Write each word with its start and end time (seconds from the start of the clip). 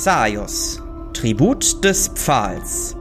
Xaios, 0.00 0.80
Tribut 1.12 1.82
des 1.82 2.06
Pfahls. 2.14 2.94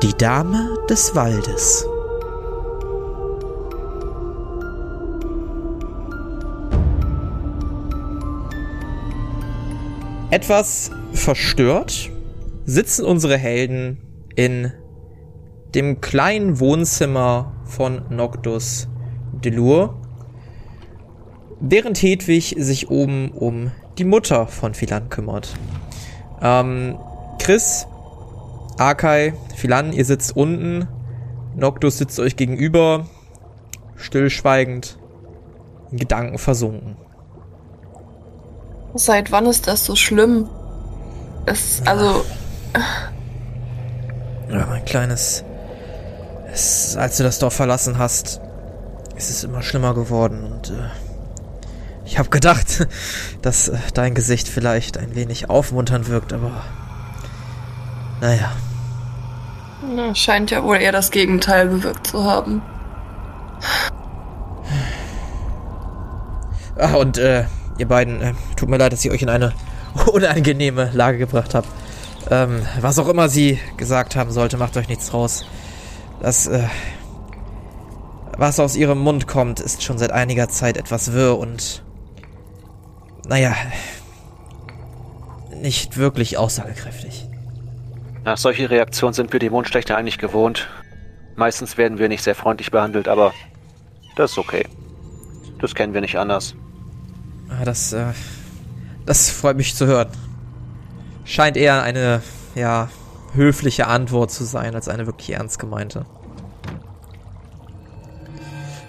Die 0.00 0.16
Dame 0.16 0.78
des 0.88 1.12
Waldes. 1.16 1.84
Etwas 10.30 10.92
verstört 11.12 12.10
sitzen 12.64 13.04
unsere 13.04 13.36
Helden 13.36 13.98
in 14.36 14.72
dem 15.74 16.00
kleinen 16.00 16.60
Wohnzimmer 16.60 17.54
von 17.64 18.02
Noctus 18.08 18.86
Delur, 19.44 20.01
während 21.62 22.02
Hedwig 22.02 22.56
sich 22.58 22.90
oben 22.90 23.30
um 23.30 23.70
die 23.96 24.04
Mutter 24.04 24.46
von 24.46 24.74
Philan 24.74 25.08
kümmert. 25.08 25.54
Ähm, 26.42 26.98
Chris, 27.38 27.86
Arkai, 28.78 29.34
Philan, 29.56 29.92
ihr 29.92 30.04
sitzt 30.04 30.36
unten, 30.36 30.88
Noctus 31.54 31.98
sitzt 31.98 32.18
euch 32.18 32.36
gegenüber, 32.36 33.06
stillschweigend, 33.96 34.98
in 35.90 35.98
Gedanken 35.98 36.38
versunken. 36.38 36.96
Seit 38.94 39.30
wann 39.30 39.46
ist 39.46 39.68
das 39.68 39.86
so 39.86 39.96
schlimm? 39.96 40.48
Es, 41.46 41.82
also. 41.86 42.24
Ja, 44.50 44.66
mein 44.66 44.84
kleines. 44.84 45.44
Es, 46.52 46.96
als 46.96 47.16
du 47.16 47.22
das 47.22 47.38
Dorf 47.38 47.54
verlassen 47.54 47.98
hast, 47.98 48.40
ist 49.16 49.30
es 49.30 49.44
immer 49.44 49.62
schlimmer 49.62 49.94
geworden 49.94 50.44
und 50.44 50.70
äh, 50.70 50.90
ich 52.12 52.18
habe 52.18 52.28
gedacht, 52.28 52.86
dass 53.40 53.68
äh, 53.68 53.78
dein 53.94 54.14
Gesicht 54.14 54.46
vielleicht 54.46 54.98
ein 54.98 55.14
wenig 55.14 55.48
aufmunternd 55.48 56.08
wirkt, 56.08 56.34
aber 56.34 56.62
naja. 58.20 58.52
Na, 59.96 60.14
scheint 60.14 60.50
ja 60.50 60.62
wohl 60.62 60.76
eher 60.76 60.92
das 60.92 61.10
Gegenteil 61.10 61.68
bewirkt 61.68 62.08
zu 62.08 62.22
haben. 62.22 62.60
Ah, 66.76 66.96
und 66.96 67.16
äh, 67.16 67.44
ihr 67.78 67.88
beiden, 67.88 68.20
äh, 68.20 68.34
tut 68.56 68.68
mir 68.68 68.76
leid, 68.76 68.92
dass 68.92 69.02
ich 69.06 69.10
euch 69.10 69.22
in 69.22 69.30
eine 69.30 69.54
unangenehme 70.12 70.90
Lage 70.92 71.16
gebracht 71.16 71.54
habe. 71.54 71.66
Ähm, 72.30 72.60
was 72.82 72.98
auch 72.98 73.08
immer 73.08 73.30
sie 73.30 73.58
gesagt 73.78 74.16
haben 74.16 74.32
sollte, 74.32 74.58
macht 74.58 74.76
euch 74.76 74.88
nichts 74.88 75.08
draus. 75.08 75.46
Das, 76.20 76.46
äh, 76.46 76.64
was 78.36 78.60
aus 78.60 78.76
ihrem 78.76 78.98
Mund 78.98 79.26
kommt, 79.26 79.60
ist 79.60 79.82
schon 79.82 79.96
seit 79.96 80.12
einiger 80.12 80.50
Zeit 80.50 80.76
etwas 80.76 81.14
wirr 81.14 81.38
und, 81.38 81.82
naja, 83.26 83.54
nicht 85.60 85.96
wirklich 85.96 86.38
aussagekräftig. 86.38 87.28
Nach 88.24 88.36
solche 88.36 88.70
Reaktionen 88.70 89.14
sind 89.14 89.32
wir 89.32 89.40
Dämonenschlechter 89.40 89.96
eigentlich 89.96 90.18
gewohnt. 90.18 90.68
Meistens 91.36 91.76
werden 91.76 91.98
wir 91.98 92.08
nicht 92.08 92.22
sehr 92.22 92.34
freundlich 92.34 92.70
behandelt, 92.70 93.08
aber 93.08 93.32
das 94.16 94.32
ist 94.32 94.38
okay. 94.38 94.66
Das 95.60 95.74
kennen 95.74 95.94
wir 95.94 96.00
nicht 96.00 96.18
anders. 96.18 96.54
Ah, 97.48 97.64
das, 97.64 97.92
äh, 97.92 98.12
das 99.06 99.30
freut 99.30 99.56
mich 99.56 99.74
zu 99.74 99.86
hören. 99.86 100.08
Scheint 101.24 101.56
eher 101.56 101.82
eine, 101.82 102.22
ja, 102.54 102.88
höfliche 103.34 103.86
Antwort 103.86 104.30
zu 104.30 104.44
sein, 104.44 104.74
als 104.74 104.88
eine 104.88 105.06
wirklich 105.06 105.30
ernst 105.30 105.58
gemeinte. 105.58 106.04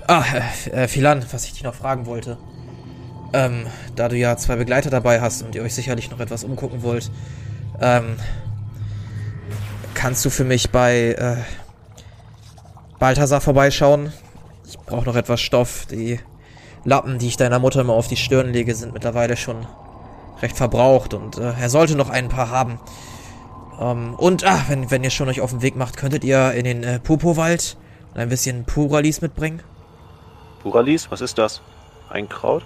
Ah, 0.08 0.24
äh, 0.66 0.84
äh, 0.84 0.88
Philan, 0.88 1.26
was 1.32 1.46
ich 1.46 1.54
dich 1.54 1.64
noch 1.64 1.76
fragen 1.76 2.06
wollte. 2.06 2.38
Ähm, 3.34 3.66
da 3.96 4.10
du 4.10 4.16
ja 4.16 4.38
zwei 4.38 4.56
Begleiter 4.56 4.90
dabei 4.90 5.20
hast 5.20 5.42
und 5.42 5.56
ihr 5.56 5.64
euch 5.64 5.74
sicherlich 5.74 6.12
noch 6.12 6.20
etwas 6.20 6.44
umgucken 6.44 6.84
wollt, 6.84 7.10
ähm, 7.82 8.16
kannst 9.96 10.24
du 10.24 10.30
für 10.30 10.44
mich 10.44 10.70
bei, 10.70 11.16
äh, 11.18 11.38
Balthasar 13.00 13.42
vorbeischauen? 13.42 14.14
Ich 14.66 14.78
brauche 14.80 15.06
noch 15.06 15.16
etwas 15.16 15.42
Stoff. 15.42 15.86
Die 15.88 16.20
Lappen, 16.86 17.20
die 17.20 17.28
ich 17.28 17.38
deiner 17.38 17.60
Mutter 17.60 17.82
immer 17.82 17.94
auf 17.94 18.08
die 18.08 18.16
Stirn 18.16 18.54
lege, 18.54 18.76
sind 18.76 18.94
mittlerweile 18.94 19.36
schon 19.36 19.66
recht 20.42 20.56
verbraucht 20.56 21.14
und 21.14 21.38
äh, 21.38 21.54
er 21.60 21.70
sollte 21.70 21.96
noch 21.96 22.10
ein 22.10 22.30
paar 22.30 22.50
haben. 22.50 22.80
Ähm, 23.80 24.14
und, 24.16 24.46
ah, 24.46 24.62
wenn, 24.68 24.92
wenn 24.92 25.04
ihr 25.04 25.10
schon 25.10 25.28
euch 25.28 25.42
auf 25.42 25.50
den 25.50 25.62
Weg 25.62 25.76
macht, 25.76 25.98
könntet 25.98 26.24
ihr 26.24 26.54
in 26.54 26.66
den 26.66 26.84
äh, 26.84 27.00
Popo-Wald 27.00 27.78
ein 28.14 28.30
bisschen 28.30 28.66
Puralis 28.66 29.22
mitbringen? 29.22 29.62
Puralis, 30.62 31.10
was 31.10 31.22
ist 31.22 31.38
das? 31.38 31.62
Ein 32.10 32.30
Kraut? 32.30 32.64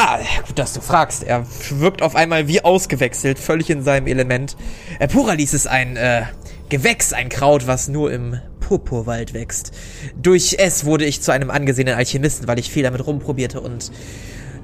Ah, 0.00 0.20
gut, 0.46 0.56
dass 0.56 0.74
du 0.74 0.80
fragst. 0.80 1.24
Er 1.24 1.44
wirkt 1.70 2.02
auf 2.02 2.14
einmal 2.14 2.46
wie 2.46 2.62
ausgewechselt, 2.62 3.36
völlig 3.36 3.68
in 3.68 3.82
seinem 3.82 4.06
Element. 4.06 4.56
Äh, 5.00 5.08
Puralis 5.08 5.54
ist 5.54 5.66
ein 5.66 5.96
äh, 5.96 6.22
Gewächs, 6.68 7.12
ein 7.12 7.28
Kraut, 7.28 7.66
was 7.66 7.88
nur 7.88 8.12
im 8.12 8.38
Purpurwald 8.60 9.34
wächst. 9.34 9.72
Durch 10.14 10.54
es 10.60 10.84
wurde 10.84 11.04
ich 11.04 11.20
zu 11.20 11.32
einem 11.32 11.50
angesehenen 11.50 11.96
Alchemisten, 11.96 12.46
weil 12.46 12.60
ich 12.60 12.70
viel 12.70 12.84
damit 12.84 13.04
rumprobierte 13.04 13.60
und 13.60 13.90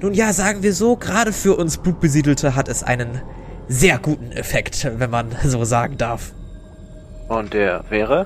nun 0.01 0.13
ja, 0.13 0.31
sagen 0.31 0.63
wir 0.63 0.73
so, 0.73 0.95
gerade 0.95 1.33
für 1.33 1.57
uns 1.57 1.79
Blutbesiedelte 1.79 2.55
hat 2.55 2.69
es 2.69 2.81
einen 2.83 3.21
sehr 3.67 3.97
guten 3.97 4.31
Effekt, 4.31 4.89
wenn 4.99 5.09
man 5.09 5.35
so 5.43 5.65
sagen 5.65 5.97
darf. 5.97 6.31
Und 7.27 7.53
der 7.53 7.83
wäre? 7.89 8.23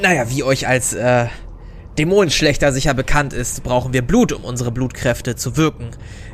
Naja, 0.00 0.30
wie 0.30 0.42
euch 0.42 0.66
als 0.66 0.94
äh, 0.94 1.26
Dämonenschlechter 1.98 2.72
sicher 2.72 2.94
bekannt 2.94 3.32
ist, 3.32 3.62
brauchen 3.62 3.92
wir 3.92 4.02
Blut, 4.02 4.32
um 4.32 4.44
unsere 4.44 4.70
Blutkräfte 4.70 5.36
zu 5.36 5.56
wirken. 5.56 5.90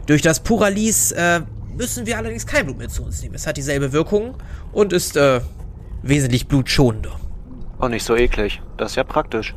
Durch 0.07 0.23
das 0.23 0.41
Puralis 0.41 1.13
äh, 1.13 1.41
müssen 1.77 2.07
wir 2.07 2.19
allerdings 2.19 2.47
kein 2.47 2.67
Blut 2.67 2.79
mehr 2.79 2.89
zu 2.89 3.03
uns 3.03 3.23
nehmen. 3.23 3.35
Es 3.35 3.47
hat 3.47 3.57
dieselbe 3.57 3.93
Wirkung 3.93 4.35
und 4.73 4.93
ist 4.93 5.17
äh, 5.17 5.41
wesentlich 6.03 6.47
blutschonender. 6.47 7.19
Und 7.79 7.91
nicht 7.91 8.05
so 8.05 8.17
eklig. 8.17 8.63
Das 8.77 8.93
ist 8.93 8.97
ja 8.97 9.05
praktisch. 9.05 9.55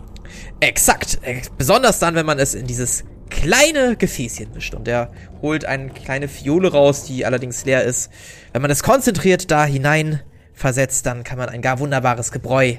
Exakt. 0.59 1.20
Äh, 1.22 1.42
besonders 1.58 2.00
dann, 2.00 2.16
wenn 2.16 2.26
man 2.26 2.40
es 2.40 2.56
in 2.56 2.68
dieses 2.68 3.04
kleine 3.30 3.96
Gefäßchen 3.96 4.52
mischt. 4.54 4.74
Und 4.74 4.88
er 4.88 5.12
holt 5.42 5.66
eine 5.66 5.90
kleine 5.90 6.28
Fiole 6.28 6.72
raus, 6.72 7.04
die 7.04 7.26
allerdings 7.26 7.66
leer 7.66 7.84
ist. 7.84 8.12
Wenn 8.52 8.62
man 8.62 8.72
es 8.72 8.84
konzentriert 8.84 9.52
da 9.52 9.66
hinein 9.66 10.22
versetzt, 10.54 11.06
dann 11.06 11.24
kann 11.24 11.38
man 11.38 11.50
ein 11.50 11.62
gar 11.62 11.80
wunderbares 11.80 12.32
Gebräu 12.32 12.76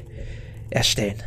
erstellen. 0.68 1.22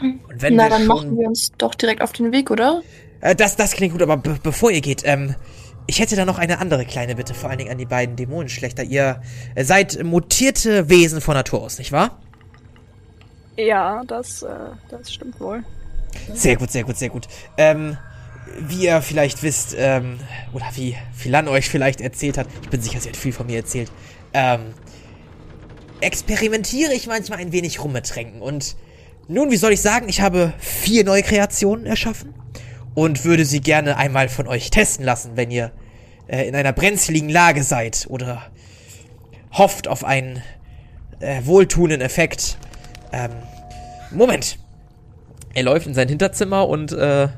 Und 0.00 0.20
wenn 0.42 0.56
Na, 0.56 0.64
wir 0.64 0.70
dann 0.70 0.78
schon, 0.80 0.88
machen 0.88 1.18
wir 1.18 1.28
uns 1.28 1.52
doch 1.58 1.74
direkt 1.74 2.02
auf 2.02 2.12
den 2.12 2.32
Weg, 2.32 2.50
oder? 2.50 2.82
Äh, 3.20 3.34
das, 3.34 3.56
das 3.56 3.72
klingt 3.72 3.92
gut, 3.92 4.02
aber 4.02 4.16
be 4.16 4.38
bevor 4.42 4.70
ihr 4.70 4.80
geht, 4.80 5.02
ähm, 5.04 5.34
ich 5.86 6.00
hätte 6.00 6.16
da 6.16 6.24
noch 6.24 6.38
eine 6.38 6.58
andere 6.58 6.84
kleine 6.84 7.14
Bitte, 7.14 7.32
vor 7.34 7.48
allen 7.48 7.58
Dingen 7.58 7.70
an 7.70 7.78
die 7.78 7.86
beiden 7.86 8.16
Dämonenschlechter. 8.16 8.82
Ihr 8.82 9.22
äh, 9.54 9.64
seid 9.64 10.02
mutierte 10.02 10.88
Wesen 10.88 11.20
von 11.20 11.34
Natur 11.34 11.62
aus, 11.62 11.78
nicht 11.78 11.92
wahr? 11.92 12.18
Ja, 13.56 14.02
das, 14.06 14.42
äh, 14.42 14.48
das 14.88 15.12
stimmt 15.12 15.40
wohl. 15.40 15.64
Sehr 16.32 16.56
gut, 16.56 16.70
sehr 16.70 16.84
gut, 16.84 16.96
sehr 16.96 17.08
gut. 17.08 17.26
Ähm, 17.56 17.96
wie 18.58 18.84
ihr 18.84 19.02
vielleicht 19.02 19.42
wisst, 19.42 19.74
ähm, 19.78 20.18
oder 20.52 20.66
wie 20.74 20.96
Philan 21.14 21.48
euch 21.48 21.68
vielleicht 21.68 22.00
erzählt 22.00 22.38
hat, 22.38 22.46
ich 22.62 22.68
bin 22.68 22.80
sicher, 22.80 23.00
sie 23.00 23.08
hat 23.08 23.16
viel 23.16 23.32
von 23.32 23.46
mir 23.46 23.56
erzählt, 23.56 23.90
ähm, 24.32 24.74
experimentiere 26.00 26.92
ich 26.92 27.06
manchmal 27.06 27.38
ein 27.38 27.52
wenig 27.52 27.82
rum 27.82 27.92
mit 27.92 28.06
Tränken. 28.06 28.42
Und 28.42 28.76
nun, 29.28 29.50
wie 29.50 29.56
soll 29.56 29.72
ich 29.72 29.80
sagen, 29.80 30.08
ich 30.08 30.20
habe 30.20 30.52
vier 30.58 31.04
neue 31.04 31.22
Kreationen 31.22 31.86
erschaffen 31.86 32.34
und 32.94 33.24
würde 33.24 33.44
sie 33.44 33.60
gerne 33.60 33.96
einmal 33.96 34.28
von 34.28 34.46
euch 34.46 34.70
testen 34.70 35.04
lassen, 35.04 35.32
wenn 35.34 35.50
ihr 35.50 35.72
äh, 36.28 36.46
in 36.48 36.54
einer 36.54 36.72
brenzligen 36.72 37.28
Lage 37.28 37.62
seid 37.62 38.06
oder 38.08 38.42
hofft 39.52 39.88
auf 39.88 40.04
einen 40.04 40.42
äh, 41.20 41.42
wohltuenden 41.44 42.00
Effekt. 42.00 42.56
Ähm, 43.12 43.30
Moment. 44.10 44.58
Er 45.54 45.62
läuft 45.62 45.86
in 45.86 45.94
sein 45.94 46.08
Hinterzimmer 46.08 46.68
und 46.68 46.92
äh, 46.92 47.28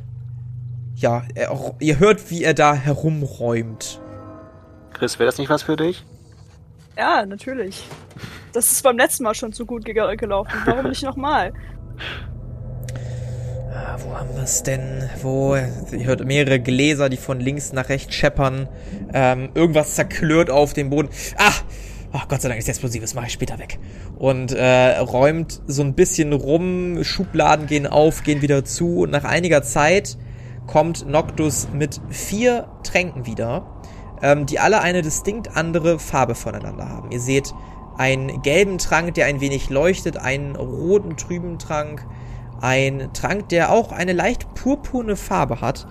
ja, 0.96 1.22
er, 1.34 1.74
ihr 1.78 1.98
hört, 2.00 2.30
wie 2.30 2.42
er 2.42 2.52
da 2.52 2.74
herumräumt. 2.74 4.00
Chris, 4.92 5.18
wäre 5.18 5.26
das 5.26 5.38
nicht 5.38 5.48
was 5.48 5.62
für 5.62 5.76
dich? 5.76 6.04
Ja, 6.96 7.24
natürlich. 7.24 7.84
Das 8.52 8.72
ist 8.72 8.82
beim 8.82 8.98
letzten 8.98 9.22
Mal 9.22 9.34
schon 9.34 9.52
zu 9.52 9.64
gut 9.64 9.84
ge 9.84 9.94
gelaufen. 10.16 10.52
Warum 10.64 10.88
nicht 10.88 11.04
nochmal? 11.04 11.52
Ah, 13.72 13.96
wo 14.04 14.14
haben 14.16 14.34
wir 14.34 14.42
es 14.42 14.62
denn? 14.62 15.08
Wo? 15.22 15.54
Ihr 15.56 16.06
hört 16.06 16.24
mehrere 16.24 16.60
Gläser, 16.60 17.08
die 17.08 17.16
von 17.16 17.40
links 17.40 17.72
nach 17.72 17.88
rechts 17.88 18.14
scheppern. 18.14 18.68
Ähm, 19.12 19.50
irgendwas 19.54 19.94
zerklirrt 19.94 20.50
auf 20.50 20.72
dem 20.72 20.90
Boden. 20.90 21.08
Ah! 21.36 21.52
Ach, 22.10 22.26
Gott 22.26 22.40
sei 22.40 22.48
Dank 22.48 22.58
ist 22.58 22.68
explosiv, 22.68 23.02
das 23.02 23.14
mache 23.14 23.26
ich 23.26 23.32
später 23.32 23.58
weg. 23.58 23.78
Und 24.16 24.52
äh, 24.52 24.96
räumt 24.98 25.60
so 25.66 25.82
ein 25.82 25.92
bisschen 25.94 26.32
rum, 26.32 27.04
Schubladen 27.04 27.66
gehen 27.66 27.86
auf, 27.86 28.22
gehen 28.22 28.40
wieder 28.40 28.64
zu. 28.64 29.00
Und 29.00 29.10
nach 29.10 29.24
einiger 29.24 29.62
Zeit 29.62 30.16
kommt 30.66 31.06
Noctus 31.06 31.68
mit 31.72 32.00
vier 32.08 32.68
Tränken 32.82 33.26
wieder, 33.26 33.66
ähm, 34.22 34.46
die 34.46 34.58
alle 34.58 34.80
eine 34.80 35.02
distinkt 35.02 35.54
andere 35.56 35.98
Farbe 35.98 36.34
voneinander 36.34 36.88
haben. 36.88 37.10
Ihr 37.10 37.20
seht 37.20 37.52
einen 37.98 38.42
gelben 38.42 38.78
Trank, 38.78 39.14
der 39.14 39.26
ein 39.26 39.40
wenig 39.40 39.70
leuchtet, 39.70 40.16
einen 40.16 40.56
roten 40.56 41.16
trüben 41.16 41.58
Trank, 41.58 42.06
ein 42.60 43.10
Trank, 43.12 43.48
der 43.48 43.70
auch 43.70 43.92
eine 43.92 44.12
leicht 44.12 44.54
purpurne 44.54 45.16
Farbe 45.16 45.60
hat 45.60 45.86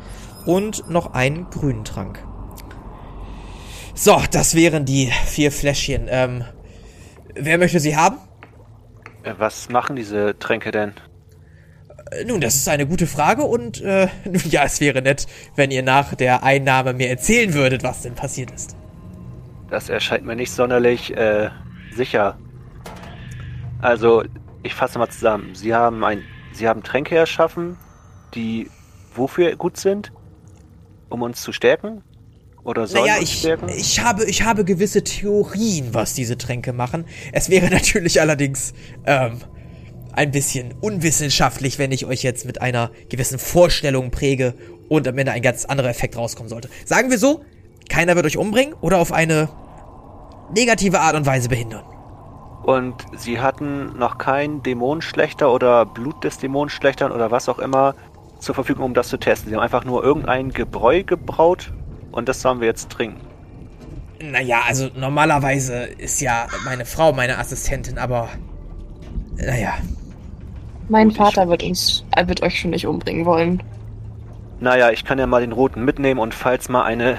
und 0.46 0.90
noch 0.90 1.14
einen 1.14 1.50
grünen 1.50 1.84
Trank. 1.84 2.24
So, 3.94 4.22
das 4.32 4.56
wären 4.56 4.86
die 4.86 5.12
vier 5.26 5.52
Fläschchen. 5.52 6.08
Ähm, 6.10 6.44
wer 7.34 7.58
möchte 7.58 7.80
sie 7.80 7.96
haben? 7.96 8.18
Äh, 9.24 9.34
Was 9.38 9.70
machen 9.70 9.96
diese 9.96 10.38
Tränke 10.38 10.72
denn? 10.72 10.94
Äh, 12.12 12.24
Nun, 12.26 12.40
das 12.40 12.56
ist 12.56 12.70
eine 12.70 12.86
gute 12.86 13.08
Frage 13.08 13.44
und 13.44 13.82
äh, 13.82 14.08
ja, 14.50 14.64
es 14.64 14.80
wäre 14.82 15.02
nett, 15.02 15.26
wenn 15.56 15.72
ihr 15.72 15.84
nach 15.84 16.16
der 16.16 16.44
Einnahme 16.44 16.94
mir 16.94 17.10
erzählen 17.10 17.54
würdet, 17.54 17.84
was 17.84 18.04
denn 18.04 18.16
passiert 18.16 18.52
ist. 18.52 18.76
Das 19.70 19.90
erscheint 19.90 20.24
mir 20.26 20.36
nicht 20.36 20.52
sonderlich 20.52 21.16
äh, 21.18 21.50
sicher. 21.98 22.38
Also, 23.82 24.24
ich 24.64 24.74
fasse 24.74 24.98
mal 24.98 25.10
zusammen. 25.10 25.54
Sie 25.54 25.74
haben 25.76 26.04
ein, 26.04 26.24
Sie 26.54 26.68
haben 26.68 26.84
Tränke 26.84 27.16
erschaffen, 27.16 27.78
die 28.34 28.70
wofür 29.18 29.56
gut 29.56 29.78
sind? 29.78 30.12
Um 31.10 31.22
uns 31.22 31.42
zu 31.42 31.52
stärken? 31.52 32.04
Oder 32.64 32.88
sollen 32.88 33.06
Naja, 33.06 33.20
uns 33.20 33.30
ich, 33.30 33.40
stärken? 33.40 33.70
ich, 33.70 34.00
habe, 34.02 34.26
ich 34.26 34.44
habe 34.44 34.66
gewisse 34.66 35.04
Theorien, 35.04 35.94
was 35.94 36.14
diese 36.14 36.38
Tränke 36.38 36.74
machen. 36.74 37.06
Es 37.32 37.50
wäre 37.50 37.70
natürlich 37.72 38.20
allerdings 38.20 38.74
ähm, 39.06 39.40
ein 40.14 40.32
bisschen 40.32 40.74
unwissenschaftlich, 40.82 41.80
wenn 41.80 41.92
ich 41.92 42.06
euch 42.06 42.24
jetzt 42.24 42.46
mit 42.46 42.62
einer 42.62 42.92
gewissen 43.10 43.40
Vorstellung 43.40 44.12
präge 44.12 44.56
und 44.90 45.08
am 45.08 45.18
Ende 45.18 45.32
ein 45.32 45.42
ganz 45.42 45.66
anderer 45.66 45.90
Effekt 45.90 46.18
rauskommen 46.18 46.50
sollte. 46.50 46.70
Sagen 46.86 47.10
wir 47.10 47.18
so, 47.18 47.44
keiner 47.90 48.16
wird 48.16 48.26
euch 48.26 48.38
umbringen 48.38 48.74
oder 48.82 48.98
auf 48.98 49.12
eine 49.12 49.50
negative 50.54 51.00
Art 51.00 51.16
und 51.16 51.26
Weise 51.26 51.50
behindern. 51.50 51.84
Und 52.64 52.96
sie 53.16 53.40
hatten 53.40 53.98
noch 53.98 54.18
keinen 54.18 54.62
Dämonenschlechter 54.64 55.52
oder 55.54 55.86
Blut 55.86 56.24
des 56.24 56.38
Dämonenschlechtern 56.40 57.12
oder 57.12 57.32
was 57.32 57.48
auch 57.48 57.60
immer 57.60 57.96
zur 58.40 58.56
Verfügung, 58.56 58.86
um 58.86 58.94
das 58.94 59.08
zu 59.08 59.18
testen. 59.18 59.50
Sie 59.50 59.56
haben 59.56 59.64
einfach 59.64 59.86
nur 59.86 60.04
irgendein 60.04 60.52
Gebräu 60.52 61.04
gebraut 61.04 61.72
und 62.12 62.28
das 62.28 62.42
sollen 62.42 62.60
wir 62.60 62.68
jetzt 62.68 62.90
trinken. 62.90 63.22
Naja, 64.22 64.62
also 64.68 64.90
normalerweise 64.96 65.84
ist 65.84 66.20
ja 66.22 66.48
meine 66.66 66.86
Frau 66.86 67.14
meine 67.14 67.38
Assistentin, 67.38 67.98
aber 67.98 68.30
naja. 69.36 69.74
Mein 70.90 71.10
Gut, 71.10 71.14
ich- 71.14 71.18
Vater 71.18 71.48
wird 71.48 71.64
uns, 71.64 72.04
er 72.12 72.28
wird 72.28 72.42
euch 72.42 72.60
schon 72.60 72.72
nicht 72.72 72.88
umbringen 72.88 73.26
wollen. 73.26 73.62
Naja, 74.60 74.90
ich 74.90 75.06
kann 75.06 75.20
ja 75.20 75.28
mal 75.28 75.42
den 75.42 75.52
roten 75.52 75.86
mitnehmen 75.86 76.20
und 76.20 76.34
falls 76.34 76.68
mal 76.68 76.84
eine 76.84 77.18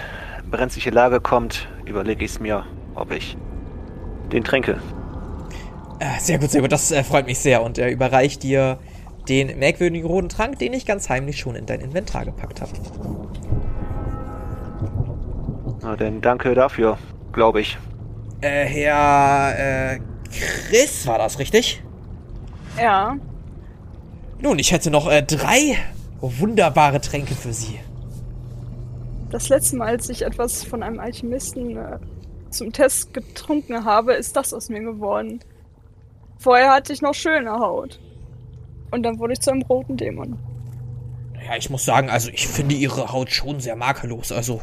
brenzliche 0.50 0.90
Lage 0.90 1.20
kommt, 1.20 1.68
überlege 1.84 2.24
ich 2.24 2.32
es 2.32 2.40
mir, 2.40 2.64
ob 3.00 3.12
ich 3.12 3.36
den 4.32 4.44
tränke. 4.44 4.80
Äh, 6.00 6.20
sehr 6.20 6.38
gut, 6.38 6.50
sehr 6.50 6.60
gut, 6.60 6.72
das 6.72 6.90
äh, 6.90 7.02
freut 7.02 7.26
mich 7.26 7.38
sehr 7.38 7.62
und 7.62 7.78
er 7.78 7.90
überreicht 7.90 8.42
dir 8.42 8.78
den 9.28 9.58
merkwürdigen 9.58 10.06
roten 10.06 10.28
Trank, 10.28 10.58
den 10.58 10.72
ich 10.72 10.86
ganz 10.86 11.08
heimlich 11.08 11.38
schon 11.38 11.54
in 11.54 11.66
dein 11.66 11.80
Inventar 11.80 12.24
gepackt 12.24 12.60
habe. 12.60 12.72
Na 15.82 15.96
denn 15.96 16.20
danke 16.20 16.54
dafür, 16.54 16.98
glaube 17.32 17.60
ich. 17.60 17.78
Äh, 18.40 18.64
Herr, 18.64 19.94
äh, 19.94 20.00
Chris 20.30 21.06
war 21.06 21.18
das, 21.18 21.38
richtig? 21.38 21.82
Ja. 22.78 23.16
Nun, 24.40 24.58
ich 24.58 24.70
hätte 24.70 24.90
noch 24.90 25.10
äh, 25.10 25.22
drei 25.22 25.76
wunderbare 26.20 27.00
Tränke 27.00 27.34
für 27.34 27.52
Sie. 27.52 27.80
Das 29.30 29.48
letzte 29.48 29.76
Mal, 29.76 29.88
als 29.88 30.08
ich 30.08 30.22
etwas 30.22 30.64
von 30.64 30.82
einem 30.82 31.00
Alchemisten 31.00 31.76
äh, 31.76 31.98
zum 32.50 32.72
Test 32.72 33.14
getrunken 33.14 33.84
habe, 33.84 34.14
ist 34.14 34.36
das 34.36 34.52
aus 34.54 34.68
mir 34.68 34.80
geworden. 34.80 35.40
Vorher 36.38 36.72
hatte 36.72 36.92
ich 36.92 37.02
noch 37.02 37.14
schöne 37.14 37.50
Haut. 37.50 38.00
Und 38.90 39.02
dann 39.02 39.18
wurde 39.18 39.34
ich 39.34 39.40
zu 39.40 39.50
einem 39.50 39.62
roten 39.62 39.96
Dämon. 39.96 40.38
Naja, 41.34 41.56
ich 41.56 41.70
muss 41.70 41.84
sagen, 41.84 42.10
also 42.10 42.30
ich 42.30 42.46
finde 42.48 42.74
Ihre 42.74 43.12
Haut 43.12 43.30
schon 43.30 43.60
sehr 43.60 43.76
makellos. 43.76 44.32
Also, 44.32 44.60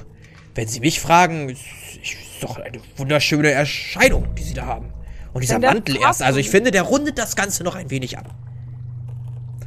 wenn 0.56 0.68
Sie 0.68 0.80
mich 0.80 1.00
fragen, 1.00 1.50
ist, 1.50 1.62
ist 2.02 2.42
doch 2.42 2.58
eine 2.58 2.80
wunderschöne 2.98 3.52
Erscheinung, 3.52 4.34
die 4.36 4.44
Sie 4.44 4.54
da 4.54 4.66
haben. 4.66 4.92
Und 5.34 5.42
dieser 5.42 5.60
Mantel 5.60 5.98
erst, 5.98 6.22
also 6.22 6.40
ich 6.40 6.50
finde, 6.50 6.72
der 6.72 6.84
rundet 6.84 7.18
das 7.18 7.36
Ganze 7.36 7.64
noch 7.64 7.76
ein 7.76 7.90
wenig 7.90 8.18
ab. 8.18 8.34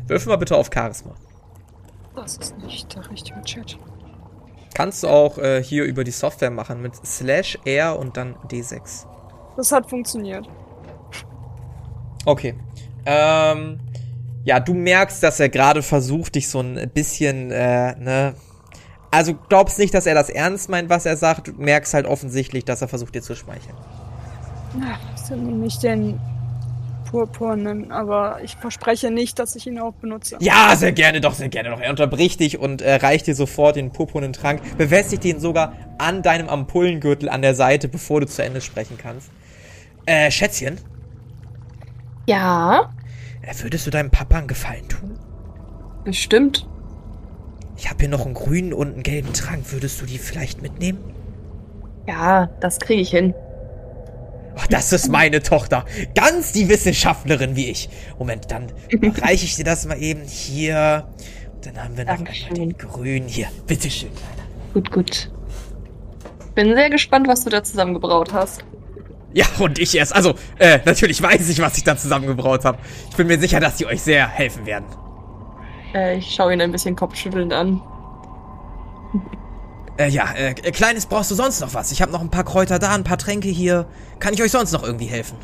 Würfel 0.07 0.31
mal 0.31 0.37
bitte 0.37 0.57
auf 0.57 0.71
Charisma. 0.73 1.15
Das 2.17 2.37
ist 2.39 2.57
nicht 2.59 2.95
der 2.95 3.09
richtige 3.11 3.41
Chat. 3.43 3.79
Kannst 4.75 5.03
du 5.03 5.09
auch 5.09 5.39
äh, 5.39 5.63
hier 5.63 5.85
über 5.85 6.05
die 6.05 6.11
Software 6.11 6.51
machen 6.51 6.83
mit 6.83 6.95
Slash 7.05 7.59
R 7.65 7.99
und 7.99 8.17
dann 8.17 8.35
D6. 8.51 9.07
Das 9.57 9.73
hat 9.73 9.89
funktioniert. 9.89 10.49
Okay. 12.25 12.55
Ähm, 13.07 13.81
ja, 14.45 14.61
du 14.61 14.75
merkst, 14.75 15.23
dass 15.23 15.41
er 15.41 15.49
gerade 15.49 15.83
versucht, 15.83 16.35
dich 16.35 16.49
so 16.49 16.61
ein 16.61 16.91
bisschen, 16.95 17.51
äh, 17.51 17.97
ne. 17.99 18.35
Also 19.11 19.35
glaubst 19.49 19.79
nicht, 19.79 19.95
dass 19.95 20.07
er 20.07 20.15
das 20.15 20.29
ernst 20.29 20.69
meint, 20.69 20.91
was 20.91 21.07
er 21.07 21.17
sagt. 21.17 21.49
Du 21.49 21.53
merkst 21.53 21.95
halt 21.95 22.07
offensichtlich, 22.07 22.65
dass 22.65 22.83
er 22.83 22.89
versucht, 22.89 23.15
dir 23.15 23.23
zu 23.23 23.35
schmeicheln. 23.35 23.75
Das 25.13 25.29
sind 25.29 25.61
nicht 25.61 25.83
den 25.83 26.21
purpurnen, 27.11 27.91
aber 27.93 28.41
ich 28.43 28.57
verspreche 28.57 29.11
nicht, 29.11 29.39
dass 29.39 29.57
ich 29.57 29.67
ihn 29.67 29.79
auch 29.79 29.95
benutze. 29.95 30.37
Ja, 30.41 30.75
sehr 30.77 30.93
gerne, 30.93 31.21
doch, 31.21 31.35
sehr 31.35 31.49
gerne 31.49 31.71
doch. 31.71 31.81
Er 31.81 31.91
unterbricht 31.91 32.41
dich 32.41 32.59
und 32.59 32.83
äh, 32.83 32.95
reicht 32.97 33.27
dir 33.27 33.35
sofort 33.35 33.77
den 33.77 33.93
purpurnen 33.93 34.33
Trank, 34.33 34.61
befestigt 34.77 35.25
ihn 35.25 35.41
sogar 35.41 35.73
an 35.99 36.23
deinem 36.23 36.49
Ampullengürtel 36.49 37.29
an 37.29 37.43
der 37.43 37.55
Seite, 37.55 37.89
bevor 37.89 38.21
du 38.21 38.27
zu 38.27 38.43
Ende 38.43 38.61
sprechen 38.61 38.99
kannst. 38.99 39.31
Äh, 40.07 40.31
Schätzchen, 40.31 40.79
Ja, 42.27 42.91
äh, 43.43 43.55
würdest 43.63 43.87
du 43.87 43.91
deinem 43.91 44.11
Papa 44.11 44.39
einen 44.39 44.47
Gefallen 44.49 44.89
tun? 44.89 45.19
bestimmt. 46.05 46.67
Ich 47.77 47.89
habe 47.89 48.01
hier 48.01 48.09
noch 48.09 48.25
einen 48.25 48.35
grünen 48.35 48.73
und 48.73 48.95
einen 48.95 49.03
gelben 49.03 49.33
Trank. 49.33 49.73
Würdest 49.73 50.01
du 50.01 50.07
die 50.07 50.19
vielleicht 50.19 50.63
mitnehmen? 50.63 50.99
Ja, 52.07 52.47
das 52.61 52.81
kriege 52.81 53.03
ich 53.03 53.11
hin. 53.11 53.35
Ach, 54.61 54.67
das 54.67 54.93
ist 54.93 55.09
meine 55.09 55.41
Tochter. 55.43 55.85
Ganz 56.15 56.53
die 56.53 56.69
Wissenschaftlerin 56.69 57.55
wie 57.55 57.71
ich. 57.71 57.89
Moment, 58.19 58.51
dann 58.51 58.73
reiche 59.23 59.45
ich 59.45 59.57
dir 59.57 59.65
das 59.65 59.87
mal 59.87 60.03
eben 60.03 60.23
hier. 60.25 61.09
Und 61.55 61.67
dann 61.67 61.85
haben 61.85 61.97
wir 61.97 62.05
noch 62.05 62.13
einmal 62.13 62.25
Dankeschön. 62.27 62.55
den 62.55 62.77
grünen 62.77 63.29
hier. 63.29 63.49
Bitteschön, 63.67 64.11
Kleiner. 64.15 64.49
Gut, 64.75 64.91
gut. 64.91 65.31
Bin 66.55 66.75
sehr 66.75 66.91
gespannt, 66.91 67.29
was 67.29 67.45
du 67.45 67.51
da 67.51 67.63
zusammengebraut 67.63 68.33
hast. 68.33 68.65
Ja, 69.33 69.47
und 69.59 69.79
ich 69.79 69.95
erst. 69.95 70.15
Also, 70.15 70.35
äh, 70.59 70.81
natürlich 70.85 71.23
weiß 71.23 71.49
ich, 71.51 71.61
was 71.61 71.77
ich 71.77 71.85
da 71.85 71.97
zusammengebraut 71.97 72.65
habe. 72.65 72.79
Ich 73.11 73.17
bin 73.17 73.27
mir 73.27 73.39
sicher, 73.39 73.61
dass 73.61 73.77
die 73.77 73.87
euch 73.87 74.03
sehr 74.03 74.27
helfen 74.27 74.67
werden. 74.67 74.87
Äh, 75.95 76.19
ich 76.19 76.35
schaue 76.35 76.53
ihn 76.53 76.61
ein 76.61 76.73
bisschen 76.73 76.97
kopfschüttelnd 76.97 77.53
an. 77.53 77.81
Äh, 79.99 80.09
ja, 80.11 80.33
äh, 80.33 80.51
äh, 80.53 80.73
Kleines, 80.73 81.07
brauchst 81.07 81.31
du 81.31 81.35
sonst 81.35 81.61
noch 81.61 81.75
was? 81.75 81.93
Ich 81.93 82.01
habe 82.03 82.13
noch 82.13 82.21
ein 82.23 82.31
paar 82.31 82.45
Kräuter 82.45 82.79
da, 82.79 82.95
ein 82.95 83.05
paar 83.05 83.19
Tränke 83.19 83.49
hier. 83.49 83.91
Kann 84.19 84.33
ich 84.35 84.43
euch 84.43 84.53
sonst 84.53 84.73
noch 84.73 84.83
irgendwie 84.83 85.07
helfen? 85.07 85.39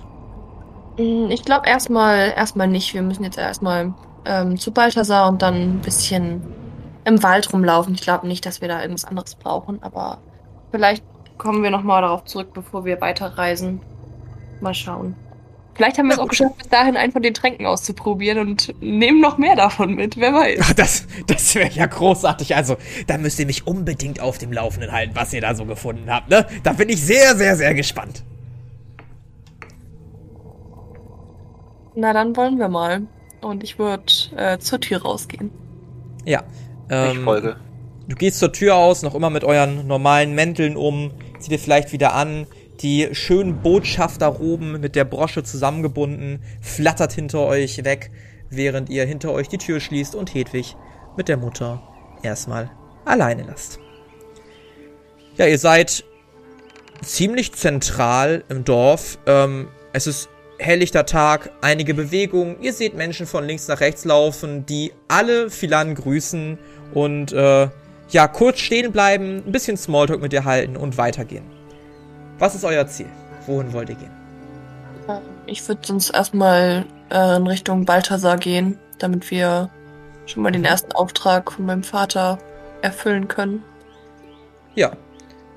Mm, 0.99 1.31
Ich 1.31 1.45
glaube 1.45 1.69
erstmal 1.69 2.33
erstmal 2.37 2.69
nicht. 2.69 2.95
Wir 2.95 3.03
müssen 3.03 3.25
jetzt 3.25 3.39
erstmal 3.39 3.95
ähm, 4.25 4.59
zu 4.59 4.73
Balthasar 4.73 5.29
und 5.29 5.43
dann 5.43 5.77
ein 5.79 5.83
bisschen 5.83 6.49
im 7.05 7.23
Wald 7.23 7.53
rumlaufen. 7.53 7.95
Ich 7.95 8.03
glaube 8.03 8.27
nicht, 8.27 8.47
dass 8.47 8.61
wir 8.61 8.69
da 8.69 8.81
irgendwas 8.83 9.05
anderes 9.05 9.37
brauchen, 9.37 9.83
aber 9.83 10.25
vielleicht 10.71 11.07
kommen 11.39 11.63
wir 11.63 11.71
nochmal 11.71 12.03
darauf 12.03 12.25
zurück, 12.25 12.53
bevor 12.55 12.85
wir 12.85 13.01
weiterreisen. 13.01 13.83
Mal 14.61 14.75
schauen. 14.75 15.24
Vielleicht 15.75 15.99
haben 15.99 16.07
wir 16.07 16.15
es 16.15 16.21
auch 16.21 16.29
geschafft, 16.29 16.59
bis 16.59 16.69
dahin 16.69 16.97
einen 16.97 17.13
von 17.13 17.23
den 17.23 17.35
Tränken 17.35 17.67
auszuprobieren 17.67 18.39
und 18.39 18.75
nehmen 18.81 19.21
noch 19.21 19.39
mehr 19.39 19.57
davon 19.57 19.95
mit. 19.95 20.17
Wer 20.17 20.33
weiß. 20.33 20.61
Ach, 20.63 20.73
das, 20.77 21.07
das 21.27 21.55
wäre 21.55 21.71
ja 21.71 21.87
großartig. 21.87 22.55
Also, 22.55 22.77
da 23.07 23.19
müsst 23.19 23.41
ihr 23.41 23.47
mich 23.47 23.67
unbedingt 23.67 24.21
auf 24.21 24.39
dem 24.39 24.53
Laufenden 24.53 24.93
halten, 24.93 25.13
was 25.15 25.33
ihr 25.33 25.41
da 25.41 25.55
so 25.55 25.65
gefunden 25.65 26.11
habt, 26.11 26.31
ne? 26.31 26.47
Da 26.63 26.73
bin 26.73 26.89
ich 26.89 27.03
sehr, 27.03 27.35
sehr, 27.37 27.57
sehr 27.57 27.75
gespannt. 27.75 28.23
Na, 31.97 32.13
dann 32.13 32.37
wollen 32.37 32.59
wir 32.59 32.69
mal. 32.69 33.03
Und 33.41 33.63
ich 33.63 33.79
würde 33.79 34.05
äh, 34.37 34.59
zur 34.59 34.81
Tür 34.81 35.03
rausgehen. 35.03 35.51
Ja. 36.25 36.43
ich 36.89 36.95
Ähm, 36.95 37.25
folge. 37.25 37.57
Du 38.09 38.17
gehst 38.17 38.39
zur 38.39 38.53
Tür 38.53 38.77
aus, 38.77 39.03
noch 39.03 39.15
immer 39.15 39.31
mit 39.31 39.45
euren 39.45 39.87
normalen 39.87 40.35
Mänteln 40.35 40.77
um, 40.77 41.11
zieh 41.39 41.51
dir 41.51 41.59
vielleicht 41.59 41.93
wieder 41.93 42.15
an. 42.15 42.47
Die 42.81 43.09
schönen 43.13 43.63
Botschafterroben 43.63 44.81
mit 44.81 44.97
der 44.97 45.05
Brosche 45.05 45.43
zusammengebunden, 45.43 46.43
flattert 46.61 47.13
hinter 47.13 47.41
euch 47.41 47.85
weg, 47.85 48.11
während 48.51 48.91
ihr 48.91 49.05
hinter 49.05 49.33
euch 49.33 49.49
die 49.49 49.59
Tür 49.59 49.81
schließt 49.81 50.15
und 50.15 50.35
Hedwig 50.35 50.77
mit 51.17 51.29
der 51.29 51.37
Mutter 51.37 51.83
erstmal 52.23 52.71
alleine 53.05 53.45
lasst. 53.45 53.79
Ja, 55.37 55.47
ihr 55.47 55.59
seid 55.59 56.05
ziemlich 57.03 57.53
zentral 57.53 58.45
im 58.49 58.65
Dorf. 58.65 59.19
Ähm, 59.27 59.69
es 59.93 60.07
ist 60.07 60.29
helllichter 60.59 61.07
Tag, 61.07 61.51
einige 61.61 61.95
Bewegungen. 61.95 62.61
Ihr 62.61 62.73
seht 62.73 62.95
Menschen 62.95 63.27
von 63.27 63.45
links 63.45 63.69
nach 63.69 63.81
rechts 63.81 64.05
laufen, 64.05 64.67
die 64.67 64.93
alle 65.09 65.51
Philan 65.51 65.95
grüßen 65.95 66.59
und 66.93 67.33
äh, 67.33 67.69
ja, 68.11 68.29
kurz 68.29 68.61
stehen 68.61 68.93
bleiben, 68.93 69.43
ein 69.45 69.53
bisschen 69.53 69.77
Smalltalk 69.77 70.21
mit 70.21 70.33
dir 70.33 70.45
halten 70.45 70.77
und 70.77 70.99
weitergehen. 70.99 71.45
Was 72.39 72.55
ist 72.55 72.65
euer 72.65 72.87
Ziel? 72.87 73.09
Wohin 73.47 73.73
wollt 73.73 73.89
ihr 73.91 73.97
gehen? 73.97 74.11
Ich 75.47 75.67
würde 75.69 75.83
sonst 75.85 76.11
erstmal 76.11 76.87
äh, 77.11 77.37
in 77.37 77.47
Richtung 77.47 77.85
Balthasar 77.85 78.39
gehen 78.39 78.79
damit 78.99 79.31
wir 79.31 79.71
schon 80.27 80.43
mal 80.43 80.53
den 80.53 80.65
ersten 80.65 80.93
Auftrag 80.93 81.53
von 81.53 81.67
meinem 81.67 81.83
Vater 81.83 82.39
erfüllen 82.83 83.29
können. 83.29 83.63
Ja. 84.75 84.93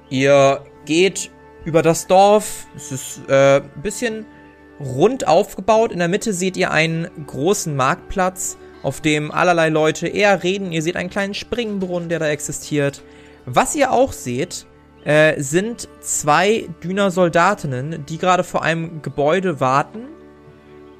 Ihr 0.09 0.63
geht 0.85 1.31
über 1.65 1.81
das 1.81 2.07
Dorf. 2.07 2.67
Es 2.75 2.91
ist 2.91 3.21
äh, 3.29 3.57
ein 3.57 3.81
bisschen 3.81 4.25
rund 4.79 5.27
aufgebaut. 5.27 5.91
In 5.91 5.99
der 5.99 6.07
Mitte 6.07 6.33
seht 6.33 6.55
ihr 6.55 6.71
einen 6.71 7.09
großen 7.25 7.75
Marktplatz, 7.75 8.57
auf 8.83 9.01
dem 9.01 9.31
allerlei 9.31 9.69
Leute 9.69 10.07
eher 10.07 10.43
reden. 10.43 10.71
Ihr 10.71 10.81
seht 10.81 10.95
einen 10.95 11.09
kleinen 11.09 11.33
Springbrunnen, 11.33 12.09
der 12.09 12.19
da 12.19 12.27
existiert. 12.27 13.01
Was 13.45 13.75
ihr 13.75 13.91
auch 13.91 14.13
seht, 14.13 14.65
äh, 15.07 15.41
sind 15.41 15.87
zwei 16.01 16.67
Düner 16.83 17.11
Soldatinnen, 17.11 18.05
die 18.07 18.17
gerade 18.17 18.43
vor 18.43 18.61
einem 18.61 19.01
Gebäude 19.01 19.61
warten 19.61 20.09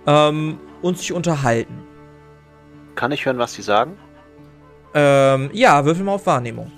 ähm, 0.05 0.59
und 0.81 0.97
sich 0.97 1.11
unterhalten. 1.11 1.83
Kann 2.95 3.11
ich 3.11 3.25
hören, 3.25 3.37
was 3.37 3.53
sie 3.53 3.61
sagen? 3.61 3.97
Ähm, 4.93 5.49
ja, 5.51 5.83
würfel 5.83 6.05
mal 6.05 6.13
auf 6.13 6.25
Wahrnehmung. 6.25 6.71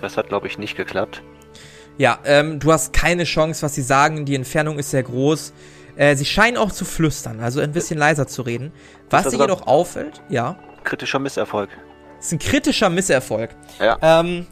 Das 0.00 0.16
hat, 0.16 0.28
glaube 0.28 0.46
ich, 0.46 0.56
nicht 0.56 0.78
geklappt. 0.78 1.22
Ja, 1.98 2.18
ähm, 2.24 2.58
du 2.58 2.72
hast 2.72 2.94
keine 2.94 3.24
Chance, 3.24 3.62
was 3.62 3.74
sie 3.74 3.82
sagen. 3.82 4.24
Die 4.24 4.34
Entfernung 4.34 4.78
ist 4.78 4.92
sehr 4.92 5.02
groß. 5.02 5.52
Äh, 5.96 6.16
sie 6.16 6.24
scheinen 6.24 6.56
auch 6.56 6.72
zu 6.72 6.86
flüstern, 6.86 7.40
also 7.40 7.60
ein 7.60 7.72
bisschen 7.72 7.98
leiser 7.98 8.26
zu 8.26 8.40
reden. 8.40 8.72
Was 9.10 9.24
das 9.24 9.34
dir 9.34 9.40
jedoch 9.40 9.66
auffällt, 9.66 10.22
ja, 10.30 10.58
Kritischer 10.84 11.18
Misserfolg. 11.18 11.68
ist 12.18 12.32
ein 12.32 12.38
kritischer 12.38 12.88
Misserfolg. 12.88 13.50
Ja. 13.78 13.98
Ähm, 14.00 14.46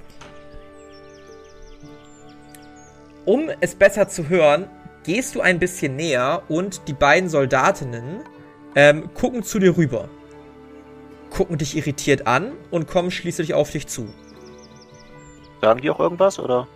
um 3.28 3.50
es 3.60 3.74
besser 3.74 4.08
zu 4.08 4.30
hören, 4.30 4.70
gehst 5.04 5.34
du 5.34 5.42
ein 5.42 5.58
bisschen 5.58 5.96
näher 5.96 6.44
und 6.48 6.88
die 6.88 6.94
beiden 6.94 7.28
Soldatinnen 7.28 8.20
ähm, 8.74 9.12
gucken 9.12 9.42
zu 9.42 9.58
dir 9.58 9.76
rüber. 9.76 10.08
Gucken 11.28 11.58
dich 11.58 11.76
irritiert 11.76 12.26
an 12.26 12.52
und 12.70 12.88
kommen 12.88 13.10
schließlich 13.10 13.52
auf 13.52 13.70
dich 13.70 13.86
zu. 13.86 14.08
Sagen 15.60 15.82
die 15.82 15.90
auch 15.90 16.00
irgendwas, 16.00 16.38
oder? 16.38 16.66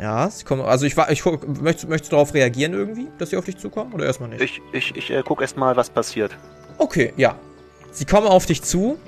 Ja, 0.00 0.30
sie 0.30 0.44
kommen, 0.44 0.62
also 0.62 0.86
ich 0.86 0.96
war, 0.96 1.10
ich 1.10 1.22
möchtest, 1.26 1.90
möchtest 1.90 2.10
du 2.10 2.16
darauf 2.16 2.32
reagieren 2.32 2.72
irgendwie, 2.72 3.08
dass 3.18 3.28
sie 3.28 3.36
auf 3.36 3.44
dich 3.44 3.58
zukommen 3.58 3.92
oder 3.92 4.06
erstmal 4.06 4.30
nicht? 4.30 4.40
Ich, 4.40 4.62
ich, 4.72 4.96
ich 4.96 5.10
äh, 5.10 5.22
guck 5.22 5.42
erst 5.42 5.58
mal, 5.58 5.76
was 5.76 5.90
passiert. 5.90 6.34
Okay, 6.78 7.12
ja. 7.18 7.38
Sie 7.90 8.06
kommen 8.06 8.26
auf 8.26 8.46
dich 8.46 8.62
zu 8.62 8.98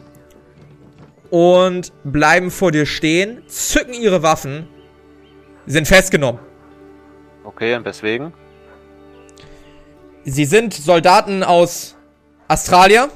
und 1.31 1.95
bleiben 2.05 2.51
vor 2.51 2.73
dir 2.73 2.85
stehen, 2.85 3.43
zücken 3.47 3.95
ihre 3.95 4.23
Waffen, 4.23 4.69
sind 5.67 5.87
festgenommen. 5.87 6.41
Okay, 7.45 7.75
und 7.75 7.85
weswegen? 7.85 8.33
Sie 10.25 10.45
sind 10.45 10.75
Soldaten 10.75 11.43
aus 11.43 11.97
Australia. 12.49 13.09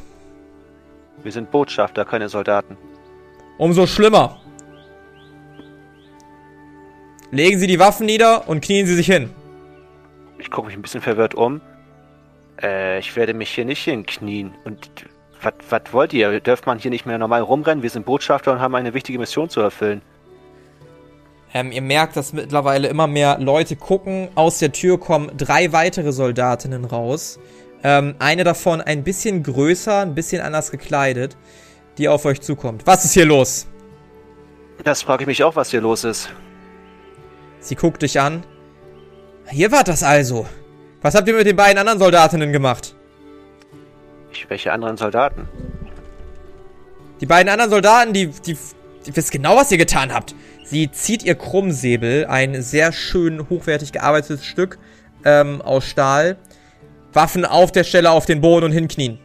Wir 1.23 1.33
sind 1.33 1.51
Botschafter, 1.51 2.05
keine 2.05 2.29
Soldaten. 2.29 2.77
Umso 3.59 3.87
schlimmer. 3.87 4.41
Legen 7.31 7.59
Sie 7.59 7.67
die 7.67 7.79
Waffen 7.79 8.07
nieder 8.07 8.49
und 8.49 8.61
knien 8.61 8.87
Sie 8.87 8.95
sich 8.95 9.07
hin. 9.07 9.31
Ich 10.39 10.51
gucke 10.51 10.69
mich 10.69 10.77
ein 10.77 10.83
bisschen 10.83 11.01
verwirrt 11.01 11.35
um. 11.35 11.61
Äh, 12.61 12.99
ich 12.99 13.15
werde 13.17 13.35
mich 13.35 13.51
hier 13.51 13.65
nicht 13.65 13.85
hinknien. 13.85 14.55
Und 14.65 14.91
was 15.41 15.93
wollt 15.93 16.13
ihr? 16.13 16.41
Dürft 16.41 16.67
man 16.67 16.79
hier 16.79 16.91
nicht 16.91 17.07
mehr 17.07 17.19
normal 17.19 17.43
rumrennen? 17.43 17.83
Wir 17.83 17.91
sind 17.91 18.07
Botschafter 18.07 18.53
und 18.53 18.61
haben 18.61 18.75
eine 18.75 18.95
wichtige 18.95 19.19
Mission 19.19 19.49
zu 19.49 19.61
erfüllen. 19.61 20.03
Ähm, 21.57 21.73
ihr 21.73 21.81
merkt, 21.81 22.19
dass 22.19 22.35
mittlerweile 22.35 22.87
immer 22.89 23.07
mehr 23.07 23.39
Leute 23.39 23.77
gucken. 23.77 24.29
Aus 24.35 24.59
der 24.59 24.73
Tür 24.73 25.01
kommen 25.01 25.35
drei 25.39 25.73
weitere 25.73 26.13
Soldatinnen 26.13 26.85
raus. 26.85 27.39
Ähm, 27.83 28.15
eine 28.19 28.45
davon 28.45 28.83
ein 28.83 29.05
bisschen 29.05 29.43
größer, 29.43 30.01
ein 30.01 30.15
bisschen 30.15 30.43
anders 30.43 30.71
gekleidet, 30.71 31.39
die 31.97 32.11
auf 32.11 32.27
euch 32.27 32.43
zukommt. 32.43 32.87
Was 32.87 33.07
ist 33.07 33.15
hier 33.15 33.25
los? 33.25 33.67
Das 34.85 35.01
frage 35.01 35.23
ich 35.23 35.27
mich 35.27 35.43
auch, 35.45 35.57
was 35.57 35.71
hier 35.71 35.81
los 35.81 36.05
ist. 36.05 36.29
Sie 37.61 37.75
guckt 37.75 38.03
dich 38.03 38.21
an. 38.21 38.45
Hier 39.49 39.73
war 39.73 39.83
das 39.83 40.03
also. 40.03 40.47
Was 41.01 41.15
habt 41.15 41.27
ihr 41.27 41.33
mit 41.33 41.47
den 41.47 41.57
beiden 41.57 41.79
anderen 41.79 41.99
Soldatinnen 41.99 42.53
gemacht? 42.53 42.95
Ich, 44.31 44.45
welche 44.51 44.75
anderen 44.75 44.99
Soldaten? 44.99 45.49
Die 47.23 47.27
beiden 47.27 47.49
anderen 47.49 47.71
Soldaten, 47.71 48.13
die, 48.13 48.27
die, 48.27 48.59
die 49.07 49.17
wisst 49.17 49.31
genau, 49.31 49.57
was 49.57 49.73
ihr 49.73 49.79
getan 49.79 50.13
habt. 50.13 50.35
Sie 50.67 50.91
zieht 50.91 51.23
ihr 51.23 51.37
Krummsäbel, 51.37 52.27
ein 52.27 52.61
sehr 52.61 52.93
schön 52.93 53.49
hochwertig 53.49 53.93
gearbeitetes 53.93 54.45
Stück 54.45 54.79
ähm, 55.25 55.63
aus 55.63 55.85
Stahl. 55.85 56.37
Waffen 57.13 57.45
auf 57.45 57.71
der 57.71 57.85
Stelle 57.85 58.11
auf 58.11 58.27
den 58.27 58.41
Boden 58.41 58.67
und 58.67 58.73
hinknien. 58.73 59.21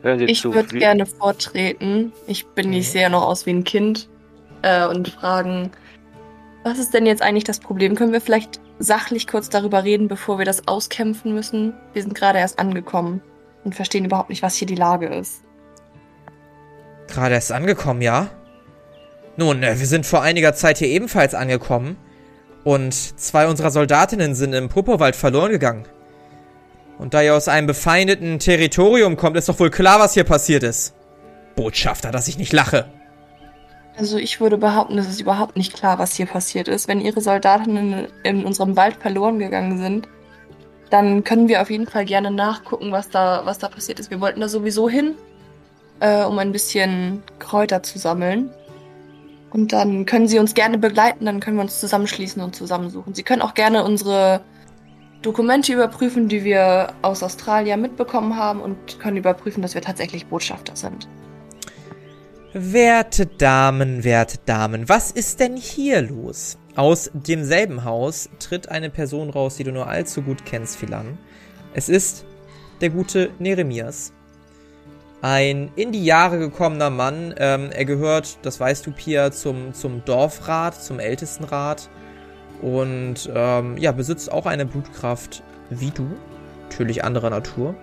Hören 0.00 0.18
Sie 0.18 0.24
Ich 0.24 0.42
würde 0.42 0.78
gerne 0.78 1.04
vortreten. 1.04 2.12
Ich 2.26 2.46
bin, 2.46 2.72
ich 2.72 2.90
sehe 2.90 3.02
ja 3.02 3.08
noch 3.10 3.26
aus 3.26 3.44
wie 3.44 3.50
ein 3.50 3.64
Kind. 3.64 4.08
Äh, 4.62 4.86
und 4.86 5.08
fragen, 5.08 5.70
was 6.64 6.78
ist 6.78 6.94
denn 6.94 7.04
jetzt 7.04 7.20
eigentlich 7.20 7.44
das 7.44 7.60
Problem? 7.60 7.94
Können 7.94 8.14
wir 8.14 8.22
vielleicht 8.22 8.58
sachlich 8.78 9.26
kurz 9.26 9.50
darüber 9.50 9.84
reden, 9.84 10.08
bevor 10.08 10.38
wir 10.38 10.46
das 10.46 10.66
auskämpfen 10.66 11.34
müssen? 11.34 11.74
Wir 11.92 12.02
sind 12.02 12.14
gerade 12.14 12.38
erst 12.38 12.58
angekommen 12.58 13.20
und 13.64 13.74
verstehen 13.74 14.06
überhaupt 14.06 14.30
nicht, 14.30 14.42
was 14.42 14.56
hier 14.56 14.66
die 14.66 14.76
Lage 14.76 15.08
ist. 15.08 15.42
Gerade 17.06 17.34
erst 17.34 17.52
angekommen, 17.52 18.00
ja? 18.00 18.30
Nun, 19.36 19.62
äh, 19.62 19.78
wir 19.78 19.86
sind 19.86 20.06
vor 20.06 20.22
einiger 20.22 20.54
Zeit 20.54 20.78
hier 20.78 20.88
ebenfalls 20.88 21.34
angekommen. 21.34 21.96
Und 22.64 22.94
zwei 22.94 23.46
unserer 23.46 23.70
Soldatinnen 23.70 24.34
sind 24.34 24.52
im 24.52 24.68
Purpurwald 24.68 25.14
verloren 25.14 25.52
gegangen. 25.52 25.84
Und 26.98 27.14
da 27.14 27.22
ihr 27.22 27.34
aus 27.34 27.48
einem 27.48 27.66
befeindeten 27.66 28.38
Territorium 28.38 29.16
kommt, 29.16 29.36
ist 29.36 29.48
doch 29.48 29.60
wohl 29.60 29.70
klar, 29.70 30.00
was 30.00 30.14
hier 30.14 30.24
passiert 30.24 30.62
ist. 30.62 30.94
Botschafter, 31.54 32.10
dass 32.10 32.26
ich 32.26 32.38
nicht 32.38 32.52
lache. 32.52 32.86
Also 33.96 34.18
ich 34.18 34.40
würde 34.40 34.58
behaupten, 34.58 34.98
es 34.98 35.08
ist 35.08 35.20
überhaupt 35.20 35.56
nicht 35.56 35.74
klar, 35.74 35.98
was 35.98 36.14
hier 36.14 36.26
passiert 36.26 36.68
ist. 36.68 36.88
Wenn 36.88 37.00
ihre 37.00 37.20
Soldatinnen 37.20 38.08
in 38.24 38.44
unserem 38.44 38.76
Wald 38.76 38.96
verloren 38.96 39.38
gegangen 39.38 39.78
sind, 39.78 40.08
dann 40.90 41.24
können 41.24 41.48
wir 41.48 41.62
auf 41.62 41.70
jeden 41.70 41.86
Fall 41.86 42.04
gerne 42.04 42.30
nachgucken, 42.30 42.92
was 42.92 43.08
da, 43.08 43.42
was 43.44 43.58
da 43.58 43.68
passiert 43.68 43.98
ist. 43.98 44.10
Wir 44.10 44.20
wollten 44.20 44.40
da 44.40 44.48
sowieso 44.48 44.88
hin, 44.88 45.14
äh, 46.00 46.24
um 46.24 46.38
ein 46.38 46.52
bisschen 46.52 47.22
Kräuter 47.38 47.82
zu 47.82 47.98
sammeln. 47.98 48.50
Und 49.56 49.72
dann 49.72 50.04
können 50.04 50.28
Sie 50.28 50.38
uns 50.38 50.52
gerne 50.52 50.76
begleiten, 50.76 51.24
dann 51.24 51.40
können 51.40 51.56
wir 51.56 51.62
uns 51.62 51.80
zusammenschließen 51.80 52.42
und 52.42 52.54
zusammensuchen. 52.54 53.14
Sie 53.14 53.22
können 53.22 53.40
auch 53.40 53.54
gerne 53.54 53.84
unsere 53.84 54.42
Dokumente 55.22 55.72
überprüfen, 55.72 56.28
die 56.28 56.44
wir 56.44 56.92
aus 57.00 57.22
Australien 57.22 57.80
mitbekommen 57.80 58.36
haben 58.36 58.60
und 58.60 59.00
können 59.00 59.16
überprüfen, 59.16 59.62
dass 59.62 59.72
wir 59.72 59.80
tatsächlich 59.80 60.26
Botschafter 60.26 60.76
sind. 60.76 61.08
Werte 62.52 63.24
Damen, 63.24 64.04
werte 64.04 64.36
Damen, 64.44 64.90
was 64.90 65.10
ist 65.10 65.40
denn 65.40 65.56
hier 65.56 66.02
los? 66.02 66.58
Aus 66.74 67.10
demselben 67.14 67.82
Haus 67.82 68.28
tritt 68.38 68.68
eine 68.68 68.90
Person 68.90 69.30
raus, 69.30 69.56
die 69.56 69.64
du 69.64 69.72
nur 69.72 69.86
allzu 69.88 70.20
gut 70.20 70.44
kennst, 70.44 70.76
Philan. 70.76 71.16
Es 71.72 71.88
ist 71.88 72.26
der 72.82 72.90
gute 72.90 73.30
Neremias. 73.38 74.12
Ein 75.26 75.72
in 75.74 75.90
die 75.90 76.04
Jahre 76.04 76.38
gekommener 76.38 76.88
Mann. 76.88 77.34
Ähm, 77.38 77.70
er 77.72 77.84
gehört, 77.84 78.38
das 78.42 78.60
weißt 78.60 78.86
du, 78.86 78.92
Pia, 78.92 79.32
zum, 79.32 79.74
zum 79.74 80.04
Dorfrat, 80.04 80.80
zum 80.80 81.00
Ältestenrat. 81.00 81.90
Und 82.62 83.28
ähm, 83.34 83.76
ja, 83.76 83.90
besitzt 83.90 84.30
auch 84.30 84.46
eine 84.46 84.66
Blutkraft 84.66 85.42
wie 85.68 85.90
du. 85.90 86.06
Natürlich 86.70 87.02
anderer 87.02 87.30
Natur. 87.30 87.74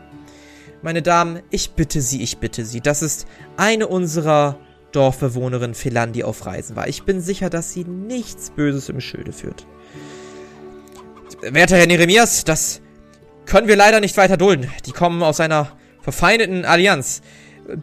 Meine 0.81 1.01
Damen, 1.01 1.41
ich 1.49 1.71
bitte 1.71 1.99
Sie, 1.99 2.23
ich 2.23 2.37
bitte 2.37 2.63
Sie. 2.63 2.79
Das 2.79 3.01
ist 3.01 3.27
eine 3.57 3.87
unserer 3.87 4.57
Dorfbewohnerinnen 4.93 5.75
Philan, 5.75 6.13
die 6.13 6.23
auf 6.23 6.45
Reisen 6.45 6.77
war. 6.77 6.87
Ich 6.87 7.03
bin 7.03 7.19
sicher, 7.19 7.49
dass 7.49 7.73
sie 7.73 7.83
nichts 7.83 8.51
Böses 8.51 8.87
im 8.87 9.01
Schilde 9.01 9.33
führt. 9.33 9.67
Werter 11.41 11.75
Herr 11.75 11.87
Neremias, 11.87 12.45
das 12.45 12.79
können 13.45 13.67
wir 13.67 13.75
leider 13.75 13.99
nicht 13.99 14.15
weiter 14.15 14.37
dulden. 14.37 14.71
Die 14.85 14.93
kommen 14.93 15.21
aus 15.23 15.41
einer 15.41 15.73
verfeindeten 16.03 16.65
Allianz. 16.65 17.21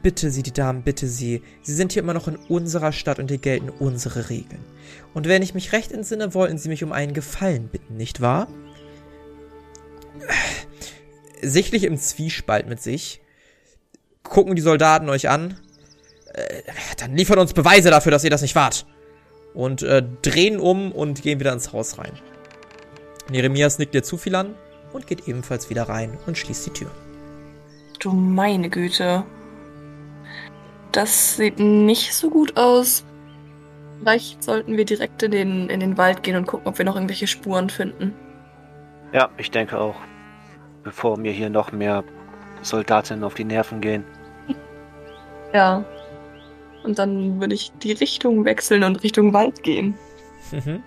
Bitte 0.02 0.30
Sie, 0.30 0.42
die 0.42 0.52
Damen, 0.52 0.82
bitte 0.82 1.08
Sie. 1.08 1.42
Sie 1.62 1.74
sind 1.74 1.92
hier 1.92 2.02
immer 2.02 2.12
noch 2.12 2.28
in 2.28 2.36
unserer 2.36 2.92
Stadt 2.92 3.18
und 3.18 3.30
hier 3.30 3.38
gelten 3.38 3.70
unsere 3.70 4.28
Regeln. 4.28 4.62
Und 5.14 5.26
wenn 5.26 5.42
ich 5.42 5.54
mich 5.54 5.72
recht 5.72 5.90
entsinne, 5.90 6.34
wollten 6.34 6.58
Sie 6.58 6.68
mich 6.68 6.84
um 6.84 6.92
einen 6.92 7.14
Gefallen 7.14 7.68
bitten, 7.68 7.96
nicht 7.96 8.20
wahr? 8.20 8.46
Sichtlich 11.40 11.84
im 11.84 11.96
Zwiespalt 11.96 12.68
mit 12.68 12.82
sich, 12.82 13.22
gucken 14.22 14.54
die 14.54 14.62
Soldaten 14.62 15.08
euch 15.08 15.30
an. 15.30 15.58
Äh, 16.34 16.62
dann 16.98 17.16
liefert 17.16 17.38
uns 17.38 17.54
Beweise 17.54 17.88
dafür, 17.88 18.12
dass 18.12 18.24
ihr 18.24 18.30
das 18.30 18.42
nicht 18.42 18.54
wart. 18.54 18.86
Und 19.54 19.82
äh, 19.82 20.02
drehen 20.20 20.60
um 20.60 20.92
und 20.92 21.22
gehen 21.22 21.40
wieder 21.40 21.54
ins 21.54 21.72
Haus 21.72 21.96
rein. 21.96 22.12
Jeremias 23.32 23.78
nickt 23.78 23.94
dir 23.94 24.02
zu 24.02 24.18
viel 24.18 24.34
an 24.34 24.54
und 24.92 25.06
geht 25.06 25.26
ebenfalls 25.26 25.70
wieder 25.70 25.84
rein 25.84 26.18
und 26.26 26.36
schließt 26.36 26.66
die 26.66 26.70
Tür. 26.70 26.90
Du 28.00 28.12
meine 28.12 28.70
Güte. 28.70 29.24
Das 30.90 31.36
sieht 31.36 31.60
nicht 31.60 32.14
so 32.14 32.30
gut 32.30 32.56
aus. 32.56 33.04
Vielleicht 34.00 34.42
sollten 34.42 34.78
wir 34.78 34.86
direkt 34.86 35.22
in 35.22 35.30
den, 35.30 35.68
in 35.68 35.80
den 35.80 35.98
Wald 35.98 36.22
gehen 36.22 36.34
und 36.36 36.46
gucken, 36.46 36.66
ob 36.66 36.78
wir 36.78 36.86
noch 36.86 36.96
irgendwelche 36.96 37.26
Spuren 37.26 37.68
finden. 37.68 38.14
Ja, 39.12 39.28
ich 39.36 39.50
denke 39.50 39.78
auch. 39.78 39.96
Bevor 40.82 41.18
mir 41.18 41.30
hier 41.30 41.50
noch 41.50 41.72
mehr 41.72 42.02
Soldatinnen 42.62 43.22
auf 43.22 43.34
die 43.34 43.44
Nerven 43.44 43.80
gehen. 43.80 44.04
Ja. 45.52 45.84
Und 46.84 47.00
dann 47.00 47.40
würde 47.40 47.56
ich 47.56 47.72
die 47.82 47.90
Richtung 47.90 48.44
wechseln 48.44 48.84
und 48.84 49.02
Richtung 49.02 49.32
Wald 49.32 49.64
gehen. 49.64 49.98
Mhm. 50.52 50.80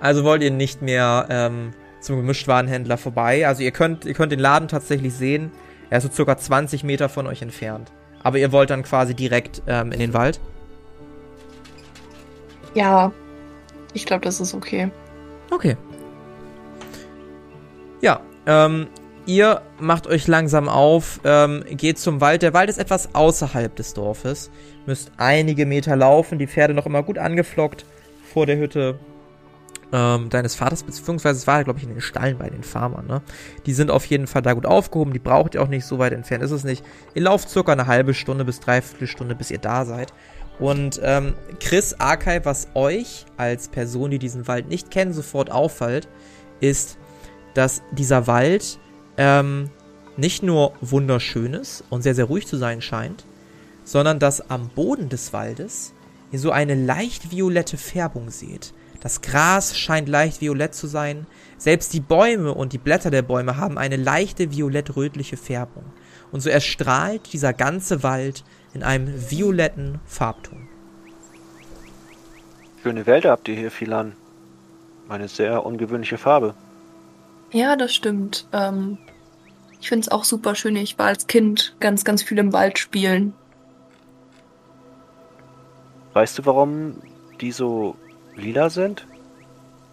Also 0.00 0.24
wollt 0.24 0.42
ihr 0.42 0.50
nicht 0.50 0.82
mehr 0.82 1.28
ähm, 1.30 1.70
zum 2.00 2.16
Gemischtwarenhändler 2.16 2.98
vorbei. 2.98 3.46
Also 3.46 3.62
ihr 3.62 3.70
könnt, 3.70 4.04
ihr 4.04 4.14
könnt 4.14 4.32
den 4.32 4.40
Laden 4.40 4.66
tatsächlich 4.66 5.14
sehen. 5.14 5.52
Er 5.92 5.98
ist 5.98 6.04
so 6.04 6.10
circa 6.10 6.38
20 6.38 6.84
Meter 6.84 7.10
von 7.10 7.26
euch 7.26 7.42
entfernt. 7.42 7.92
Aber 8.22 8.38
ihr 8.38 8.50
wollt 8.50 8.70
dann 8.70 8.82
quasi 8.82 9.14
direkt 9.14 9.60
ähm, 9.66 9.92
in 9.92 9.98
den 9.98 10.14
Wald. 10.14 10.40
Ja. 12.72 13.12
Ich 13.92 14.06
glaube, 14.06 14.24
das 14.24 14.40
ist 14.40 14.54
okay. 14.54 14.90
Okay. 15.50 15.76
Ja, 18.00 18.22
ähm, 18.46 18.86
ihr 19.26 19.60
macht 19.80 20.06
euch 20.06 20.26
langsam 20.28 20.70
auf, 20.70 21.20
ähm, 21.24 21.62
geht 21.68 21.98
zum 21.98 22.22
Wald. 22.22 22.40
Der 22.40 22.54
Wald 22.54 22.70
ist 22.70 22.78
etwas 22.78 23.14
außerhalb 23.14 23.76
des 23.76 23.92
Dorfes. 23.92 24.50
Müsst 24.86 25.12
einige 25.18 25.66
Meter 25.66 25.94
laufen, 25.94 26.38
die 26.38 26.46
Pferde 26.46 26.72
noch 26.72 26.86
immer 26.86 27.02
gut 27.02 27.18
angeflockt 27.18 27.84
vor 28.32 28.46
der 28.46 28.56
Hütte 28.56 28.98
ähm, 29.92 30.30
deines 30.30 30.54
Vaters, 30.54 30.82
beziehungsweise 30.82 31.38
es 31.38 31.46
war, 31.46 31.62
glaube 31.64 31.78
ich, 31.78 31.84
in 31.84 31.90
den 31.90 32.00
Stallen 32.00 32.38
bei 32.38 32.48
den 32.48 32.62
Farmern, 32.62 33.06
ne? 33.06 33.22
Die 33.66 33.74
sind 33.74 33.90
auf 33.90 34.06
jeden 34.06 34.26
Fall 34.26 34.42
da 34.42 34.54
gut 34.54 34.66
aufgehoben, 34.66 35.12
die 35.12 35.18
braucht 35.18 35.54
ihr 35.54 35.62
auch 35.62 35.68
nicht 35.68 35.84
so 35.84 35.98
weit 35.98 36.12
entfernt, 36.12 36.42
ist 36.42 36.50
es 36.50 36.64
nicht. 36.64 36.84
Ihr 37.14 37.22
lauft 37.22 37.50
circa 37.50 37.72
eine 37.72 37.86
halbe 37.86 38.14
Stunde 38.14 38.44
bis 38.44 38.60
dreiviertel 38.60 39.06
Stunde, 39.06 39.34
bis 39.34 39.50
ihr 39.50 39.58
da 39.58 39.84
seid. 39.84 40.12
Und 40.58 41.00
ähm, 41.02 41.34
Chris 41.60 41.94
Arkai, 41.94 42.44
was 42.44 42.68
euch 42.74 43.26
als 43.36 43.68
Person, 43.68 44.10
die 44.10 44.18
diesen 44.18 44.48
Wald 44.48 44.68
nicht 44.68 44.90
kennen, 44.90 45.12
sofort 45.12 45.50
auffällt, 45.50 46.08
ist, 46.60 46.98
dass 47.54 47.82
dieser 47.92 48.26
Wald 48.26 48.78
ähm, 49.16 49.70
nicht 50.16 50.42
nur 50.42 50.72
wunderschön 50.80 51.54
ist 51.54 51.84
und 51.90 52.02
sehr, 52.02 52.14
sehr 52.14 52.26
ruhig 52.26 52.46
zu 52.46 52.56
sein 52.56 52.80
scheint, 52.80 53.24
sondern 53.84 54.18
dass 54.18 54.50
am 54.50 54.68
Boden 54.68 55.08
des 55.08 55.32
Waldes 55.32 55.92
ihr 56.30 56.38
so 56.38 56.50
eine 56.50 56.74
leicht 56.74 57.30
violette 57.30 57.76
Färbung 57.76 58.30
seht. 58.30 58.72
Das 59.02 59.20
Gras 59.20 59.76
scheint 59.76 60.08
leicht 60.08 60.40
violett 60.40 60.74
zu 60.74 60.86
sein. 60.86 61.26
Selbst 61.58 61.92
die 61.92 62.00
Bäume 62.00 62.54
und 62.54 62.72
die 62.72 62.78
Blätter 62.78 63.10
der 63.10 63.22
Bäume 63.22 63.56
haben 63.56 63.76
eine 63.76 63.96
leichte 63.96 64.52
violett-rötliche 64.52 65.36
Färbung. 65.36 65.84
Und 66.30 66.40
so 66.40 66.48
erstrahlt 66.48 67.32
dieser 67.32 67.52
ganze 67.52 68.04
Wald 68.04 68.44
in 68.72 68.84
einem 68.84 69.12
violetten 69.30 69.98
Farbton. 70.06 70.68
Schöne 72.82 73.06
Wälder 73.06 73.32
habt 73.32 73.48
ihr 73.48 73.56
hier, 73.56 73.70
Philan. 73.72 74.12
Eine 75.08 75.28
sehr 75.28 75.66
ungewöhnliche 75.66 76.16
Farbe. 76.16 76.54
Ja, 77.50 77.76
das 77.76 77.94
stimmt. 77.94 78.48
Ähm, 78.52 78.98
ich 79.80 79.88
finde 79.88 80.02
es 80.02 80.12
auch 80.12 80.24
super 80.24 80.54
schön. 80.54 80.76
Ich 80.76 80.96
war 80.98 81.06
als 81.06 81.26
Kind 81.26 81.74
ganz, 81.80 82.04
ganz 82.04 82.22
viel 82.22 82.38
im 82.38 82.52
Wald 82.52 82.78
spielen. 82.78 83.34
Weißt 86.12 86.38
du, 86.38 86.46
warum 86.46 87.02
die 87.40 87.52
so 87.52 87.96
lila 88.36 88.70
sind? 88.70 89.06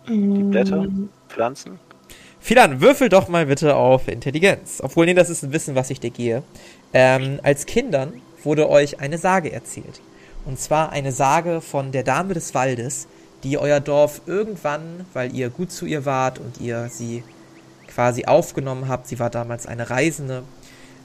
Die 0.08 0.43
Blätter, 0.43 0.88
Pflanzen? 1.27 1.79
Philan, 2.39 2.81
würfel 2.81 3.10
doch 3.10 3.27
mal 3.27 3.46
bitte 3.46 3.75
auf 3.75 4.08
Intelligenz. 4.08 4.79
Obwohl, 4.84 5.05
nee, 5.05 5.13
das 5.13 5.29
ist 5.29 5.43
ein 5.43 5.51
Wissen, 5.51 5.75
was 5.75 5.89
ich 5.89 6.00
dir 6.00 6.10
gehe. 6.10 6.43
Ähm, 6.93 7.39
als 7.43 7.65
Kindern 7.65 8.13
wurde 8.43 8.69
euch 8.69 9.00
eine 9.00 9.17
Sage 9.17 9.51
erzählt. 9.51 10.01
Und 10.46 10.60
zwar 10.60 10.91
eine 10.91 11.12
Sage 11.12 11.62
von 11.62 11.91
der 11.91 12.03
Dame 12.03 12.34
des 12.34 12.55
Waldes, 12.55 13.08
die 13.43 13.58
euer 13.58 13.79
Dorf 13.79 14.22
irgendwann, 14.25 15.05
weil 15.13 15.36
ihr 15.36 15.50
gut 15.50 15.72
zu 15.72 15.86
ihr 15.86 16.05
wart 16.05 16.40
und 16.40 16.59
ihr 16.59 16.90
sie 16.90 17.24
quasi 17.87 18.25
aufgenommen 18.25 18.87
habt, 18.87 19.07
sie 19.07 19.20
war 19.20 19.29
damals 19.29 19.66
eine 19.66 19.90
Reisende, 19.90 20.44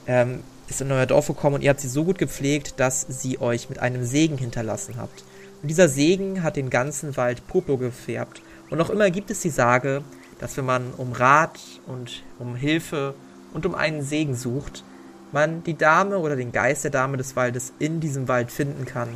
ähm, 0.07 0.43
ist 0.69 0.81
in 0.81 0.93
euer 0.93 1.07
Dorf 1.07 1.27
gekommen 1.27 1.57
und 1.57 1.63
ihr 1.63 1.71
habt 1.71 1.81
sie 1.81 1.89
so 1.89 2.05
gut 2.05 2.19
gepflegt, 2.19 2.75
dass 2.79 3.07
sie 3.09 3.41
euch 3.41 3.69
mit 3.69 3.81
einem 3.81 4.05
Segen 4.05 4.39
hinterlassen 4.39 4.95
habt. 4.97 5.25
Und 5.65 5.69
dieser 5.69 5.89
Segen 5.89 6.43
hat 6.43 6.57
den 6.57 6.69
ganzen 6.69 7.17
Wald 7.17 7.49
purpur 7.49 7.79
gefärbt. 7.79 8.43
Und 8.69 8.77
noch 8.77 8.91
immer 8.91 9.11
gibt 9.11 9.31
es 9.31 9.41
die 9.41 9.49
Sage, 9.49 10.03
dass 10.39 10.59
wenn 10.59 10.67
man 10.67 10.93
um 10.99 11.13
Rat 11.13 11.59
und 11.87 12.23
um 12.39 12.55
Hilfe 12.55 13.15
und 13.55 13.65
um 13.65 13.75
einen 13.75 14.03
Segen 14.03 14.35
sucht, 14.37 14.85
man 15.33 15.65
die 15.65 15.73
Dame 15.73 16.19
oder 16.19 16.37
den 16.37 16.53
Geist 16.53 16.85
der 16.85 16.91
Dame 16.91 17.17
des 17.17 17.35
Waldes 17.35 17.73
in 17.79 17.99
diesem 17.99 18.29
Wald 18.29 18.51
finden 18.51 18.85
kann. 18.85 19.09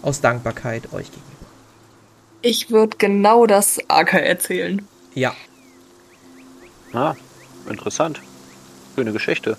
Aus 0.00 0.22
Dankbarkeit 0.22 0.84
euch 0.94 1.10
gegenüber. 1.10 1.46
Ich 2.40 2.70
würde 2.70 2.96
genau 2.96 3.44
das 3.44 3.78
Aka 3.88 4.16
erzählen. 4.16 4.88
Ja, 5.12 5.34
Ah, 6.94 7.14
interessant. 7.68 8.22
Schöne 8.94 9.12
Geschichte. 9.12 9.58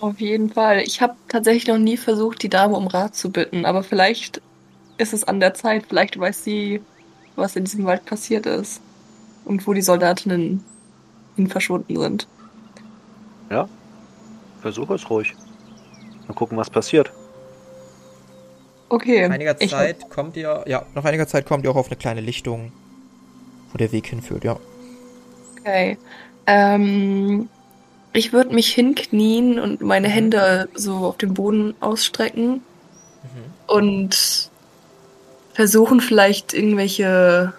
Auf 0.00 0.18
jeden 0.18 0.50
Fall. 0.50 0.80
Ich 0.80 1.00
habe 1.00 1.14
tatsächlich 1.28 1.68
noch 1.68 1.78
nie 1.78 1.98
versucht, 1.98 2.42
die 2.42 2.48
Dame 2.48 2.74
um 2.74 2.88
Rat 2.88 3.14
zu 3.14 3.30
bitten, 3.30 3.64
aber 3.64 3.84
vielleicht 3.84 4.42
ist 4.98 5.12
es 5.12 5.24
an 5.24 5.40
der 5.40 5.54
Zeit. 5.54 5.84
Vielleicht 5.88 6.18
weiß 6.18 6.44
sie, 6.44 6.80
was 7.36 7.56
in 7.56 7.64
diesem 7.64 7.84
Wald 7.84 8.04
passiert 8.04 8.46
ist 8.46 8.80
und 9.44 9.66
wo 9.66 9.72
die 9.72 9.82
Soldatinnen 9.82 10.64
hin 11.36 11.48
verschwunden 11.48 11.96
sind. 11.98 12.28
Ja, 13.50 13.68
versuche 14.62 14.94
es 14.94 15.08
ruhig. 15.10 15.34
Mal 16.28 16.34
gucken, 16.34 16.56
was 16.56 16.70
passiert. 16.70 17.12
Okay. 18.88 19.26
nach 19.26 19.34
einiger 19.34 19.60
ich- 19.60 19.70
Zeit 19.70 20.08
kommt 20.10 20.36
ihr, 20.36 20.62
ja, 20.66 20.84
nach 20.94 21.04
einiger 21.04 21.26
Zeit 21.26 21.46
kommt 21.46 21.64
ihr 21.64 21.70
auch 21.70 21.76
auf 21.76 21.88
eine 21.88 21.96
kleine 21.96 22.20
Lichtung, 22.20 22.70
wo 23.72 23.78
der 23.78 23.90
Weg 23.92 24.06
hinführt, 24.06 24.44
ja. 24.44 24.56
Okay. 25.58 25.98
Ähm, 26.46 27.48
ich 28.12 28.32
würde 28.32 28.54
mich 28.54 28.72
hinknien 28.72 29.58
und 29.58 29.80
meine 29.80 30.08
Hände 30.08 30.68
so 30.74 30.96
auf 30.98 31.16
dem 31.16 31.34
Boden 31.34 31.74
ausstrecken 31.80 32.62
und 33.66 34.50
versuchen 35.54 36.00
vielleicht 36.00 36.54
irgendwelche, 36.54 37.54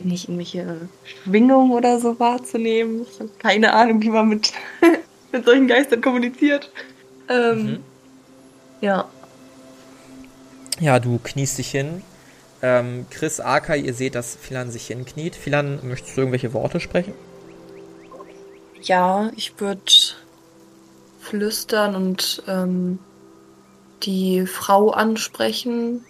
nicht 0.00 0.28
irgendwelche 0.28 0.88
Schwingungen 1.04 1.72
oder 1.72 2.00
so 2.00 2.18
wahrzunehmen. 2.20 3.06
Ich 3.10 3.20
habe 3.20 3.30
keine 3.38 3.74
Ahnung, 3.74 4.02
wie 4.02 4.10
man 4.10 4.28
mit, 4.28 4.52
mit 5.32 5.44
solchen 5.44 5.68
Geistern 5.68 6.00
kommuniziert. 6.02 6.72
Ähm, 7.28 7.64
Mhm. 7.64 7.84
Ja. 8.80 9.08
Ja, 10.80 10.98
du 11.00 11.18
kniest 11.22 11.58
dich 11.58 11.70
hin. 11.70 12.02
Ähm, 12.62 13.06
Chris, 13.10 13.40
Arkai, 13.40 13.78
ihr 13.78 13.94
seht, 13.94 14.14
dass 14.14 14.36
Philan 14.36 14.70
sich 14.70 14.86
hinkniet. 14.88 15.36
Philan, 15.36 15.80
möchtest 15.84 16.16
du 16.16 16.22
irgendwelche 16.22 16.52
Worte 16.52 16.80
sprechen? 16.80 17.14
Ja, 18.82 19.30
ich 19.36 19.58
würde 19.60 19.80
flüstern 21.20 21.94
und 21.94 22.42
ähm, 22.48 22.98
die 24.02 24.46
Frau 24.46 24.90
ansprechen. 24.90 26.04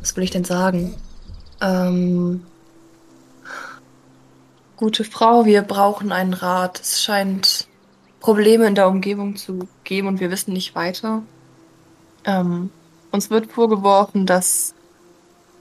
Was 0.00 0.16
will 0.16 0.24
ich 0.24 0.30
denn 0.30 0.44
sagen? 0.44 0.94
Ähm, 1.60 2.44
gute 4.76 5.04
Frau, 5.04 5.44
wir 5.44 5.62
brauchen 5.62 6.12
einen 6.12 6.34
Rat. 6.34 6.80
Es 6.80 7.02
scheint 7.02 7.66
Probleme 8.20 8.66
in 8.66 8.74
der 8.74 8.88
Umgebung 8.88 9.36
zu 9.36 9.68
geben 9.84 10.08
und 10.08 10.20
wir 10.20 10.30
wissen 10.30 10.52
nicht 10.52 10.74
weiter. 10.74 11.22
Ähm, 12.24 12.70
uns 13.10 13.30
wird 13.30 13.50
vorgeworfen, 13.50 14.26
dass 14.26 14.74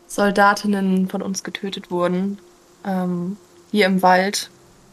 Soldatinnen 0.07 1.09
von 1.09 1.21
uns 1.21 1.43
getötet 1.43 1.91
wurden. 1.91 2.39
Ähm, 2.85 3.37
hier 3.71 3.85
im 3.85 4.01
Wald 4.01 4.49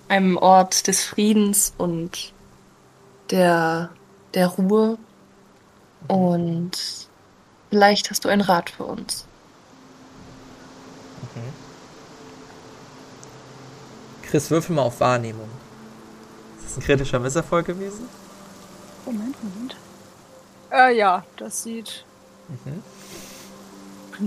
einem 0.08 0.36
Ort 0.36 0.86
des 0.86 1.04
Friedens 1.04 1.72
und 1.78 2.32
der, 3.30 3.90
der 4.34 4.48
Ruhe. 4.48 4.98
Und 6.08 6.72
vielleicht 7.70 8.10
hast 8.10 8.24
du 8.24 8.28
einen 8.28 8.42
Rat 8.42 8.70
für 8.70 8.84
uns. 8.84 9.26
Chris, 14.22 14.50
würfel 14.50 14.74
mal 14.74 14.82
auf 14.82 15.00
Wahrnehmung. 15.00 15.48
Ist 16.58 16.66
das 16.70 16.76
ein 16.78 16.82
kritischer 16.82 17.20
Misserfolg 17.20 17.66
gewesen? 17.66 18.08
Moment, 19.06 19.36
Moment. 19.42 19.76
Äh, 20.72 20.96
ja, 20.96 21.24
das 21.36 21.62
sieht 21.62 22.04
Mhm. 22.48 22.82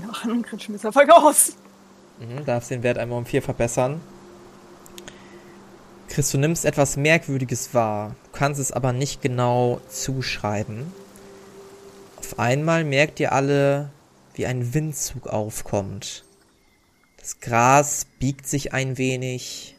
nach 0.07 0.23
einem 0.23 0.41
kritischen 0.43 0.73
Misserfolg 0.73 1.09
aus. 1.11 1.53
Mhm, 2.19 2.45
darfst 2.45 2.71
den 2.71 2.83
Wert 2.83 2.97
einmal 2.97 3.19
um 3.19 3.25
4 3.25 3.41
verbessern. 3.41 4.01
Chris, 6.09 6.31
du 6.31 6.37
nimmst 6.37 6.65
etwas 6.65 6.97
Merkwürdiges 6.97 7.73
wahr. 7.73 8.15
Du 8.31 8.39
kannst 8.39 8.59
es 8.59 8.71
aber 8.71 8.91
nicht 8.93 9.21
genau 9.21 9.81
zuschreiben. 9.89 10.91
Auf 12.17 12.39
einmal 12.39 12.83
merkt 12.85 13.19
ihr 13.19 13.33
alle, 13.33 13.89
wie 14.33 14.45
ein 14.47 14.73
Windzug 14.73 15.27
aufkommt. 15.27 16.23
Das 17.27 17.41
Gras 17.41 18.07
biegt 18.19 18.47
sich 18.47 18.71
ein 18.71 18.97
wenig. 18.97 19.75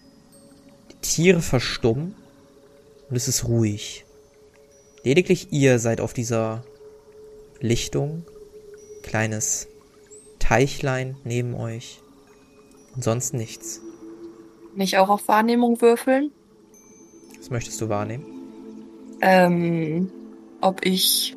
Die 0.91 0.97
Tiere 0.97 1.41
verstummen. 1.41 2.15
Und 3.09 3.17
es 3.17 3.27
ist 3.27 3.49
ruhig. 3.49 4.05
Lediglich 5.03 5.51
ihr 5.51 5.79
seid 5.79 6.03
auf 6.03 6.13
dieser 6.13 6.63
Lichtung. 7.59 8.27
Kleines 9.03 9.67
Teichlein 10.39 11.17
neben 11.25 11.55
euch. 11.55 12.03
Und 12.95 13.03
sonst 13.03 13.33
nichts. 13.33 13.81
Nicht 14.75 14.99
auch 14.99 15.09
auf 15.09 15.27
Wahrnehmung 15.27 15.81
würfeln? 15.81 16.31
Was 17.39 17.49
möchtest 17.49 17.81
du 17.81 17.89
wahrnehmen? 17.89 18.27
Ähm, 19.23 20.13
ob 20.61 20.85
ich 20.85 21.35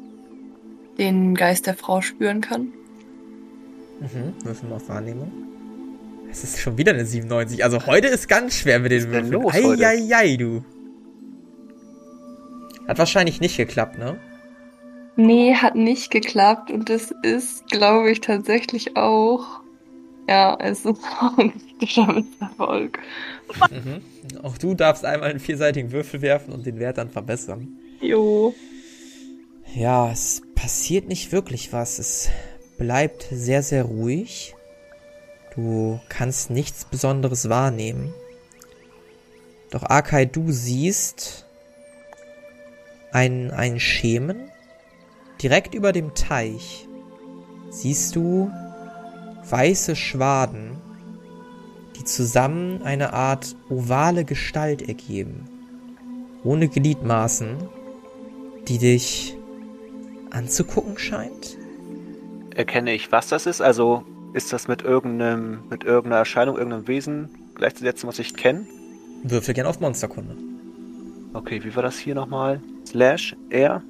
den 0.98 1.36
Geist 1.36 1.68
der 1.68 1.78
Frau 1.78 2.02
spüren 2.02 2.42
kann? 2.42 2.74
Mhm, 4.02 4.34
würfel 4.44 4.68
mal 4.68 4.76
auf 4.76 4.90
Wahrnehmung. 4.90 5.51
Es 6.32 6.44
ist 6.46 6.60
schon 6.60 6.78
wieder 6.78 6.94
eine 6.94 7.06
97. 7.06 7.64
Also 7.64 7.86
heute 7.86 8.08
ist 8.08 8.30
ganz 8.30 8.56
schwer 8.56 8.80
mit 8.80 8.92
den 8.92 9.12
Würfeln. 9.12 9.82
Eieiei, 9.82 10.38
du. 10.38 10.64
Hat 12.88 12.98
wahrscheinlich 12.98 13.42
nicht 13.42 13.58
geklappt, 13.58 13.98
ne? 13.98 14.18
Nee, 15.18 15.56
hat 15.56 15.76
nicht 15.76 16.10
geklappt 16.10 16.72
und 16.72 16.90
das 16.90 17.14
ist, 17.22 17.68
glaube 17.68 18.12
ich, 18.12 18.22
tatsächlich 18.22 18.96
auch. 18.96 19.62
Ja, 20.30 20.58
es 20.60 20.86
ist 20.86 21.02
auch 21.20 21.38
ein 21.38 21.54
kritischer 21.54 22.08
Misserfolg. 22.14 23.00
Mhm. 23.70 24.02
Auch 24.44 24.58
du 24.58 24.74
darfst 24.74 25.04
einmal 25.04 25.32
einen 25.32 25.40
vierseitigen 25.40 25.92
Würfel 25.92 26.22
werfen 26.22 26.54
und 26.54 26.66
den 26.66 26.80
Wert 26.80 26.98
dann 26.98 27.10
verbessern. 27.10 27.68
Jo. 28.00 28.56
Ja, 29.76 30.10
es 30.12 30.42
passiert 30.56 31.10
nicht 31.10 31.32
wirklich 31.34 31.74
was. 31.74 32.00
Es 32.00 32.30
bleibt 32.78 33.28
sehr, 33.32 33.64
sehr 33.64 33.84
ruhig. 33.84 34.56
Du 35.56 36.00
kannst 36.08 36.50
nichts 36.50 36.86
Besonderes 36.86 37.50
wahrnehmen. 37.50 38.14
Doch 39.70 39.84
Akai, 39.84 40.26
du 40.26 40.52
siehst 40.52 41.46
einen, 43.12 43.52
einen 43.52 43.80
Schemen. 43.80 44.50
Direkt 45.42 45.74
über 45.74 45.92
dem 45.92 46.14
Teich 46.14 46.88
siehst 47.70 48.16
du 48.16 48.52
weiße 49.50 49.96
Schwaden, 49.96 50.78
die 51.98 52.04
zusammen 52.06 52.84
eine 52.84 53.14
Art 53.14 53.56
ovale 53.70 54.24
Gestalt 54.24 54.82
ergeben. 54.82 55.50
Ohne 56.44 56.70
Gliedmaßen, 56.70 57.58
die 58.68 58.78
dich 58.78 59.36
anzugucken 60.32 60.98
scheint. 60.98 61.58
Erkenne 62.56 62.94
ich, 62.94 63.12
was 63.12 63.28
das 63.28 63.46
ist? 63.46 63.62
Also 63.62 64.04
ist 64.34 64.54
das 64.54 64.68
mit 64.68 64.82
irgendeinem, 64.82 65.60
mit 65.70 65.84
irgendeiner 65.84 66.18
Erscheinung, 66.18 66.58
irgendeinem 66.58 66.88
Wesen 66.88 67.30
gleichzusetzen, 67.56 68.08
was 68.08 68.20
ich 68.20 68.36
kenne? 68.36 68.66
Würfel 69.24 69.54
gern 69.54 69.68
auf 69.68 69.80
Monsterkunde. 69.80 70.36
Okay, 71.34 71.64
wie 71.64 71.76
war 71.76 71.84
das 71.84 71.98
hier 71.98 72.16
nochmal? 72.16 72.62
Slash, 72.86 73.36
R? 73.50 73.84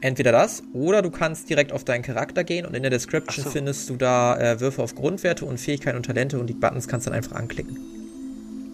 Entweder 0.00 0.32
das 0.32 0.62
oder 0.72 1.00
du 1.00 1.10
kannst 1.10 1.48
direkt 1.48 1.72
auf 1.72 1.84
deinen 1.84 2.02
Charakter 2.02 2.42
gehen 2.42 2.66
und 2.66 2.74
in 2.74 2.82
der 2.82 2.90
Description 2.90 3.44
so. 3.44 3.50
findest 3.50 3.88
du 3.88 3.96
da 3.96 4.36
äh, 4.38 4.60
Würfe 4.60 4.82
auf 4.82 4.94
Grundwerte 4.94 5.44
und 5.44 5.58
Fähigkeiten 5.58 5.96
und 5.96 6.04
Talente 6.04 6.40
und 6.40 6.48
die 6.48 6.54
Buttons 6.54 6.88
kannst 6.88 7.06
du 7.06 7.10
dann 7.10 7.18
einfach 7.18 7.36
anklicken. 7.36 7.78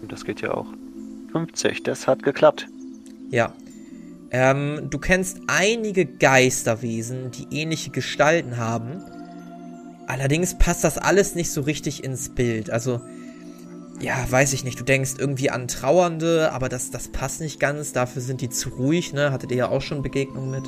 Das 0.07 0.25
geht 0.25 0.41
ja 0.41 0.51
auch. 0.51 0.67
50, 1.31 1.83
das 1.83 2.07
hat 2.07 2.23
geklappt. 2.23 2.67
Ja. 3.29 3.53
Ähm, 4.31 4.87
du 4.89 4.97
kennst 4.97 5.41
einige 5.47 6.05
Geisterwesen, 6.05 7.31
die 7.31 7.47
ähnliche 7.55 7.91
Gestalten 7.91 8.57
haben. 8.57 9.03
Allerdings 10.09 10.57
passt 10.57 10.83
das 10.83 10.97
alles 10.97 11.35
nicht 11.35 11.51
so 11.51 11.61
richtig 11.61 12.03
ins 12.03 12.29
Bild. 12.29 12.71
Also, 12.71 12.99
ja, 14.01 14.15
weiß 14.27 14.53
ich 14.53 14.63
nicht. 14.63 14.79
Du 14.79 14.83
denkst 14.83 15.11
irgendwie 15.19 15.51
an 15.51 15.67
Trauernde, 15.67 16.51
aber 16.51 16.67
das, 16.67 16.89
das 16.89 17.09
passt 17.09 17.41
nicht 17.41 17.59
ganz. 17.59 17.93
Dafür 17.93 18.23
sind 18.23 18.41
die 18.41 18.49
zu 18.49 18.69
ruhig, 18.69 19.13
ne? 19.13 19.31
Hattet 19.31 19.51
ihr 19.51 19.57
ja 19.57 19.69
auch 19.69 19.83
schon 19.83 20.01
Begegnungen 20.01 20.49
mit. 20.49 20.63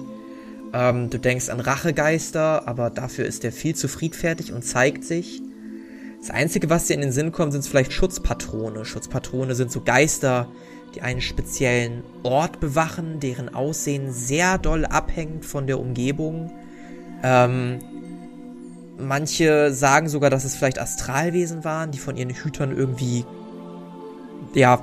Ähm, 0.74 1.10
du 1.10 1.18
denkst 1.18 1.50
an 1.50 1.60
Rachegeister, 1.60 2.68
aber 2.68 2.92
dafür 2.92 3.26
ist 3.26 3.42
der 3.42 3.52
viel 3.52 3.74
zu 3.74 3.88
friedfertig 3.88 4.54
und 4.54 4.62
zeigt 4.62 5.04
sich. 5.04 5.42
Das 6.20 6.30
Einzige, 6.30 6.70
was 6.70 6.86
dir 6.86 6.94
in 6.94 7.02
den 7.02 7.12
Sinn 7.12 7.32
kommt, 7.32 7.54
sind 7.54 7.66
vielleicht 7.66 7.94
Schutzpatrone. 7.94 8.86
Schutzpatrone 8.86 9.56
sind 9.56 9.72
so 9.72 9.82
Geister, 9.82 10.52
die 10.94 11.02
einen 11.02 11.22
speziellen 11.22 12.04
Ort 12.22 12.60
bewachen, 12.60 13.20
deren 13.20 13.50
Aussehen 13.50 14.14
sehr 14.14 14.60
doll 14.60 14.86
abhängt 14.86 15.46
von 15.46 15.66
der 15.66 15.80
Umgebung. 15.80 16.52
Ähm, 17.24 17.80
manche 19.02 19.74
sagen 19.74 20.10
sogar, 20.10 20.30
dass 20.30 20.46
es 20.46 20.56
vielleicht 20.56 20.80
Astralwesen 20.80 21.64
waren, 21.64 21.92
die 21.92 22.00
von 22.00 22.18
ihren 22.18 22.32
Hütern 22.32 22.76
irgendwie, 22.76 23.26
ja, 24.54 24.82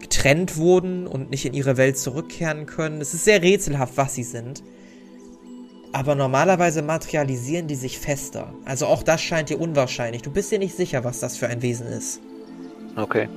getrennt 0.00 0.56
wurden 0.56 1.06
und 1.06 1.30
nicht 1.30 1.46
in 1.46 1.54
ihre 1.54 1.76
Welt 1.76 1.98
zurückkehren 1.98 2.66
können. 2.66 3.00
Es 3.00 3.14
ist 3.14 3.24
sehr 3.24 3.42
rätselhaft, 3.42 3.96
was 3.96 4.14
sie 4.14 4.24
sind. 4.24 4.62
Aber 5.92 6.14
normalerweise 6.14 6.82
materialisieren 6.82 7.66
die 7.66 7.74
sich 7.74 7.98
fester. 7.98 8.52
Also 8.64 8.86
auch 8.86 9.02
das 9.02 9.20
scheint 9.20 9.50
dir 9.50 9.60
unwahrscheinlich. 9.60 10.22
Du 10.22 10.30
bist 10.30 10.52
dir 10.52 10.58
nicht 10.58 10.76
sicher, 10.76 11.04
was 11.04 11.20
das 11.20 11.36
für 11.36 11.48
ein 11.48 11.62
Wesen 11.62 11.86
ist. 11.86 12.20
Okay. 12.96 13.28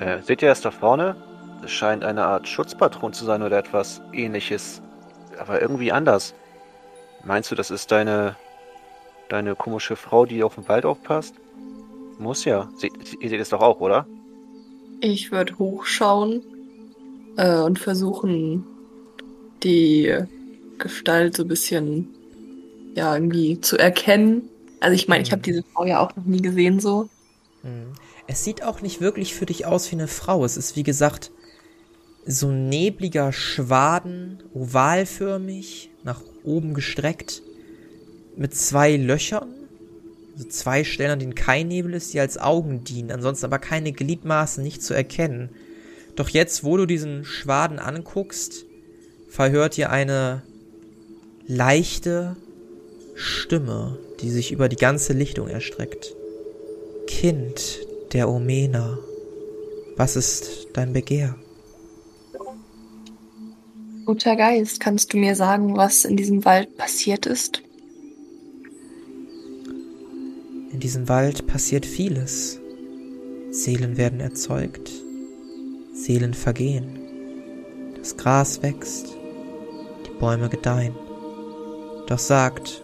Äh, 0.00 0.22
seht 0.22 0.42
ihr 0.42 0.48
das 0.48 0.60
da 0.60 0.70
vorne? 0.70 1.16
Es 1.64 1.70
scheint 1.70 2.04
eine 2.04 2.24
Art 2.24 2.48
Schutzpatron 2.48 3.12
zu 3.12 3.24
sein 3.24 3.42
oder 3.42 3.58
etwas 3.58 4.00
ähnliches. 4.12 4.80
Aber 5.38 5.60
irgendwie 5.60 5.92
anders. 5.92 6.34
Meinst 7.24 7.50
du, 7.50 7.54
das 7.54 7.70
ist 7.70 7.90
deine. 7.90 8.36
Deine 9.28 9.54
komische 9.54 9.96
Frau, 9.96 10.26
die 10.26 10.42
auf 10.42 10.54
den 10.54 10.68
Wald 10.68 10.84
aufpasst? 10.84 11.34
Muss 12.18 12.44
ja. 12.44 12.70
Sie, 12.76 12.90
sie, 13.04 13.18
ihr 13.20 13.28
seht 13.28 13.40
es 13.40 13.50
doch 13.50 13.60
auch, 13.60 13.80
oder? 13.80 14.06
Ich 15.00 15.30
würde 15.30 15.58
hochschauen 15.58 16.42
äh, 17.36 17.60
und 17.60 17.78
versuchen, 17.78 18.64
die 19.62 20.16
Gestalt 20.78 21.36
so 21.36 21.44
ein 21.44 21.48
bisschen, 21.48 22.08
ja, 22.94 23.14
irgendwie 23.14 23.60
zu 23.60 23.78
erkennen. 23.78 24.48
Also 24.80 24.94
ich 24.94 25.08
meine, 25.08 25.22
ich 25.22 25.32
habe 25.32 25.42
diese 25.42 25.62
Frau 25.62 25.84
ja 25.84 26.00
auch 26.00 26.14
noch 26.16 26.24
nie 26.24 26.40
gesehen 26.40 26.80
so. 26.80 27.08
Hm. 27.62 27.92
Es 28.26 28.44
sieht 28.44 28.62
auch 28.62 28.80
nicht 28.82 29.00
wirklich 29.00 29.34
für 29.34 29.46
dich 29.46 29.66
aus 29.66 29.90
wie 29.90 29.96
eine 29.96 30.08
Frau. 30.08 30.44
Es 30.44 30.56
ist 30.56 30.76
wie 30.76 30.82
gesagt 30.82 31.30
so 32.26 32.48
ein 32.48 32.68
nebliger 32.68 33.32
Schwaden, 33.32 34.42
ovalförmig, 34.52 35.90
nach 36.02 36.20
oben 36.42 36.74
gestreckt, 36.74 37.42
mit 38.36 38.54
zwei 38.54 38.96
Löchern, 38.96 39.52
also 40.34 40.48
zwei 40.48 40.84
Stellen, 40.84 41.12
an 41.12 41.18
denen 41.18 41.34
kein 41.34 41.68
Nebel 41.68 41.94
ist, 41.94 42.12
die 42.12 42.20
als 42.20 42.38
Augen 42.38 42.84
dienen, 42.84 43.10
ansonsten 43.10 43.46
aber 43.46 43.58
keine 43.58 43.92
Gliedmaßen 43.92 44.62
nicht 44.62 44.82
zu 44.82 44.94
erkennen. 44.94 45.50
Doch 46.14 46.28
jetzt, 46.28 46.64
wo 46.64 46.76
du 46.76 46.86
diesen 46.86 47.24
Schwaden 47.24 47.78
anguckst, 47.78 48.64
verhört 49.28 49.76
ihr 49.78 49.90
eine 49.90 50.42
leichte 51.46 52.36
Stimme, 53.14 53.98
die 54.20 54.30
sich 54.30 54.52
über 54.52 54.68
die 54.68 54.76
ganze 54.76 55.12
Lichtung 55.12 55.48
erstreckt. 55.48 56.14
Kind 57.06 57.80
der 58.12 58.28
Omena, 58.28 58.98
was 59.96 60.16
ist 60.16 60.68
dein 60.74 60.92
Begehr? 60.92 61.36
Guter 64.04 64.36
Geist, 64.36 64.80
kannst 64.80 65.12
du 65.12 65.16
mir 65.16 65.34
sagen, 65.34 65.76
was 65.76 66.04
in 66.04 66.16
diesem 66.16 66.44
Wald 66.44 66.76
passiert 66.76 67.26
ist? 67.26 67.62
In 70.76 70.80
diesem 70.80 71.08
Wald 71.08 71.46
passiert 71.46 71.86
vieles. 71.86 72.60
Seelen 73.50 73.96
werden 73.96 74.20
erzeugt, 74.20 74.92
Seelen 75.94 76.34
vergehen. 76.34 76.98
Das 77.96 78.18
Gras 78.18 78.62
wächst, 78.62 79.16
die 80.06 80.10
Bäume 80.20 80.50
gedeihen. 80.50 80.94
Doch 82.06 82.18
sagt, 82.18 82.82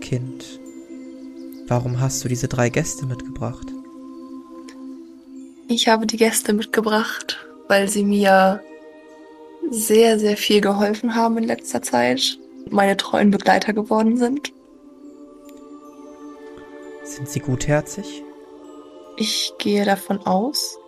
Kind, 0.00 0.60
warum 1.66 1.98
hast 1.98 2.22
du 2.22 2.28
diese 2.28 2.46
drei 2.46 2.68
Gäste 2.68 3.04
mitgebracht? 3.04 3.66
Ich 5.66 5.88
habe 5.88 6.06
die 6.06 6.18
Gäste 6.18 6.52
mitgebracht, 6.52 7.44
weil 7.66 7.88
sie 7.88 8.04
mir 8.04 8.62
sehr, 9.72 10.20
sehr 10.20 10.36
viel 10.36 10.60
geholfen 10.60 11.16
haben 11.16 11.36
in 11.36 11.44
letzter 11.48 11.82
Zeit. 11.82 12.38
Meine 12.70 12.96
treuen 12.96 13.32
Begleiter 13.32 13.72
geworden 13.72 14.16
sind. 14.16 14.52
Sind 17.12 17.28
sie 17.28 17.40
gutherzig? 17.40 18.24
Ich 19.18 19.52
gehe 19.58 19.84
davon 19.84 20.20
aus. 20.20 20.78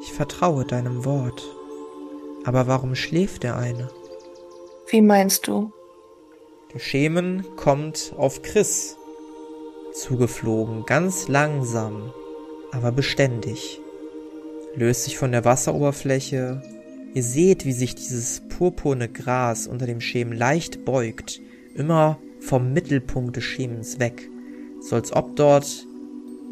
Ich 0.00 0.12
vertraue 0.12 0.64
deinem 0.64 1.04
Wort. 1.04 1.42
Aber 2.44 2.68
warum 2.68 2.94
schläft 2.94 3.42
der 3.42 3.56
eine? 3.56 3.88
Wie 4.86 5.02
meinst 5.02 5.48
du? 5.48 5.72
Der 6.72 6.78
Schemen 6.78 7.44
kommt 7.56 8.14
auf 8.16 8.42
Chris 8.42 8.96
zugeflogen, 9.92 10.86
ganz 10.86 11.26
langsam, 11.26 12.12
aber 12.70 12.92
beständig. 12.92 13.80
Löst 14.76 15.02
sich 15.02 15.18
von 15.18 15.32
der 15.32 15.44
Wasseroberfläche. 15.44 16.62
Ihr 17.12 17.22
seht, 17.24 17.64
wie 17.64 17.72
sich 17.72 17.96
dieses 17.96 18.42
purpurne 18.48 19.08
Gras 19.08 19.66
unter 19.66 19.86
dem 19.86 20.00
Schemen 20.00 20.32
leicht 20.32 20.84
beugt, 20.84 21.40
immer 21.74 22.20
vom 22.38 22.72
Mittelpunkt 22.72 23.34
des 23.34 23.42
Schemens 23.42 23.98
weg, 23.98 24.30
so 24.80 24.96
als 24.96 25.12
ob 25.12 25.36
dort 25.36 25.86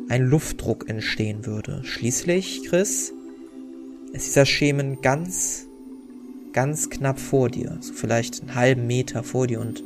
ein 0.09 0.23
Luftdruck 0.23 0.89
entstehen 0.89 1.47
würde. 1.47 1.83
Schließlich, 1.85 2.63
Chris, 2.69 3.13
ist 4.13 4.27
dieser 4.27 4.47
Schemen 4.47 5.01
ganz, 5.03 5.67
ganz 6.53 6.91
knapp 6.91 7.19
vor 7.19 7.51
dir, 7.51 7.79
so 7.81 7.93
vielleicht 7.93 8.41
einen 8.41 8.55
halben 8.55 8.87
Meter 8.87 9.23
vor 9.23 9.47
dir 9.47 9.61
und 9.61 9.83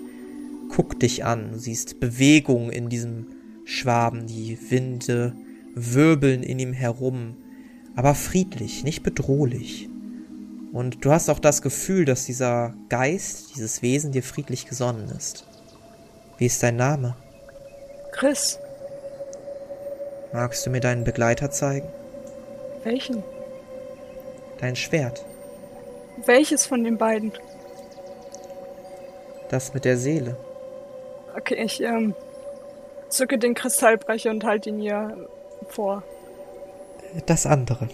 guckt 0.69 1.03
dich 1.03 1.25
an. 1.25 1.53
Du 1.53 1.59
siehst 1.59 2.01
Bewegung 2.01 2.71
in 2.71 2.89
diesem 2.89 3.27
Schwaben, 3.65 4.27
die 4.27 4.59
Winde 4.71 5.35
wirbeln 5.75 6.43
in 6.43 6.59
ihm 6.59 6.73
herum, 6.73 7.37
aber 7.97 8.15
friedlich, 8.15 8.85
nicht 8.85 9.03
bedrohlich. 9.03 9.89
Und 10.73 11.05
du 11.05 11.11
hast 11.11 11.29
auch 11.29 11.41
das 11.41 11.63
Gefühl, 11.63 12.05
dass 12.05 12.27
dieser 12.27 12.75
Geist, 12.89 13.55
dieses 13.55 13.83
Wesen 13.83 14.13
dir 14.13 14.23
friedlich 14.23 14.67
gesonnen 14.67 15.09
ist. 15.17 15.47
Wie 16.39 16.47
ist 16.47 16.63
dein 16.63 16.77
Name? 16.77 17.17
Chris, 18.13 18.59
Magst 20.33 20.65
du 20.65 20.71
mir 20.71 20.81
deinen 20.81 21.03
Begleiter 21.05 21.51
zeigen? 21.51 21.89
welchen? 22.85 23.23
Dein 24.59 24.77
Schwert. 24.77 25.25
Welches 26.25 26.67
von 26.67 26.83
den 26.85 26.97
beiden? 26.99 27.33
Das 29.51 29.75
mit 29.75 29.85
der 29.85 29.97
Seele. 29.97 30.37
Okay, 31.37 31.57
ich 31.63 31.83
ähm, 31.83 32.15
zücke 33.09 33.39
den 33.39 33.55
Kristallbrecher 33.55 34.31
und 34.31 34.45
halte 34.45 34.71
ihn 34.71 34.81
ihr 34.81 35.29
vor. 35.69 36.03
Das 37.27 37.45
andere. 37.47 37.89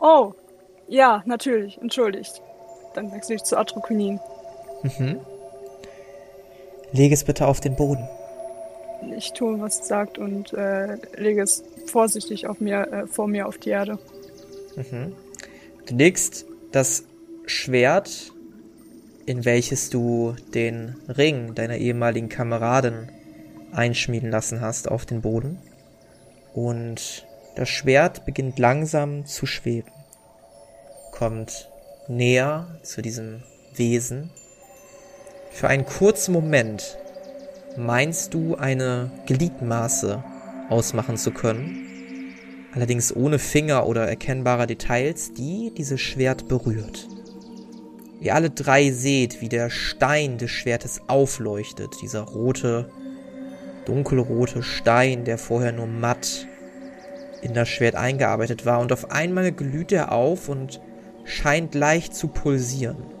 Oh, 0.00 0.32
ja, 0.88 1.22
natürlich, 1.26 1.80
entschuldigt. 1.80 2.40
Dann 2.94 3.12
wechsle 3.12 3.34
ich 3.34 3.42
zu 3.42 3.56
Atrokynin. 3.58 4.20
Mhm. 4.82 5.20
Leg 6.92 7.12
es 7.12 7.24
bitte 7.24 7.46
auf 7.46 7.60
den 7.60 7.74
Boden. 7.76 8.08
Ich 9.16 9.32
tue, 9.32 9.60
was 9.60 9.80
es 9.80 9.88
sagt 9.88 10.18
und 10.18 10.52
äh, 10.52 10.96
lege 11.16 11.42
es 11.42 11.62
vorsichtig 11.86 12.46
auf 12.46 12.60
mir, 12.60 12.80
äh, 12.92 13.06
vor 13.06 13.28
mir 13.28 13.46
auf 13.46 13.58
die 13.58 13.70
Erde. 13.70 13.98
Mhm. 14.76 15.12
Du 15.86 15.94
legst 15.94 16.46
das 16.72 17.04
Schwert, 17.46 18.32
in 19.26 19.44
welches 19.44 19.90
du 19.90 20.34
den 20.54 20.96
Ring 21.08 21.54
deiner 21.54 21.76
ehemaligen 21.76 22.28
Kameraden 22.28 23.10
einschmieden 23.72 24.30
lassen 24.30 24.60
hast, 24.60 24.90
auf 24.90 25.04
den 25.06 25.20
Boden. 25.20 25.58
Und 26.54 27.26
das 27.56 27.68
Schwert 27.68 28.24
beginnt 28.24 28.58
langsam 28.58 29.26
zu 29.26 29.46
schweben. 29.46 29.92
Kommt 31.12 31.70
näher 32.08 32.78
zu 32.82 33.02
diesem 33.02 33.42
Wesen. 33.74 34.30
Für 35.50 35.68
einen 35.68 35.86
kurzen 35.86 36.32
Moment 36.32 36.98
meinst 37.78 38.34
du 38.34 38.56
eine 38.56 39.10
Gliedmaße 39.26 40.22
ausmachen 40.68 41.16
zu 41.16 41.30
können, 41.30 42.34
allerdings 42.72 43.14
ohne 43.14 43.38
Finger 43.38 43.86
oder 43.86 44.08
erkennbare 44.08 44.66
Details, 44.66 45.32
die 45.32 45.72
dieses 45.76 46.00
Schwert 46.00 46.48
berührt. 46.48 47.08
Ihr 48.20 48.34
alle 48.34 48.50
drei 48.50 48.90
seht, 48.90 49.40
wie 49.40 49.48
der 49.48 49.70
Stein 49.70 50.38
des 50.38 50.50
Schwertes 50.50 51.02
aufleuchtet, 51.06 52.00
dieser 52.02 52.22
rote, 52.22 52.90
dunkelrote 53.84 54.62
Stein, 54.62 55.24
der 55.24 55.38
vorher 55.38 55.72
nur 55.72 55.86
matt 55.86 56.46
in 57.42 57.54
das 57.54 57.68
Schwert 57.68 57.94
eingearbeitet 57.94 58.64
war, 58.64 58.80
und 58.80 58.92
auf 58.92 59.10
einmal 59.10 59.52
glüht 59.52 59.92
er 59.92 60.12
auf 60.12 60.48
und 60.48 60.80
scheint 61.24 61.74
leicht 61.74 62.14
zu 62.14 62.28
pulsieren. 62.28 63.15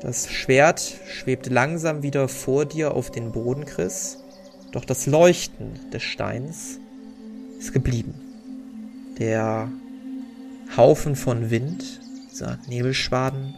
Das 0.00 0.30
Schwert 0.30 0.80
schwebt 1.08 1.46
langsam 1.46 2.02
wieder 2.02 2.28
vor 2.28 2.66
dir 2.66 2.94
auf 2.94 3.10
den 3.10 3.32
Boden, 3.32 3.64
Chris, 3.64 4.18
doch 4.72 4.84
das 4.84 5.06
Leuchten 5.06 5.90
des 5.90 6.02
Steins 6.02 6.78
ist 7.58 7.72
geblieben. 7.72 8.14
Der 9.18 9.70
Haufen 10.76 11.16
von 11.16 11.50
Wind, 11.50 12.00
dieser 12.30 12.58
Nebelschwaden, 12.68 13.54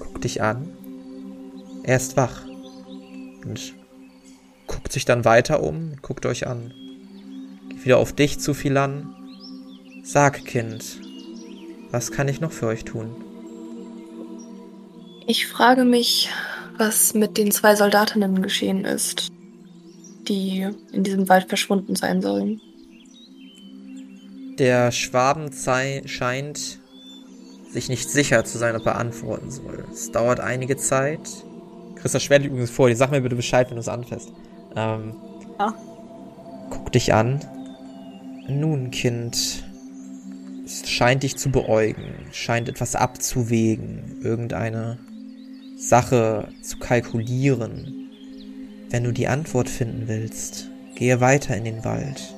guckt 0.00 0.24
dich 0.24 0.42
an. 0.42 0.68
Er 1.84 1.96
ist 1.96 2.16
wach 2.16 2.44
und 3.44 3.74
guckt 4.66 4.92
sich 4.92 5.04
dann 5.04 5.24
weiter 5.24 5.62
um 5.62 5.92
guckt 6.02 6.26
euch 6.26 6.48
an. 6.48 6.74
Geht 7.68 7.84
wieder 7.84 7.98
auf 7.98 8.12
dich 8.12 8.40
zu, 8.40 8.54
Philan. 8.54 9.14
Sag, 10.02 10.44
Kind, 10.44 11.00
was 11.92 12.10
kann 12.10 12.26
ich 12.28 12.40
noch 12.40 12.52
für 12.52 12.66
euch 12.66 12.84
tun? 12.84 13.25
Ich 15.26 15.46
frage 15.46 15.84
mich, 15.84 16.30
was 16.78 17.14
mit 17.14 17.36
den 17.36 17.50
zwei 17.50 17.74
Soldatinnen 17.74 18.42
geschehen 18.42 18.84
ist, 18.84 19.28
die 20.28 20.68
in 20.92 21.02
diesem 21.02 21.28
Wald 21.28 21.48
verschwunden 21.48 21.96
sein 21.96 22.22
sollen. 22.22 22.60
Der 24.58 24.92
Schwaben 24.92 25.50
scheint 26.06 26.78
sich 27.70 27.88
nicht 27.88 28.08
sicher 28.08 28.44
zu 28.44 28.56
sein, 28.56 28.76
ob 28.76 28.86
er 28.86 28.96
antworten 28.96 29.50
soll. 29.50 29.84
Es 29.92 30.12
dauert 30.12 30.40
einige 30.40 30.76
Zeit. 30.76 31.20
Chris, 31.96 32.12
das 32.12 32.22
Schwert 32.22 32.42
liegt 32.42 32.52
übrigens 32.52 32.70
vor 32.70 32.88
dir. 32.88 32.96
Sag 32.96 33.10
mir 33.10 33.20
bitte 33.20 33.36
Bescheid, 33.36 33.68
wenn 33.68 33.76
du 33.76 33.80
es 33.80 33.88
anfasst. 33.88 34.32
Ähm, 34.76 35.16
Ja. 35.58 35.74
Guck 36.70 36.92
dich 36.92 37.12
an. 37.12 37.40
Nun, 38.48 38.90
Kind. 38.92 39.64
Es 40.64 40.88
scheint 40.88 41.22
dich 41.22 41.36
zu 41.36 41.50
beäugen. 41.50 42.14
Scheint 42.32 42.68
etwas 42.68 42.94
abzuwägen. 42.94 44.20
Irgendeine 44.22 44.98
Sache 45.76 46.48
zu 46.62 46.78
kalkulieren. 46.78 48.10
Wenn 48.88 49.04
du 49.04 49.12
die 49.12 49.28
Antwort 49.28 49.68
finden 49.68 50.08
willst, 50.08 50.70
gehe 50.94 51.20
weiter 51.20 51.54
in 51.54 51.64
den 51.64 51.84
Wald. 51.84 52.34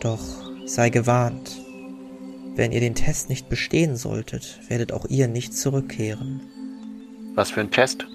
Doch 0.00 0.24
sei 0.64 0.88
gewarnt. 0.88 1.60
Wenn 2.54 2.72
ihr 2.72 2.80
den 2.80 2.94
Test 2.94 3.28
nicht 3.28 3.50
bestehen 3.50 3.96
solltet, 3.96 4.60
werdet 4.68 4.92
auch 4.92 5.04
ihr 5.10 5.28
nicht 5.28 5.52
zurückkehren. 5.52 6.40
Was 7.34 7.50
für 7.50 7.60
ein 7.60 7.70
Test? 7.70 8.06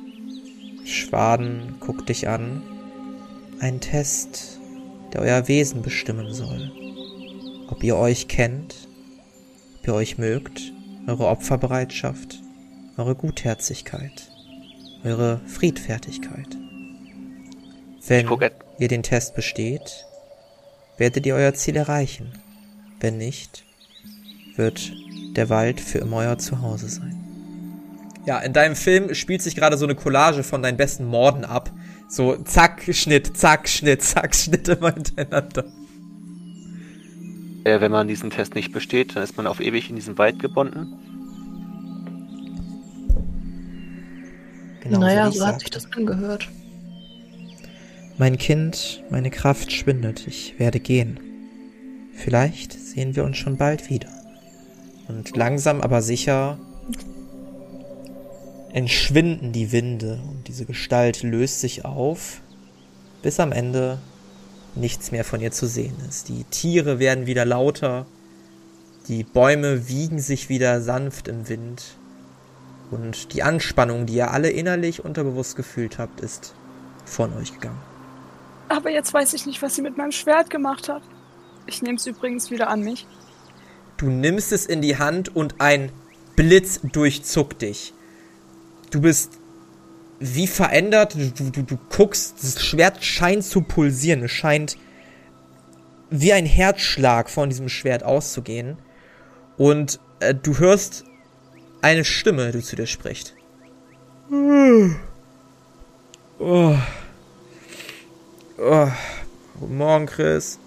Schwaden 0.83 1.75
guckt 1.79 2.09
dich 2.09 2.27
an. 2.27 2.63
Ein 3.59 3.81
Test, 3.81 4.59
der 5.13 5.21
euer 5.21 5.47
Wesen 5.47 5.83
bestimmen 5.83 6.33
soll. 6.33 6.71
Ob 7.69 7.83
ihr 7.83 7.97
euch 7.97 8.27
kennt, 8.27 8.87
ob 9.79 9.87
ihr 9.87 9.93
euch 9.93 10.17
mögt, 10.17 10.73
eure 11.05 11.27
Opferbereitschaft, 11.27 12.41
eure 12.97 13.15
Gutherzigkeit, 13.15 14.29
eure 15.03 15.41
Friedfertigkeit. 15.47 16.57
Wenn 18.07 18.29
ihr 18.79 18.87
den 18.87 19.03
Test 19.03 19.35
besteht, 19.35 20.05
werdet 20.97 21.25
ihr 21.25 21.35
euer 21.35 21.53
Ziel 21.53 21.75
erreichen. 21.75 22.33
Wenn 22.99 23.17
nicht, 23.17 23.65
wird 24.55 24.91
der 25.35 25.49
Wald 25.49 25.79
für 25.79 25.99
immer 25.99 26.17
euer 26.17 26.37
Zuhause 26.37 26.89
sein. 26.89 27.19
Ja, 28.25 28.39
in 28.39 28.53
deinem 28.53 28.75
Film 28.75 29.13
spielt 29.15 29.41
sich 29.41 29.55
gerade 29.55 29.77
so 29.77 29.85
eine 29.85 29.95
Collage 29.95 30.43
von 30.43 30.61
deinen 30.61 30.77
besten 30.77 31.05
Morden 31.05 31.43
ab. 31.43 31.71
So 32.07 32.37
zack, 32.37 32.83
Schnitt, 32.91 33.35
zack, 33.35 33.67
Schnitt, 33.67 34.01
zack, 34.01 34.35
Schnitt 34.35 34.67
immer 34.67 34.93
hintereinander. 34.93 35.65
Äh, 37.65 37.81
wenn 37.81 37.91
man 37.91 38.07
diesen 38.07 38.29
Test 38.29 38.55
nicht 38.55 38.71
besteht, 38.71 39.15
dann 39.15 39.23
ist 39.23 39.35
man 39.35 39.47
auf 39.47 39.59
ewig 39.59 39.89
in 39.89 39.95
diesem 39.95 40.17
Wald 40.17 40.39
gebunden. 40.39 41.12
Genau 44.83 44.99
naja, 44.99 45.31
so 45.31 45.47
hat 45.47 45.61
sich 45.61 45.69
das 45.69 45.91
angehört. 45.93 46.49
Mein 48.17 48.37
Kind, 48.37 49.01
meine 49.09 49.31
Kraft 49.31 49.71
schwindet, 49.71 50.27
ich 50.27 50.59
werde 50.59 50.79
gehen. 50.79 51.19
Vielleicht 52.13 52.73
sehen 52.73 53.15
wir 53.15 53.23
uns 53.23 53.37
schon 53.37 53.57
bald 53.57 53.89
wieder. 53.89 54.09
Und 55.07 55.35
langsam 55.35 55.81
aber 55.81 56.01
sicher 56.01 56.59
entschwinden 58.73 59.51
die 59.53 59.71
Winde 59.71 60.19
und 60.29 60.47
diese 60.47 60.65
Gestalt 60.65 61.23
löst 61.23 61.61
sich 61.61 61.85
auf, 61.85 62.41
bis 63.21 63.39
am 63.39 63.51
Ende 63.51 63.99
nichts 64.75 65.11
mehr 65.11 65.23
von 65.23 65.39
ihr 65.39 65.51
zu 65.51 65.67
sehen 65.67 65.95
ist. 66.09 66.27
Die 66.27 66.43
Tiere 66.45 66.99
werden 66.99 67.25
wieder 67.25 67.45
lauter, 67.45 68.05
die 69.07 69.23
Bäume 69.23 69.87
wiegen 69.87 70.19
sich 70.19 70.49
wieder 70.49 70.81
sanft 70.81 71.27
im 71.27 71.47
Wind 71.47 71.97
und 72.93 73.33
die 73.33 73.43
Anspannung, 73.43 74.05
die 74.05 74.13
ihr 74.15 74.31
alle 74.31 74.49
innerlich 74.49 75.03
unterbewusst 75.03 75.55
gefühlt 75.55 75.97
habt, 75.97 76.21
ist 76.21 76.53
von 77.05 77.33
euch 77.37 77.53
gegangen. 77.53 77.79
Aber 78.69 78.89
jetzt 78.89 79.13
weiß 79.13 79.33
ich 79.33 79.45
nicht, 79.45 79.61
was 79.61 79.75
sie 79.75 79.81
mit 79.81 79.97
meinem 79.97 80.11
Schwert 80.11 80.49
gemacht 80.49 80.89
hat. 80.89 81.03
Ich 81.65 81.81
nehme 81.81 81.97
es 81.97 82.05
übrigens 82.07 82.51
wieder 82.51 82.69
an 82.69 82.81
mich. 82.81 83.05
Du 83.97 84.07
nimmst 84.07 84.51
es 84.51 84.65
in 84.65 84.81
die 84.81 84.97
Hand 84.97 85.35
und 85.35 85.55
ein 85.59 85.91
Blitz 86.35 86.79
durchzuckt 86.83 87.61
dich. 87.61 87.93
Du 88.91 89.01
bist 89.01 89.39
wie 90.19 90.47
verändert. 90.47 91.15
Du, 91.15 91.51
du, 91.51 91.63
du 91.63 91.77
guckst, 91.95 92.35
das 92.41 92.63
Schwert 92.63 93.03
scheint 93.03 93.43
zu 93.43 93.61
pulsieren. 93.61 94.23
Es 94.23 94.31
scheint 94.31 94.77
wie 96.09 96.33
ein 96.33 96.45
Herzschlag 96.45 97.29
von 97.29 97.49
diesem 97.49 97.69
Schwert 97.69 98.03
auszugehen. 98.03 98.77
Und 99.57 99.99
äh, 100.19 100.33
du 100.33 100.57
hörst 100.57 101.05
eine 101.83 102.05
Stimme, 102.05 102.51
die 102.51 102.61
zu 102.61 102.75
dir 102.75 102.87
spricht. 102.87 103.33
Oh. 106.39 106.39
Oh. 106.39 106.77
Guten 109.59 109.77
Morgen, 109.77 110.05
Chris. 110.05 110.57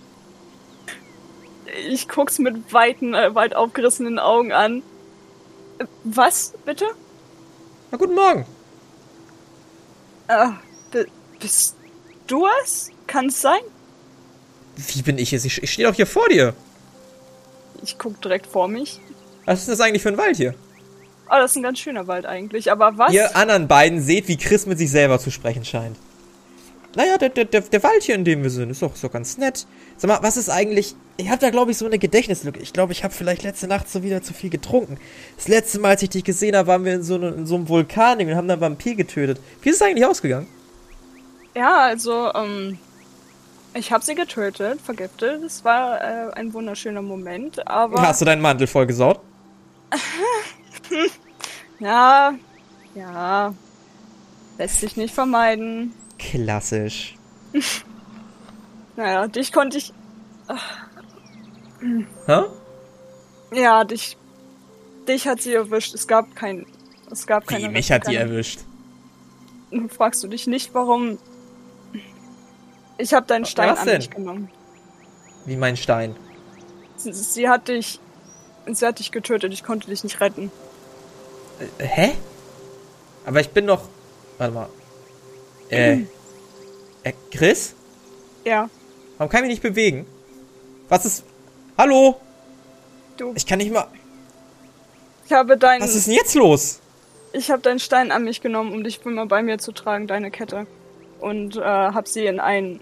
Ich 1.89 2.09
guck's 2.09 2.39
mit 2.39 2.73
weiten, 2.73 3.15
äh, 3.15 3.35
weit 3.35 3.57
aufgerissenen 3.57 4.19
Augen 4.19 4.53
an. 4.53 4.83
Was, 6.05 6.53
bitte? 6.65 6.87
Na, 7.91 7.99
guten 7.99 8.15
Morgen. 8.15 8.47
Bi- 10.91 11.07
bist 11.41 11.77
du 12.27 12.47
es? 12.63 12.91
Kann 13.07 13.27
es 13.27 13.41
sein? 13.41 13.61
Wie 14.77 15.03
bin 15.03 15.19
ich 15.19 15.33
es? 15.33 15.45
Ich, 15.45 15.63
ich 15.63 15.73
stehe 15.73 15.89
doch 15.89 15.95
hier 15.95 16.07
vor 16.07 16.29
dir. 16.29 16.55
Ich 17.83 17.99
guck 17.99 18.21
direkt 18.21 18.47
vor 18.47 18.69
mich. 18.69 19.01
Was 19.47 19.61
ist 19.61 19.69
das 19.69 19.81
eigentlich 19.81 20.03
für 20.03 20.09
ein 20.11 20.19
Wald 20.19 20.37
hier? 20.37 20.55
Oh, 21.29 21.35
das 21.39 21.53
ist 21.53 21.57
ein 21.57 21.63
ganz 21.63 21.79
schöner 21.79 22.07
Wald 22.07 22.27
eigentlich. 22.27 22.71
Aber 22.71 22.99
was? 22.99 23.13
Ihr 23.13 23.37
anderen 23.37 23.69
beiden 23.69 24.01
seht, 24.01 24.29
wie 24.29 24.37
Chris 24.37 24.67
mit 24.67 24.79
sich 24.79 24.91
selber 24.91 25.19
zu 25.19 25.31
sprechen 25.31 25.65
scheint. 25.65 25.97
Naja, 26.95 27.19
der, 27.19 27.29
der, 27.29 27.45
der, 27.45 27.61
der 27.61 27.83
Wald 27.83 28.05
hier, 28.05 28.15
in 28.15 28.25
dem 28.25 28.43
wir 28.43 28.49
sind, 28.49 28.71
ist 28.71 28.81
doch 28.81 28.97
so 28.97 29.11
ganz 29.11 29.37
nett. 29.37 29.67
Sag 29.99 30.09
mal, 30.09 30.19
was 30.23 30.39
ist 30.39 30.49
eigentlich... 30.49 30.95
Ich 31.19 31.29
habe 31.29 31.41
da, 31.41 31.51
glaube 31.51 31.71
ich, 31.71 31.77
so 31.77 31.85
eine 31.85 31.99
Gedächtnislücke. 31.99 32.61
Ich 32.61 32.73
glaube, 32.73 32.93
ich 32.93 33.05
habe 33.05 33.13
vielleicht 33.13 33.43
letzte 33.43 33.67
Nacht 33.67 33.91
so 33.91 34.03
wieder 34.03 34.23
zu 34.23 34.33
viel 34.33 34.49
getrunken. 34.49 34.99
Das 35.37 35.49
letzte 35.49 35.79
Mal, 35.79 35.91
als 35.91 36.03
ich 36.03 36.11
dich 36.11 36.25
gesehen 36.25 36.57
habe, 36.57 36.69
waren 36.69 36.85
wir 36.87 36.95
in 36.95 37.03
so, 37.03 37.19
ne, 37.19 37.29
in 37.29 37.47
so 37.47 37.57
einem 37.57 37.69
Vulkan 37.69 38.19
und 38.19 38.35
haben 38.35 38.49
da 38.49 38.55
einen 38.55 38.63
Vampir 38.63 38.95
getötet. 38.95 39.41
Wie 39.61 39.69
ist 39.69 39.77
es 39.77 39.83
eigentlich 39.83 40.07
ausgegangen? 40.07 40.47
Ja, 41.55 41.81
also, 41.81 42.33
ähm, 42.35 42.79
ich 43.75 43.93
habe 43.93 44.05
sie 44.05 44.15
getötet, 44.15 44.81
vergiftet. 44.81 45.43
Es 45.43 45.65
war 45.65 46.01
äh, 46.01 46.33
ein 46.33 46.55
wunderschöner 46.55 47.03
Moment, 47.03 47.67
aber. 47.67 48.01
Hast 48.01 48.23
du 48.23 48.25
deinen 48.25 48.41
Mantel 48.41 48.67
vollgesaut? 48.67 49.21
Ja, 51.79 52.33
ja. 52.95 53.55
Lässt 54.57 54.81
sich 54.81 54.97
nicht 54.97 55.15
vermeiden. 55.15 55.93
Klassisch. 56.19 57.17
Naja, 58.97 59.29
dich 59.29 59.53
konnte 59.53 59.77
ich. 59.77 59.93
Hä? 62.27 62.43
Ja, 63.53 63.85
dich. 63.85 64.17
Dich 65.07 65.29
hat 65.29 65.43
sie 65.43 65.53
erwischt. 65.53 65.95
Es 65.95 66.07
gab 66.07 66.35
kein. 66.35 66.65
Es 67.11 67.27
gab 67.27 67.47
keine. 67.47 67.65
Wie, 67.65 67.69
mich 67.69 67.93
hat 67.93 68.07
die 68.09 68.15
keine, 68.17 68.31
erwischt. 68.31 68.61
Nun 69.71 69.91
fragst 69.91 70.25
du 70.25 70.29
dich 70.29 70.47
nicht, 70.47 70.73
warum. 70.73 71.19
Ich 72.97 73.13
habe 73.13 73.27
deinen 73.27 73.45
Stein 73.45 73.71
Was 73.71 73.81
an 73.81 73.87
denn? 73.87 73.97
mich 73.99 74.11
genommen. 74.11 74.51
Wie 75.45 75.57
mein 75.57 75.77
Stein. 75.77 76.17
Sie, 76.97 77.13
sie 77.13 77.49
hat 77.51 77.69
dich. 77.69 78.01
Sie 78.67 78.87
hat 78.87 78.99
dich 78.99 79.13
getötet. 79.13 79.53
Ich 79.53 79.63
konnte 79.63 79.91
dich 79.91 80.03
nicht 80.03 80.21
retten. 80.21 80.51
Äh, 81.61 81.85
hä? 81.85 82.13
Aber 83.25 83.41
ich 83.41 83.51
bin 83.51 83.67
doch... 83.67 83.83
Warte 84.39 84.55
mal. 84.55 84.69
Äh... 85.71 86.05
Äh, 87.03 87.13
Chris? 87.31 87.75
Ja, 88.45 88.69
Warum 89.19 89.31
kann 89.31 89.45
ich 89.45 89.49
mich 89.49 89.57
nicht 89.57 89.63
bewegen? 89.63 90.07
Was 90.89 91.05
ist... 91.05 91.25
Hallo? 91.79 92.21
du. 93.17 93.33
Ich 93.35 93.47
kann 93.47 93.59
nicht 93.59 93.73
mal... 93.73 93.87
Ich 95.25 95.33
habe 95.33 95.57
deinen. 95.57 95.83
Was 95.83 95.95
ist 95.95 96.07
denn 96.07 96.15
jetzt 96.15 96.35
los? 96.35 96.81
Ich 97.33 97.51
habe 97.51 97.61
deinen 97.61 97.81
Stein 97.81 98.13
an 98.13 98.25
mich 98.25 98.41
genommen, 98.41 98.73
um 98.73 98.85
dich 98.85 99.05
immer 99.05 99.27
bei 99.27 99.43
mir 99.43 99.59
zu 99.59 99.73
tragen, 99.73 100.07
deine 100.07 100.31
Kette. 100.31 100.67
Und 101.19 101.57
äh, 101.57 101.63
habe 101.63 102.09
sie 102.09 102.27
in 102.27 102.39
ein 102.39 102.81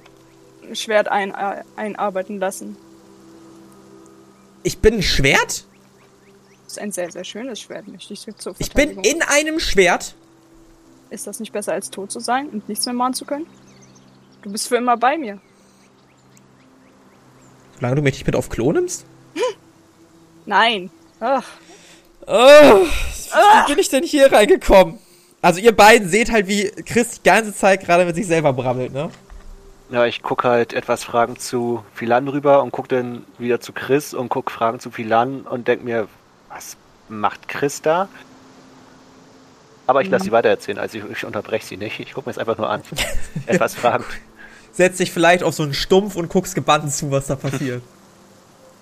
Schwert 0.74 1.08
ein, 1.08 1.30
äh, 1.30 1.62
einarbeiten 1.76 2.38
lassen. 2.38 2.76
Ich 4.62 4.78
bin 4.78 4.94
ein 4.94 5.02
Schwert? 5.02 5.64
Ist 6.74 6.80
ein 6.80 6.90
sehr, 6.90 7.08
sehr 7.12 7.22
schönes 7.22 7.60
Schwert, 7.60 7.86
möchte 7.86 8.12
ich 8.14 8.26
zur 8.36 8.52
Ich 8.58 8.72
bin 8.72 8.98
in 9.04 9.22
einem 9.22 9.60
Schwert? 9.60 10.16
Ist 11.08 11.24
das 11.24 11.38
nicht 11.38 11.52
besser, 11.52 11.72
als 11.72 11.88
tot 11.88 12.10
zu 12.10 12.18
sein 12.18 12.48
und 12.48 12.68
nichts 12.68 12.84
mehr 12.84 12.96
machen 12.96 13.14
zu 13.14 13.24
können? 13.24 13.46
Du 14.42 14.50
bist 14.50 14.66
für 14.66 14.74
immer 14.74 14.96
bei 14.96 15.16
mir. 15.16 15.40
Solange 17.76 17.94
du 17.94 18.02
mich 18.02 18.14
nicht 18.14 18.26
mit 18.26 18.34
auf 18.34 18.48
Klo 18.48 18.72
nimmst? 18.72 19.06
Nein. 20.46 20.90
Ach, 21.20 21.44
Oh, 22.26 22.32
wie 22.32 23.68
bin 23.68 23.78
ich 23.78 23.88
denn 23.88 24.02
hier 24.02 24.32
reingekommen? 24.32 24.98
Also 25.42 25.60
ihr 25.60 25.76
beiden 25.76 26.08
seht 26.08 26.32
halt, 26.32 26.48
wie 26.48 26.70
Chris 26.70 27.20
die 27.20 27.22
ganze 27.22 27.54
Zeit 27.54 27.84
gerade 27.84 28.04
mit 28.04 28.16
sich 28.16 28.26
selber 28.26 28.52
brabbelt, 28.52 28.92
ne? 28.92 29.10
Ja, 29.90 30.06
ich 30.06 30.22
gucke 30.22 30.48
halt 30.48 30.72
etwas 30.72 31.04
Fragen 31.04 31.36
zu 31.38 31.84
Philan 31.94 32.26
rüber 32.26 32.64
und 32.64 32.72
gucke 32.72 32.88
dann 32.88 33.24
wieder 33.38 33.60
zu 33.60 33.72
Chris 33.72 34.12
und 34.12 34.28
gucke 34.28 34.50
Fragen 34.52 34.80
zu 34.80 34.90
Philan 34.90 35.42
und 35.42 35.68
denk 35.68 35.84
mir, 35.84 36.08
was 36.54 36.76
macht 37.08 37.48
Chris 37.48 37.82
da? 37.82 38.08
Aber 39.86 40.00
ich 40.00 40.08
lasse 40.08 40.24
sie 40.24 40.32
weitererzählen, 40.32 40.78
also 40.78 40.96
ich, 40.96 41.04
ich 41.04 41.24
unterbreche 41.24 41.66
sie 41.66 41.76
nicht. 41.76 42.00
Ich 42.00 42.14
gucke 42.14 42.28
mir 42.28 42.30
es 42.30 42.38
einfach 42.38 42.56
nur 42.56 42.70
an. 42.70 42.82
etwas 43.46 43.74
fragend. 43.74 44.06
Setz 44.72 44.96
dich 44.96 45.12
vielleicht 45.12 45.42
auf 45.42 45.54
so 45.54 45.62
einen 45.62 45.74
Stumpf 45.74 46.16
und 46.16 46.30
guckst 46.30 46.54
gebannt 46.54 46.90
zu, 46.92 47.10
was 47.10 47.26
da 47.26 47.36
passiert. 47.36 47.82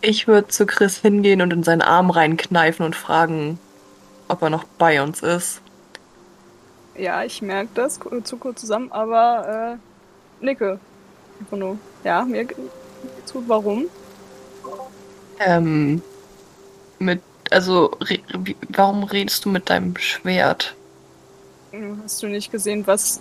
Ich 0.04 0.26
würde 0.26 0.48
zu 0.48 0.66
Chris 0.66 0.96
hingehen 0.96 1.40
und 1.42 1.52
in 1.52 1.62
seinen 1.62 1.80
Arm 1.80 2.11
reinkneifen 2.11 2.85
und 2.85 2.96
fragen, 2.96 3.61
ob 4.26 4.42
er 4.42 4.50
noch 4.50 4.64
bei 4.64 5.00
uns 5.00 5.22
ist. 5.22 5.61
ja, 6.96 7.22
ich 7.22 7.40
merke 7.40 7.68
das, 7.74 8.00
zu 8.24 8.37
kurz 8.37 8.62
zusammen, 8.62 8.90
aber 8.90 9.78
äh, 10.40 10.44
nicke. 10.44 10.80
Einfach 11.38 11.56
nur. 11.56 11.78
Ja, 12.02 12.24
mir 12.24 12.44
gut. 12.44 12.68
Warum? 13.46 13.85
Ähm, 15.38 16.02
mit, 16.98 17.22
also, 17.52 17.96
re, 18.00 18.18
wie, 18.38 18.56
warum 18.68 19.04
redest 19.04 19.44
du 19.44 19.50
mit 19.50 19.70
deinem 19.70 19.96
Schwert? 19.96 20.74
Hm, 21.70 22.00
Hast 22.04 22.22
du 22.22 22.26
nicht 22.26 22.50
gesehen, 22.50 22.86
was 22.86 23.20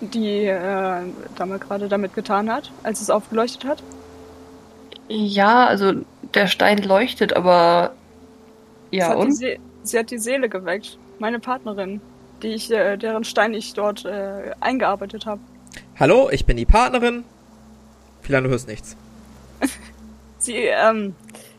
die 0.00 0.44
äh, 0.46 1.02
Dame 1.36 1.58
gerade 1.58 1.88
damit 1.88 2.14
getan 2.14 2.50
hat, 2.52 2.70
als 2.82 3.00
es 3.00 3.10
aufgeleuchtet 3.10 3.64
hat? 3.64 3.82
Ja, 5.08 5.66
also, 5.66 5.92
der 6.34 6.46
Stein 6.46 6.78
leuchtet, 6.78 7.32
aber, 7.32 7.94
ja, 8.90 9.14
und? 9.14 9.32
See 9.32 9.58
sie 9.88 9.98
hat 9.98 10.10
die 10.10 10.18
Seele 10.18 10.48
geweckt. 10.48 10.98
Meine 11.18 11.40
Partnerin, 11.40 12.00
die 12.42 12.48
ich, 12.48 12.70
äh, 12.70 12.96
deren 12.96 13.24
Stein 13.24 13.54
ich 13.54 13.74
dort 13.74 14.04
äh, 14.04 14.52
eingearbeitet 14.60 15.26
habe. 15.26 15.40
Hallo, 15.98 16.28
ich 16.30 16.44
bin 16.46 16.56
die 16.56 16.66
Partnerin. 16.66 17.24
Philan, 18.22 18.44
du 18.44 18.50
hörst 18.50 18.68
nichts. 18.68 18.96
Sie, 20.38 20.54
ähm, 20.54 21.14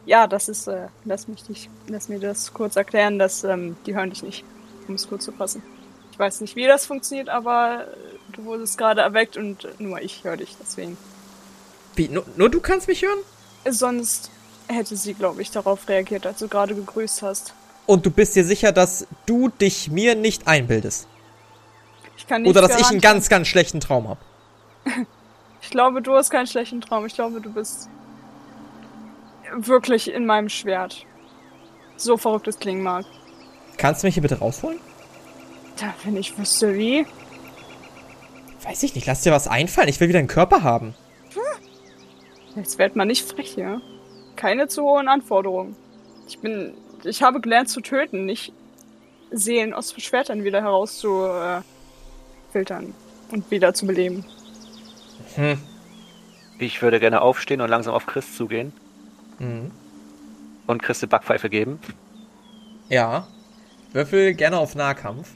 ja, 0.09 0.25
das 0.25 0.49
ist, 0.49 0.67
äh, 0.67 0.87
lass 1.05 1.27
mich 1.27 1.43
dich, 1.43 1.69
lass 1.87 2.09
mir 2.09 2.19
das 2.19 2.51
kurz 2.51 2.75
erklären, 2.75 3.19
dass, 3.19 3.43
ähm, 3.43 3.77
die 3.85 3.93
hören 3.95 4.09
dich 4.09 4.23
nicht, 4.23 4.43
um 4.87 4.95
es 4.95 5.07
kurz 5.07 5.23
zu 5.23 5.31
fassen. 5.31 5.61
Ich 6.11 6.17
weiß 6.17 6.41
nicht, 6.41 6.55
wie 6.55 6.65
das 6.65 6.87
funktioniert, 6.87 7.29
aber 7.29 7.83
äh, 7.83 8.35
du 8.35 8.43
wurdest 8.45 8.79
gerade 8.79 9.01
erweckt 9.01 9.37
und 9.37 9.65
äh, 9.65 9.67
nur 9.77 10.01
ich 10.01 10.23
höre 10.23 10.37
dich, 10.37 10.57
deswegen. 10.59 10.97
Wie, 11.95 12.07
nur, 12.07 12.25
nur 12.37 12.49
du 12.49 12.59
kannst 12.59 12.87
mich 12.87 13.03
hören? 13.03 13.19
Sonst 13.69 14.31
hätte 14.67 14.95
sie, 14.95 15.13
glaube 15.13 15.43
ich, 15.43 15.51
darauf 15.51 15.87
reagiert, 15.87 16.25
als 16.25 16.39
du 16.39 16.47
gerade 16.47 16.73
gegrüßt 16.73 17.21
hast. 17.21 17.53
Und 17.85 18.03
du 18.03 18.09
bist 18.09 18.35
dir 18.35 18.43
sicher, 18.43 18.71
dass 18.71 19.05
du 19.27 19.49
dich 19.49 19.91
mir 19.91 20.15
nicht 20.15 20.47
einbildest? 20.47 21.07
Ich 22.17 22.25
kann 22.25 22.41
nicht 22.41 22.49
Oder 22.49 22.61
dass 22.61 22.79
ich 22.79 22.87
einen 22.87 22.99
ganz, 22.99 23.29
ganz 23.29 23.47
schlechten 23.47 23.79
Traum 23.79 24.09
habe? 24.09 24.19
Ich 25.61 25.71
glaube, 25.71 26.01
du 26.01 26.15
hast 26.15 26.29
keinen 26.29 26.47
schlechten 26.47 26.79
Traum. 26.79 27.05
Ich 27.05 27.13
glaube, 27.13 27.41
du 27.41 27.51
bist 27.51 27.89
wirklich 29.53 30.11
in 30.11 30.25
meinem 30.25 30.49
Schwert. 30.49 31.05
So 31.97 32.17
verrückt 32.17 32.47
es 32.47 32.59
klingen 32.59 32.83
mag. 32.83 33.05
Kannst 33.77 34.03
du 34.03 34.07
mich 34.07 34.13
hier 34.13 34.23
bitte 34.23 34.39
rausholen? 34.39 34.79
Da, 35.79 35.93
wenn 36.03 36.17
ich 36.17 36.37
wüsste 36.37 36.77
wie. 36.77 37.05
Weiß 38.63 38.83
ich 38.83 38.95
nicht, 38.95 39.07
lass 39.07 39.21
dir 39.21 39.31
was 39.31 39.47
einfallen. 39.47 39.89
Ich 39.89 39.99
will 39.99 40.09
wieder 40.09 40.19
einen 40.19 40.27
Körper 40.27 40.63
haben. 40.63 40.93
Jetzt 42.55 42.77
wird 42.77 42.95
man 42.95 43.07
nicht 43.07 43.29
frech 43.29 43.51
hier. 43.55 43.81
Keine 44.35 44.67
zu 44.67 44.83
hohen 44.83 45.07
Anforderungen. 45.07 45.75
Ich 46.27 46.39
bin. 46.39 46.73
Ich 47.03 47.23
habe 47.23 47.39
gelernt 47.39 47.69
zu 47.69 47.79
töten, 47.79 48.25
nicht 48.25 48.51
Seelen 49.31 49.73
aus 49.73 49.93
Schwertern 49.97 50.43
wieder 50.43 50.61
herauszufiltern 50.61 51.61
äh, 51.61 52.51
filtern 52.51 52.93
und 53.31 53.49
wieder 53.51 53.73
zu 53.73 53.85
beleben. 53.85 54.25
Hm. 55.35 55.57
Ich 56.57 56.81
würde 56.81 56.99
gerne 56.99 57.21
aufstehen 57.21 57.61
und 57.61 57.69
langsam 57.69 57.93
auf 57.93 58.05
Chris 58.05 58.35
zugehen 58.35 58.73
Mhm. 59.39 59.71
und 60.67 60.83
Chris 60.83 61.01
eine 61.01 61.09
Backpfeife 61.09 61.49
geben. 61.49 61.79
Ja. 62.89 63.27
Würfel 63.93 64.33
gerne 64.35 64.57
auf 64.59 64.75
Nahkampf. 64.75 65.29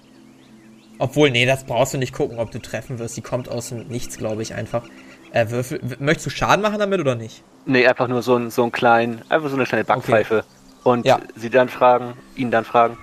Obwohl, 0.99 1.31
nee, 1.31 1.45
das 1.45 1.63
brauchst 1.65 1.93
du 1.93 1.97
nicht 1.97 2.13
gucken, 2.13 2.37
ob 2.39 2.51
du 2.51 2.59
treffen 2.59 2.99
wirst. 2.99 3.17
Die 3.17 3.21
kommt 3.21 3.49
aus 3.49 3.69
dem 3.69 3.87
Nichts, 3.87 4.17
glaube 4.17 4.41
ich, 4.43 4.53
einfach. 4.53 4.83
Äh, 5.31 5.49
Würfel, 5.49 5.81
möchtest 5.99 6.27
du 6.27 6.29
Schaden 6.29 6.61
machen 6.61 6.77
damit 6.79 6.99
oder 6.99 7.15
nicht? 7.15 7.43
Nee, 7.65 7.87
einfach 7.87 8.07
nur 8.07 8.21
so 8.21 8.35
ein, 8.35 8.51
so 8.51 8.63
ein 8.63 8.71
kleinen, 8.71 9.23
einfach 9.29 9.49
so 9.49 9.55
eine 9.55 9.65
kleine 9.65 9.83
Backpfeife. 9.85 10.45
Und 10.83 11.05
Ja. 11.05 11.19
sie 11.35 11.49
dann 11.49 11.69
fragen, 11.69 12.13
ihn 12.35 12.51
dann 12.51 12.65
fragen, 12.65 12.97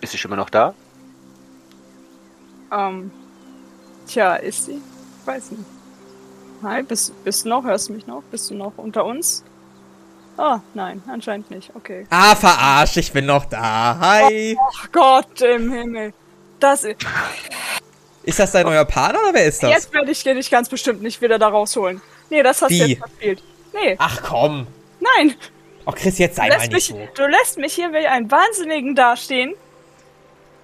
ist 0.00 0.12
die 0.12 0.18
Stimme 0.18 0.36
noch 0.36 0.50
da? 0.50 0.74
Ähm. 2.72 3.10
Tja, 4.06 4.34
ist 4.36 4.64
sie? 4.66 4.80
Ich 5.20 5.26
weiß 5.26 5.52
nicht. 5.52 5.64
Hi, 6.62 6.82
bist, 6.82 7.12
bist 7.24 7.44
du 7.44 7.48
noch? 7.50 7.64
Hörst 7.64 7.88
du 7.88 7.92
mich 7.92 8.06
noch? 8.06 8.22
Bist 8.30 8.50
du 8.50 8.54
noch 8.54 8.72
unter 8.76 9.04
uns? 9.04 9.44
Ah, 10.40 10.60
nein, 10.72 11.02
anscheinend 11.06 11.50
nicht. 11.50 11.70
Okay. 11.74 12.06
Ah, 12.08 12.34
verarscht, 12.34 12.96
ich 12.96 13.12
bin 13.12 13.26
noch 13.26 13.44
da. 13.44 13.98
Hi. 14.00 14.56
Ach 14.72 14.90
Gott 14.90 15.42
im 15.42 15.70
Himmel. 15.70 16.14
Das 16.58 16.82
ist. 16.84 16.96
Ist 18.22 18.38
das 18.38 18.52
dein 18.52 18.64
neuer 18.64 18.86
Partner 18.86 19.20
oder 19.20 19.34
wer 19.34 19.44
ist 19.44 19.62
das? 19.62 19.70
Jetzt 19.70 19.92
werde 19.92 20.10
ich 20.10 20.22
dir 20.22 20.34
dich 20.34 20.50
ganz 20.50 20.70
bestimmt 20.70 21.02
nicht 21.02 21.20
wieder 21.20 21.38
da 21.38 21.48
rausholen. 21.48 22.00
Nee, 22.30 22.42
das 22.42 22.62
hast 22.62 22.70
Wie? 22.70 22.78
du 22.78 22.86
jetzt 22.86 22.98
verspielt. 23.00 23.42
Nee, 23.74 23.96
Ach 23.98 24.22
komm. 24.22 24.66
nein. 25.00 25.34
Oh, 25.84 25.92
Chris, 25.92 26.16
jetzt 26.18 26.36
sei 26.36 26.48
Du 26.48 26.56
mal 26.56 26.60
nicht 26.68 26.72
mich, 26.72 26.86
so. 26.86 27.08
du 27.16 27.26
lässt 27.26 27.58
mich 27.58 27.74
hier 27.74 27.92
wie 27.92 28.06
einen 28.06 28.30
Wahnsinnigen 28.30 28.94
dastehen, 28.94 29.54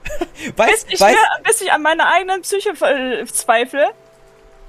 bis 0.39 0.53
Weißt, 0.57 0.87
ich, 0.89 1.01
weißt, 1.01 1.17
mir, 1.17 1.43
bis 1.45 1.61
ich 1.61 1.71
an 1.73 1.83
meiner 1.83 2.07
eigenen 2.11 2.41
Psyche 2.43 2.71
äh, 2.71 3.27
zweifle. 3.27 3.89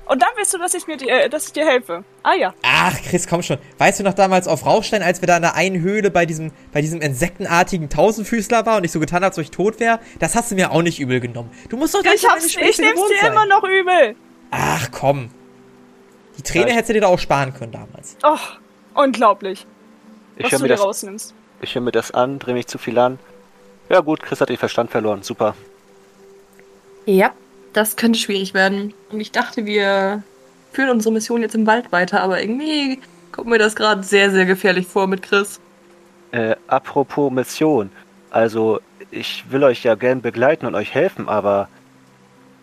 Und 0.08 0.22
dann 0.22 0.30
willst 0.38 0.54
du, 0.54 0.58
dass 0.58 0.74
ich, 0.74 0.88
mir 0.88 0.96
die, 0.98 1.10
äh, 1.10 1.28
dass 1.30 1.48
ich 1.48 1.54
dir 1.54 1.66
helfe. 1.66 2.04
Ah 2.24 2.34
ja. 2.34 2.54
Ach, 2.64 2.96
Chris, 3.02 3.28
komm 3.28 3.44
schon. 3.44 3.58
Weißt 3.78 4.00
du 4.00 4.04
noch 4.04 4.14
damals 4.14 4.48
auf 4.48 4.66
Rauchstein, 4.66 5.04
als 5.04 5.22
wir 5.22 5.28
da 5.28 5.36
in 5.36 5.42
der 5.42 5.56
einen 5.56 5.82
Höhle 5.82 6.10
bei 6.12 6.26
diesem, 6.26 6.52
bei 6.72 6.82
diesem 6.82 7.02
insektenartigen 7.02 7.90
Tausendfüßler 7.90 8.66
waren 8.66 8.78
und 8.78 8.84
ich 8.86 8.92
so 8.94 9.00
getan 9.02 9.18
habe, 9.18 9.26
als 9.28 9.38
ob 9.38 9.44
ich 9.44 9.52
tot 9.52 9.80
wäre? 9.82 10.00
Das 10.20 10.36
hast 10.36 10.50
du 10.52 10.56
mir 10.56 10.72
auch 10.72 10.82
nicht 10.82 11.00
übel 11.00 11.20
genommen. 11.20 11.52
Du 11.70 11.76
musst 11.78 11.94
doch 11.94 12.04
Ich, 12.06 12.26
hab's, 12.28 12.46
ich 12.46 12.58
nehm's 12.58 12.78
dir 13.22 13.28
immer 13.28 13.46
noch 13.46 13.64
übel. 13.64 14.16
Ach, 14.52 14.88
komm. 14.92 15.30
Die 16.38 16.42
Träne 16.44 16.72
hättest 16.72 16.90
du 16.90 16.94
dir 16.94 17.02
da 17.02 17.08
auch 17.08 17.20
sparen 17.20 17.54
können 17.54 17.72
damals. 17.74 18.16
Och, 18.24 18.60
unglaublich. 18.94 19.66
Ich 20.38 20.46
was 20.46 20.52
höre 20.54 20.60
du 20.60 20.64
mir, 20.64 20.68
dir 20.70 20.76
das- 20.76 20.86
rausnimmst. 20.86 21.34
ich 21.62 21.76
hör 21.76 21.82
mir 21.82 21.92
das 21.92 22.12
an, 22.12 22.40
drehe 22.40 22.54
mich 22.54 22.68
zu 22.68 22.78
viel 22.78 22.98
an. 23.00 23.20
Ja 23.90 24.00
gut, 24.02 24.22
Chris 24.22 24.40
hat 24.40 24.50
den 24.50 24.58
Verstand 24.58 24.92
verloren. 24.92 25.24
Super. 25.24 25.56
Ja, 27.06 27.32
das 27.78 27.96
könnte 27.96 28.18
schwierig 28.18 28.54
werden. 28.54 28.94
Und 29.12 29.20
ich 29.20 29.32
dachte, 29.32 29.66
wir 29.66 30.24
führen 30.72 30.90
unsere 30.90 31.14
Mission 31.14 31.42
jetzt 31.42 31.56
im 31.56 31.68
Wald 31.68 31.92
weiter, 31.92 32.22
aber 32.22 32.42
irgendwie 32.42 33.00
kommt 33.32 33.48
mir 33.48 33.60
das 33.60 33.76
gerade 33.76 34.04
sehr, 34.04 34.32
sehr 34.32 34.46
gefährlich 34.46 34.88
vor 34.88 35.06
mit 35.06 35.22
Chris. 35.22 35.60
Äh, 36.32 36.56
apropos 36.68 37.32
Mission. 37.32 37.92
Also, 38.32 38.80
ich 39.12 39.46
will 39.52 39.64
euch 39.64 39.84
ja 39.84 39.96
gern 39.96 40.22
begleiten 40.22 40.66
und 40.66 40.76
euch 40.76 40.94
helfen, 40.94 41.30
aber 41.30 41.70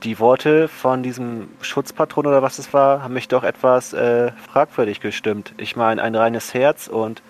die 0.03 0.19
Worte 0.19 0.69
von 0.69 1.03
diesem 1.03 1.49
Schutzpatron 1.62 2.27
oder 2.27 2.43
was 2.43 2.59
es 2.59 2.75
war, 2.75 3.03
haben 3.03 3.15
mich 3.15 3.29
doch 3.29 3.45
etwas 3.45 3.93
äh, 3.93 4.33
fragwürdig 4.33 5.01
gestimmt. 5.01 5.55
Ich 5.57 5.77
meine, 5.77 6.03
ein 6.03 6.15
reines 6.15 6.53
Herz 6.53 6.89
und. 6.89 7.23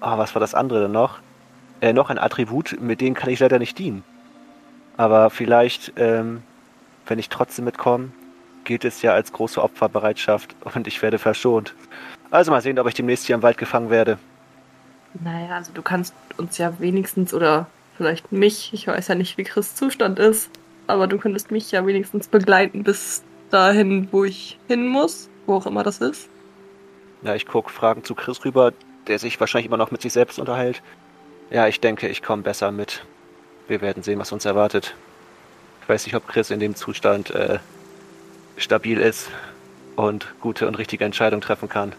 Ah, 0.00 0.16
was 0.18 0.34
war 0.34 0.40
das 0.40 0.54
andere 0.54 0.82
denn 0.82 0.92
noch? 0.92 1.18
Äh, 1.80 1.92
noch 1.92 2.10
ein 2.10 2.18
Attribut, 2.18 2.76
mit 2.80 3.00
denen 3.00 3.16
kann 3.16 3.30
ich 3.30 3.40
leider 3.40 3.58
nicht 3.58 3.78
dienen. 3.78 4.04
Aber 4.96 5.30
vielleicht, 5.30 5.92
ähm, 5.96 6.42
wenn 7.08 7.18
ich 7.18 7.28
trotzdem 7.28 7.64
mitkomme, 7.64 8.10
gilt 8.64 8.84
es 8.84 9.02
ja 9.02 9.12
als 9.12 9.32
große 9.32 9.62
Opferbereitschaft 9.62 10.54
und 10.74 10.86
ich 10.86 11.00
werde 11.02 11.18
verschont. 11.18 11.74
Also 12.30 12.50
mal 12.50 12.60
sehen, 12.60 12.78
ob 12.78 12.86
ich 12.86 12.94
demnächst 12.94 13.26
hier 13.26 13.34
im 13.34 13.42
Wald 13.42 13.58
gefangen 13.58 13.90
werde. 13.90 14.18
Naja, 15.14 15.56
also 15.56 15.72
du 15.72 15.82
kannst 15.82 16.14
uns 16.36 16.58
ja 16.58 16.78
wenigstens 16.78 17.32
oder 17.32 17.66
vielleicht 17.96 18.30
mich, 18.30 18.72
ich 18.74 18.86
weiß 18.86 19.08
ja 19.08 19.14
nicht, 19.14 19.38
wie 19.38 19.44
Chris 19.44 19.74
Zustand 19.74 20.18
ist, 20.18 20.50
aber 20.86 21.06
du 21.06 21.18
könntest 21.18 21.50
mich 21.50 21.70
ja 21.72 21.86
wenigstens 21.86 22.28
begleiten 22.28 22.84
bis 22.84 23.22
dahin, 23.50 24.08
wo 24.12 24.24
ich 24.24 24.58
hin 24.68 24.86
muss, 24.86 25.30
wo 25.46 25.54
auch 25.54 25.66
immer 25.66 25.82
das 25.82 25.98
ist. 25.98 26.28
Ja, 27.22 27.34
ich 27.34 27.46
gucke 27.46 27.70
Fragen 27.70 28.04
zu 28.04 28.14
Chris 28.14 28.44
rüber, 28.44 28.72
der 29.06 29.18
sich 29.18 29.40
wahrscheinlich 29.40 29.66
immer 29.66 29.78
noch 29.78 29.90
mit 29.90 30.02
sich 30.02 30.12
selbst 30.12 30.38
unterhält. 30.38 30.82
Ja, 31.50 31.66
ich 31.66 31.80
denke, 31.80 32.08
ich 32.08 32.22
komme 32.22 32.42
besser 32.42 32.70
mit. 32.70 33.04
Wir 33.66 33.80
werden 33.80 34.02
sehen, 34.02 34.18
was 34.18 34.30
uns 34.32 34.44
erwartet. 34.44 34.94
Ich 35.88 35.94
weiß 35.94 36.04
nicht, 36.04 36.16
ob 36.16 36.28
Chris 36.28 36.50
in 36.50 36.60
dem 36.60 36.74
Zustand 36.76 37.30
äh, 37.30 37.60
stabil 38.58 39.00
ist 39.00 39.30
und 39.96 40.26
gute 40.38 40.68
und 40.68 40.74
richtige 40.74 41.02
Entscheidungen 41.06 41.40
treffen 41.40 41.70
kann. 41.70 41.94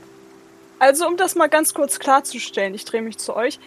Also, 0.77 1.07
um 1.07 1.17
das 1.17 1.33
mal 1.33 1.49
ganz 1.49 1.73
kurz 1.73 1.97
klarzustellen, 1.97 2.75
ich 2.75 2.85
drehe 2.85 3.01
mich 3.01 3.17
zu 3.17 3.35
euch. 3.35 3.59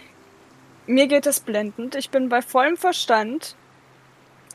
Mir 0.87 1.09
geht 1.09 1.27
es 1.27 1.41
blendend. 1.41 1.97
Ich 1.97 2.11
bin 2.11 2.29
bei 2.29 2.41
vollem 2.41 2.77
Verstand. 2.77 3.57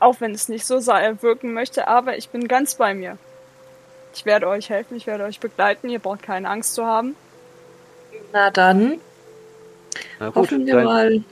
Auch 0.00 0.22
wenn 0.22 0.32
es 0.32 0.48
nicht 0.48 0.64
so 0.64 0.78
sa- 0.78 1.20
wirken 1.20 1.52
möchte, 1.52 1.86
aber 1.86 2.16
ich 2.16 2.30
bin 2.30 2.48
ganz 2.48 2.76
bei 2.76 2.94
mir. 2.94 3.18
Ich 4.14 4.24
werde 4.24 4.48
euch 4.48 4.70
helfen, 4.70 4.96
ich 4.96 5.06
werde 5.06 5.24
euch 5.24 5.38
begleiten. 5.38 5.90
Ihr 5.90 5.98
braucht 5.98 6.22
keine 6.22 6.48
Angst 6.48 6.72
zu 6.76 6.86
haben. 6.86 7.14
Na 8.32 8.50
dann, 8.50 9.00
Na 10.18 10.28
gut, 10.28 10.36
hoffen 10.36 10.64
wir 10.64 10.76
dein, 10.76 10.84
mal, 10.86 11.24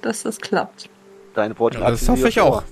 dass 0.00 0.22
das 0.22 0.40
klappt. 0.40 0.88
dein 1.34 1.58
Wort 1.58 1.74
Ja, 1.74 1.90
das 1.90 2.08
hoffe 2.08 2.28
ich 2.30 2.40
auch. 2.40 2.62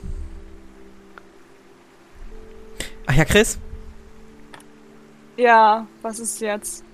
Ach 3.06 3.14
ja, 3.14 3.24
Chris, 3.24 3.58
Ja, 5.36 5.86
was 6.02 6.18
ist 6.18 6.40
jetzt? 6.40 6.84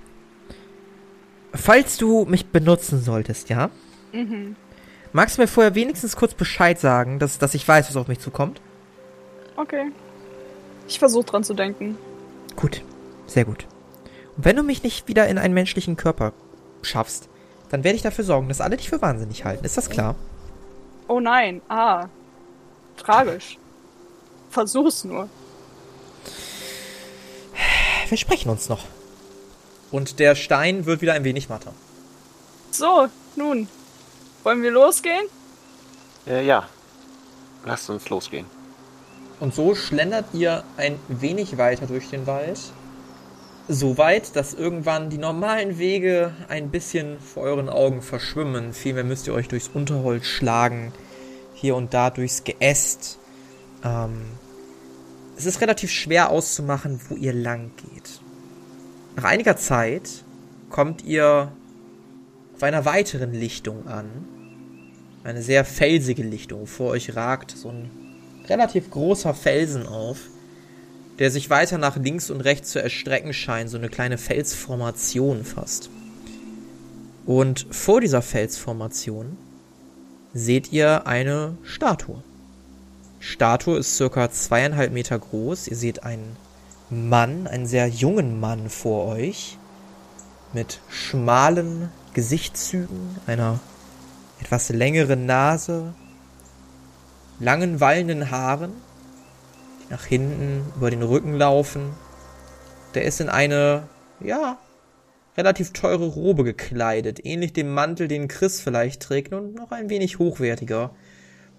falls 1.54 1.96
du 1.96 2.24
mich 2.26 2.46
benutzen 2.46 3.00
solltest, 3.02 3.48
ja? 3.48 3.70
Mhm. 4.12 4.54
Magst 5.12 5.36
du 5.36 5.42
mir 5.42 5.48
vorher 5.48 5.74
wenigstens 5.74 6.14
kurz 6.14 6.34
Bescheid 6.34 6.78
sagen, 6.78 7.18
dass, 7.18 7.38
dass 7.38 7.54
ich 7.54 7.66
weiß, 7.66 7.88
was 7.88 7.96
auf 7.96 8.06
mich 8.08 8.20
zukommt? 8.20 8.60
Okay. 9.56 9.90
Ich 10.86 10.98
versuche 10.98 11.24
dran 11.24 11.42
zu 11.44 11.54
denken. 11.54 11.96
Gut, 12.54 12.82
sehr 13.26 13.44
gut. 13.44 13.66
Und 14.36 14.44
wenn 14.44 14.56
du 14.56 14.62
mich 14.62 14.82
nicht 14.82 15.08
wieder 15.08 15.26
in 15.26 15.38
einen 15.38 15.54
menschlichen 15.54 15.96
Körper 15.96 16.32
schaffst, 16.82 17.28
dann 17.70 17.82
werde 17.82 17.96
ich 17.96 18.02
dafür 18.02 18.24
sorgen, 18.24 18.48
dass 18.48 18.60
alle 18.60 18.76
dich 18.76 18.88
für 18.88 19.02
wahnsinnig 19.02 19.44
halten. 19.44 19.64
Ist 19.64 19.76
das 19.76 19.90
klar? 19.90 20.14
Oh 21.08 21.18
nein, 21.20 21.60
ah. 21.68 22.06
Tragisch. 22.96 23.58
Versuch's 24.50 25.04
nur. 25.04 25.28
Wir 28.08 28.18
sprechen 28.18 28.50
uns 28.50 28.68
noch. 28.68 28.84
Und 29.90 30.18
der 30.18 30.34
Stein 30.34 30.86
wird 30.86 31.02
wieder 31.02 31.14
ein 31.14 31.24
wenig 31.24 31.48
matter. 31.48 31.72
So, 32.70 33.08
nun. 33.36 33.68
Wollen 34.42 34.62
wir 34.62 34.70
losgehen? 34.70 35.26
Äh, 36.26 36.46
ja. 36.46 36.68
Lasst 37.64 37.90
uns 37.90 38.08
losgehen. 38.08 38.46
Und 39.40 39.54
so 39.54 39.74
schlendert 39.74 40.26
ihr 40.32 40.64
ein 40.76 40.98
wenig 41.08 41.58
weiter 41.58 41.86
durch 41.86 42.08
den 42.08 42.26
Wald. 42.26 42.58
So 43.68 43.98
weit, 43.98 44.34
dass 44.34 44.54
irgendwann 44.54 45.10
die 45.10 45.18
normalen 45.18 45.78
Wege 45.78 46.32
ein 46.48 46.70
bisschen 46.70 47.20
vor 47.20 47.42
euren 47.42 47.68
Augen 47.68 48.00
verschwimmen. 48.00 48.72
Vielmehr 48.72 49.04
müsst 49.04 49.26
ihr 49.26 49.34
euch 49.34 49.48
durchs 49.48 49.68
Unterholz 49.68 50.26
schlagen. 50.26 50.92
Hier 51.54 51.76
und 51.76 51.92
da 51.92 52.10
durchs 52.10 52.44
Geäst. 52.44 53.18
Ähm, 53.84 54.22
es 55.38 55.46
ist 55.46 55.60
relativ 55.60 55.92
schwer 55.92 56.30
auszumachen, 56.30 56.98
wo 57.08 57.14
ihr 57.14 57.32
lang 57.32 57.70
geht. 57.76 58.20
Nach 59.14 59.22
einiger 59.22 59.56
Zeit 59.56 60.24
kommt 60.68 61.04
ihr 61.04 61.52
auf 62.56 62.62
einer 62.64 62.84
weiteren 62.84 63.32
Lichtung 63.32 63.86
an. 63.86 64.06
Eine 65.22 65.40
sehr 65.42 65.64
felsige 65.64 66.24
Lichtung. 66.24 66.66
Vor 66.66 66.90
euch 66.90 67.14
ragt 67.14 67.52
so 67.52 67.68
ein 67.68 67.88
relativ 68.48 68.90
großer 68.90 69.32
Felsen 69.32 69.86
auf, 69.86 70.18
der 71.20 71.30
sich 71.30 71.50
weiter 71.50 71.78
nach 71.78 71.96
links 71.96 72.30
und 72.30 72.40
rechts 72.40 72.70
zu 72.70 72.82
erstrecken 72.82 73.32
scheint, 73.32 73.70
so 73.70 73.78
eine 73.78 73.88
kleine 73.88 74.18
Felsformation 74.18 75.44
fast. 75.44 75.88
Und 77.26 77.64
vor 77.70 78.00
dieser 78.00 78.22
Felsformation 78.22 79.36
seht 80.34 80.72
ihr 80.72 81.06
eine 81.06 81.56
Statue. 81.62 82.24
Statue 83.20 83.78
ist 83.78 83.96
circa 83.96 84.30
zweieinhalb 84.30 84.92
Meter 84.92 85.18
groß. 85.18 85.68
Ihr 85.68 85.76
seht 85.76 86.04
einen 86.04 86.36
Mann, 86.90 87.46
einen 87.46 87.66
sehr 87.66 87.88
jungen 87.88 88.40
Mann 88.40 88.70
vor 88.70 89.06
euch, 89.06 89.58
mit 90.52 90.80
schmalen 90.88 91.90
Gesichtszügen, 92.14 93.16
einer 93.26 93.60
etwas 94.40 94.70
längeren 94.70 95.26
Nase, 95.26 95.94
langen 97.40 97.80
wallenden 97.80 98.30
Haaren, 98.30 98.72
die 99.82 99.92
nach 99.92 100.04
hinten 100.04 100.72
über 100.76 100.90
den 100.90 101.02
Rücken 101.02 101.34
laufen. 101.34 101.90
Der 102.94 103.04
ist 103.04 103.20
in 103.20 103.28
eine, 103.28 103.88
ja, 104.20 104.58
relativ 105.36 105.72
teure 105.72 106.06
Robe 106.06 106.44
gekleidet, 106.44 107.24
ähnlich 107.24 107.52
dem 107.52 107.72
Mantel, 107.72 108.08
den 108.08 108.28
Chris 108.28 108.60
vielleicht 108.60 109.02
trägt, 109.02 109.32
und 109.32 109.54
noch 109.54 109.70
ein 109.70 109.90
wenig 109.90 110.18
hochwertiger. 110.18 110.90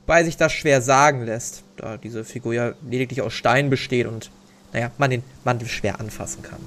Wobei 0.10 0.24
sich 0.24 0.38
das 0.38 0.54
schwer 0.54 0.82
sagen 0.82 1.24
lässt, 1.24 1.64
da 1.78 1.96
diese 1.96 2.24
Figur 2.24 2.52
ja 2.52 2.74
lediglich 2.82 3.22
aus 3.22 3.32
Stein 3.32 3.70
besteht 3.70 4.08
und, 4.08 4.32
naja, 4.74 4.90
man 4.98 5.12
den 5.12 5.22
Mantel 5.44 5.68
schwer 5.68 6.00
anfassen 6.00 6.42
kann. 6.42 6.58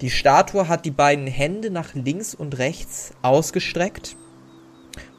Die 0.00 0.08
Statue 0.08 0.66
hat 0.66 0.86
die 0.86 0.90
beiden 0.92 1.26
Hände 1.26 1.68
nach 1.68 1.92
links 1.92 2.34
und 2.34 2.56
rechts 2.56 3.12
ausgestreckt 3.20 4.16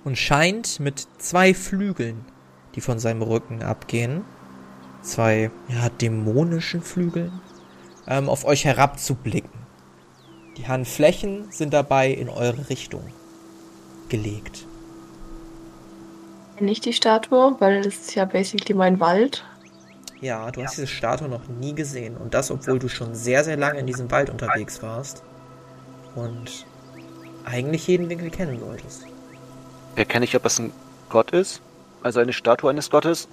und 0.04 0.18
scheint 0.18 0.80
mit 0.80 1.08
zwei 1.20 1.54
Flügeln, 1.54 2.26
die 2.74 2.82
von 2.82 2.98
seinem 2.98 3.22
Rücken 3.22 3.62
abgehen, 3.62 4.24
zwei 5.04 5.52
ja, 5.68 5.90
dämonischen 5.90 6.82
Flügeln, 6.82 7.32
ähm, 8.08 8.28
auf 8.28 8.44
euch 8.44 8.66
herabzublicken. 8.66 9.52
Die 10.58 10.68
Handflächen 10.68 11.52
sind 11.52 11.76
dabei 11.76 12.10
in 12.10 12.30
eure 12.30 12.72
Richtung 12.72 13.04
gelegt. 14.10 14.66
Nicht 16.60 16.86
die 16.86 16.94
Statue, 16.94 17.56
weil 17.60 17.82
das 17.82 17.96
ist 17.96 18.16
ja 18.16 18.26
basically 18.26 18.74
mein 18.74 19.00
Wald. 19.00 19.44
Ja, 20.22 20.52
du 20.52 20.64
hast 20.64 20.78
diese 20.78 20.88
Statue 20.88 21.28
noch 21.28 21.48
nie 21.48 21.74
gesehen 21.74 22.16
und 22.16 22.34
das, 22.34 22.50
obwohl 22.50 22.80
du 22.80 22.88
schon 22.88 23.14
sehr, 23.14 23.44
sehr 23.44 23.58
lange 23.58 23.80
in 23.80 23.88
diesem 23.88 24.10
Wald 24.10 24.30
unterwegs 24.30 24.82
warst 24.82 25.22
und 26.16 26.66
eigentlich 27.44 27.88
jeden 27.88 28.10
Winkel 28.10 28.30
kennen 28.30 28.60
solltest. 28.60 29.06
Erkenne 29.96 30.26
ich, 30.26 30.36
ob 30.36 30.46
es 30.46 30.60
ein 30.60 30.72
Gott 31.10 31.32
ist? 31.32 31.62
Also 32.02 32.20
eine 32.20 32.34
Statue 32.34 32.70
eines 32.70 32.90
Gottes? 32.90 33.28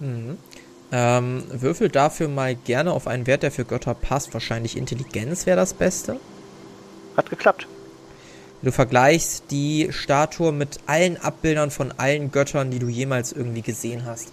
Mhm. 0.00 0.36
Ähm, 0.92 1.44
würfel 1.50 1.88
dafür 1.88 2.28
mal 2.28 2.54
gerne 2.54 2.92
auf 2.92 3.06
einen 3.06 3.26
Wert, 3.26 3.42
der 3.42 3.50
für 3.50 3.64
Götter 3.64 3.94
passt. 3.94 4.34
Wahrscheinlich 4.34 4.76
Intelligenz 4.76 5.46
wäre 5.46 5.56
das 5.56 5.74
Beste. 5.74 6.18
Hat 7.16 7.30
geklappt. 7.30 7.66
Du 8.66 8.72
vergleichst 8.72 9.44
die 9.52 9.90
Statue 9.92 10.50
mit 10.50 10.80
allen 10.86 11.18
Abbildern 11.18 11.70
von 11.70 11.92
allen 11.98 12.32
Göttern, 12.32 12.72
die 12.72 12.80
du 12.80 12.88
jemals 12.88 13.30
irgendwie 13.30 13.62
gesehen 13.62 14.04
hast. 14.04 14.32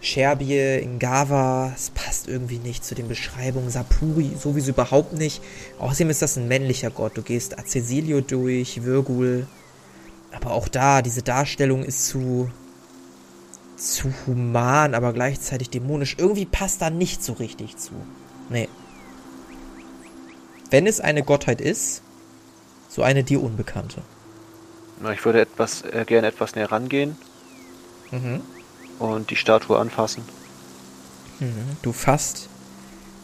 Sherbie, 0.00 0.84
Ngava, 0.96 1.72
es 1.76 1.90
passt 1.90 2.26
irgendwie 2.26 2.58
nicht 2.58 2.84
zu 2.84 2.96
den 2.96 3.06
Beschreibungen. 3.06 3.70
Sapuri 3.70 4.32
sowieso 4.36 4.72
überhaupt 4.72 5.12
nicht. 5.12 5.40
Außerdem 5.78 6.10
ist 6.10 6.20
das 6.20 6.36
ein 6.36 6.48
männlicher 6.48 6.90
Gott. 6.90 7.16
Du 7.16 7.22
gehst 7.22 7.60
Acesilio 7.60 8.22
durch, 8.22 8.82
Virgul. 8.82 9.46
Aber 10.32 10.50
auch 10.50 10.66
da, 10.66 11.00
diese 11.00 11.22
Darstellung 11.22 11.84
ist 11.84 12.08
zu. 12.08 12.50
zu 13.76 14.12
human, 14.26 14.96
aber 14.96 15.12
gleichzeitig 15.12 15.70
dämonisch. 15.70 16.16
Irgendwie 16.18 16.46
passt 16.46 16.82
da 16.82 16.90
nicht 16.90 17.22
so 17.22 17.34
richtig 17.34 17.76
zu. 17.76 17.92
Nee. 18.48 18.68
Wenn 20.70 20.88
es 20.88 20.98
eine 20.98 21.22
Gottheit 21.22 21.60
ist, 21.60 22.02
so 22.90 23.02
eine 23.02 23.24
dir 23.24 23.42
Unbekannte. 23.42 24.02
Na, 25.00 25.12
ich 25.12 25.24
würde 25.24 25.40
etwas 25.40 25.80
äh, 25.82 26.04
gerne 26.06 26.26
etwas 26.26 26.54
näher 26.54 26.70
rangehen 26.70 27.16
Mhm. 28.10 28.42
und 28.98 29.30
die 29.30 29.36
Statue 29.36 29.78
anfassen. 29.78 30.24
Mhm. 31.38 31.76
Du 31.80 31.92
fasst 31.92 32.48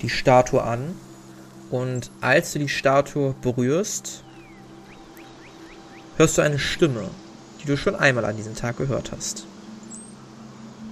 die 0.00 0.08
Statue 0.08 0.62
an 0.62 0.94
und 1.70 2.10
als 2.20 2.52
du 2.52 2.60
die 2.60 2.68
Statue 2.68 3.34
berührst, 3.42 4.22
hörst 6.16 6.38
du 6.38 6.42
eine 6.42 6.58
Stimme, 6.60 7.10
die 7.60 7.66
du 7.66 7.76
schon 7.76 7.96
einmal 7.96 8.24
an 8.24 8.36
diesem 8.36 8.54
Tag 8.54 8.76
gehört 8.78 9.10
hast. 9.10 9.44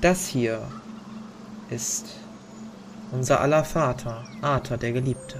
Das 0.01 0.27
hier 0.27 0.61
ist 1.71 2.07
unser 3.13 3.41
aller 3.41 3.65
Vater, 3.65 4.25
Arthur 4.43 4.77
der 4.77 4.93
Geliebte. 4.93 5.39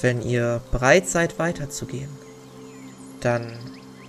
Wenn 0.00 0.22
ihr 0.22 0.62
bereit 0.72 1.06
seid 1.06 1.38
weiterzugehen, 1.38 2.08
dann 3.24 3.46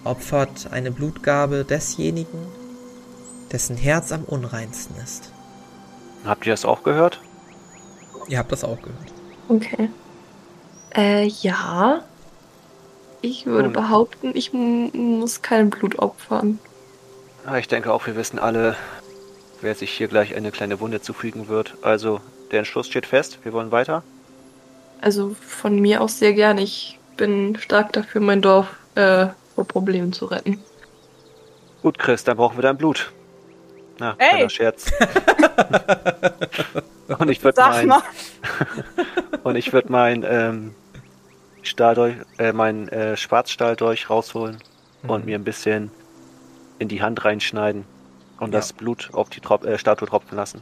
opfert 0.03 0.68
eine 0.72 0.91
Blutgabe 0.91 1.64
desjenigen, 1.64 2.39
dessen 3.51 3.78
Herz 3.78 4.11
am 4.11 4.24
unreinsten 4.24 4.95
ist. 5.01 5.32
Habt 6.26 6.45
ihr 6.45 6.53
das 6.53 6.66
auch 6.66 6.84
gehört? 6.84 7.20
Ihr 8.28 8.38
habt 8.38 8.51
das 8.51 8.64
auch 8.64 8.82
gehört. 8.82 9.14
Okay. 9.49 9.89
Äh, 10.95 11.26
ja. 11.26 12.03
Ich 13.22 13.45
würde 13.45 13.70
Nun. 13.70 13.74
behaupten, 13.74 14.32
ich 14.34 14.51
muss 14.53 15.41
kein 15.41 15.70
Blut 15.70 15.99
opfern. 15.99 16.59
Ja, 17.45 17.57
ich 17.57 17.68
denke 17.68 17.91
auch, 17.91 18.05
wir 18.07 18.16
wissen 18.16 18.39
alle, 18.39 18.76
wer 19.61 19.76
sich 19.76 19.91
hier 19.91 20.07
gleich 20.07 20.36
eine 20.36 20.51
kleine 20.51 20.80
Wunde 20.80 21.01
zufügen 21.01 21.47
wird. 21.47 21.76
Also, 21.82 22.20
der 22.51 22.59
Entschluss 22.59 22.88
steht 22.88 23.05
fest. 23.05 23.39
Wir 23.43 23.53
wollen 23.53 23.72
weiter. 23.72 24.03
Also 25.01 25.36
von 25.41 25.80
mir 25.80 26.01
aus 26.01 26.20
sehr 26.20 26.34
gern. 26.34 26.57
Ich 26.57 26.99
bin 27.18 27.57
stark 27.57 27.91
dafür, 27.91 28.22
mein 28.22 28.41
Dorf 28.41 28.68
äh, 28.96 29.28
vor 29.56 29.66
Problemen 29.66 30.14
zu 30.14 30.26
retten. 30.26 30.62
Gut, 31.82 31.98
Chris, 32.00 32.24
dann 32.24 32.38
brauchen 32.38 32.58
wir 32.58 32.62
dein 32.62 32.78
Blut. 32.78 33.12
Na, 34.00 34.16
Ey! 34.18 34.30
kleiner 34.30 34.50
Scherz. 34.50 34.91
und 37.20 37.30
ich 37.30 37.44
würde 37.44 37.62
mein, 37.62 37.94
und 39.44 39.56
ich 39.56 39.74
würde 39.74 39.91
mein 39.91 40.24
ähm, 40.28 40.76
Stahldolch, 41.62 42.16
äh, 42.38 42.54
mein 42.54 42.88
äh, 42.89 43.18
Schwarzstahldolch 43.18 44.10
rausholen 44.10 44.58
und 45.08 45.22
Mhm. 45.22 45.26
mir 45.26 45.38
ein 45.38 45.44
bisschen 45.44 45.91
in 46.80 46.88
die 46.88 47.02
Hand 47.02 47.24
reinschneiden 47.26 47.86
und 48.39 48.54
Ja. 48.54 48.60
das 48.60 48.74
Blut 48.74 49.10
auf 49.14 49.30
die 49.30 49.41
Trop 49.41 49.66
äh, 49.66 49.78
Statue 49.78 50.08
tropfen 50.08 50.36
lassen. 50.38 50.62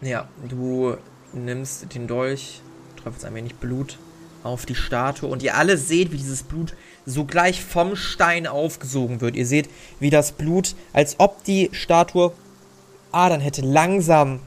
Ja, 0.00 0.28
du 0.48 0.96
nimmst 1.32 1.92
den 1.94 2.06
Dolch, 2.06 2.60
tropfst 3.02 3.24
ein 3.24 3.34
wenig 3.34 3.56
Blut 3.56 3.98
auf 4.44 4.64
die 4.64 4.76
Statue 4.76 5.28
und 5.28 5.42
ihr 5.42 5.56
alle 5.56 5.76
seht, 5.76 6.12
wie 6.12 6.16
dieses 6.16 6.44
Blut 6.44 6.74
sogleich 7.08 7.64
vom 7.64 7.96
Stein 7.96 8.46
aufgesogen 8.46 9.20
wird. 9.20 9.34
Ihr 9.34 9.46
seht, 9.46 9.70
wie 9.98 10.10
das 10.10 10.32
Blut, 10.32 10.74
als 10.92 11.16
ob 11.18 11.42
die 11.44 11.70
Statue 11.72 12.32
Adern 13.12 13.40
hätte, 13.40 13.62
langsam 13.62 14.40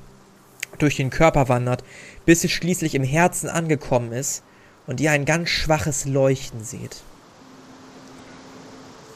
durch 0.77 0.95
den 0.95 1.09
Körper 1.09 1.49
wandert, 1.49 1.83
bis 2.25 2.43
es 2.43 2.51
schließlich 2.51 2.93
im 2.95 3.03
Herzen 3.03 3.49
angekommen 3.49 4.11
ist 4.11 4.43
und 4.85 5.01
ihr 5.01 5.11
ein 5.11 5.25
ganz 5.25 5.49
schwaches 5.49 6.05
Leuchten 6.05 6.63
seht. 6.63 7.01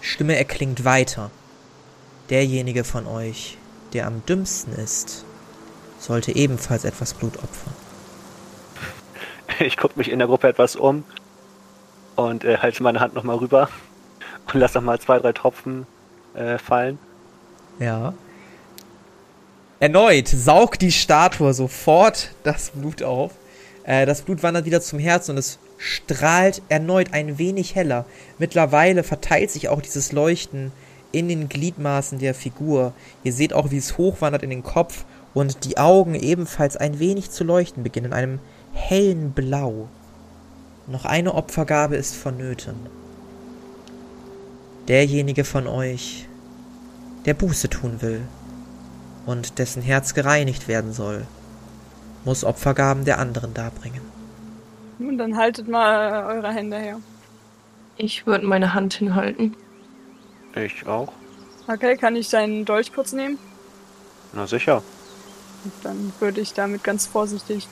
Stimme 0.02 0.36
erklingt 0.36 0.84
weiter. 0.84 1.30
Derjenige 2.30 2.84
von 2.84 3.06
euch, 3.06 3.58
der 3.94 4.08
am 4.08 4.26
dümmsten 4.26 4.74
ist, 4.74 5.24
sollte 6.00 6.36
ebenfalls 6.36 6.84
etwas 6.84 7.14
Blut 7.14 7.38
opfern. 7.38 7.74
Ich 9.60 9.78
gucke 9.78 9.98
mich 9.98 10.10
in 10.10 10.20
der 10.20 10.28
Gruppe 10.28 10.48
etwas 10.48 10.76
um 10.76 11.04
und 12.16 12.44
äh, 12.44 12.58
halte 12.58 12.84
meine 12.84 13.00
Hand 13.00 13.14
nochmal 13.14 13.38
rüber 13.38 13.70
und 14.54 14.60
lasse 14.60 14.78
nochmal 14.78 15.00
zwei, 15.00 15.20
drei 15.20 15.34
Tropfen 15.34 15.86
äh, 16.34 16.58
fallen. 16.58 16.98
Ja. 17.80 18.14
Erneut 19.80 20.28
saugt 20.28 20.82
die 20.82 20.92
Statue 20.92 21.54
sofort 21.54 22.32
das 22.44 22.72
Blut 22.72 23.04
auf. 23.04 23.32
Äh, 23.84 24.06
das 24.06 24.22
Blut 24.22 24.42
wandert 24.44 24.66
wieder 24.66 24.82
zum 24.82 25.00
Herzen 25.00 25.32
und 25.32 25.38
es 25.38 25.60
strahlt 25.78 26.62
erneut 26.70 27.14
ein 27.14 27.38
wenig 27.38 27.76
heller. 27.76 28.06
Mittlerweile 28.40 29.04
verteilt 29.04 29.52
sich 29.52 29.70
auch 29.70 29.82
dieses 29.82 30.12
Leuchten 30.12 30.72
in 31.12 31.28
den 31.28 31.50
Gliedmaßen 31.50 32.20
der 32.20 32.34
Figur. 32.34 32.94
Ihr 33.24 33.34
seht 33.34 33.54
auch, 33.54 33.72
wie 33.72 33.78
es 33.78 33.98
hochwandert 33.98 34.44
in 34.44 34.50
den 34.50 34.64
Kopf 34.64 35.06
und 35.34 35.66
die 35.66 35.78
Augen 35.78 36.16
ebenfalls 36.16 36.78
ein 36.78 37.00
wenig 37.00 37.30
zu 37.32 37.44
leuchten 37.44 37.84
beginnen, 37.84 38.08
in 38.08 38.14
einem 38.14 38.40
hellen 38.74 39.32
Blau. 39.32 39.88
Noch 40.88 41.06
eine 41.06 41.34
Opfergabe 41.34 41.96
ist 41.96 42.16
vonnöten. 42.16 42.76
Derjenige 44.88 45.44
von 45.44 45.68
euch, 45.68 46.28
der 47.26 47.34
Buße 47.34 47.70
tun 47.70 48.02
will 48.04 48.22
und 49.26 49.58
dessen 49.58 49.82
Herz 49.82 50.14
gereinigt 50.14 50.68
werden 50.68 50.94
soll, 50.94 51.26
muss 52.24 52.44
Opfergaben 52.44 53.04
der 53.04 53.18
anderen 53.18 53.54
darbringen. 53.56 54.02
Nun, 55.00 55.18
dann 55.18 55.38
haltet 55.38 55.68
mal 55.68 56.26
eure 56.26 56.54
Hände 56.54 56.78
her. 56.78 57.00
Ich 57.98 58.28
würde 58.28 58.46
meine 58.46 58.74
Hand 58.74 58.94
hinhalten. 58.94 59.56
Ich 60.56 60.86
auch. 60.86 61.12
Okay, 61.68 61.98
kann 61.98 62.16
ich 62.16 62.30
deinen 62.30 62.64
Dolch 62.64 62.94
kurz 62.94 63.12
nehmen? 63.12 63.40
Na 64.34 64.46
sicher. 64.46 64.84
Und 65.64 65.74
dann 65.84 66.14
würde 66.20 66.42
ich 66.42 66.54
damit 66.54 66.84
ganz 66.84 67.08
vorsichtig. 67.08 67.68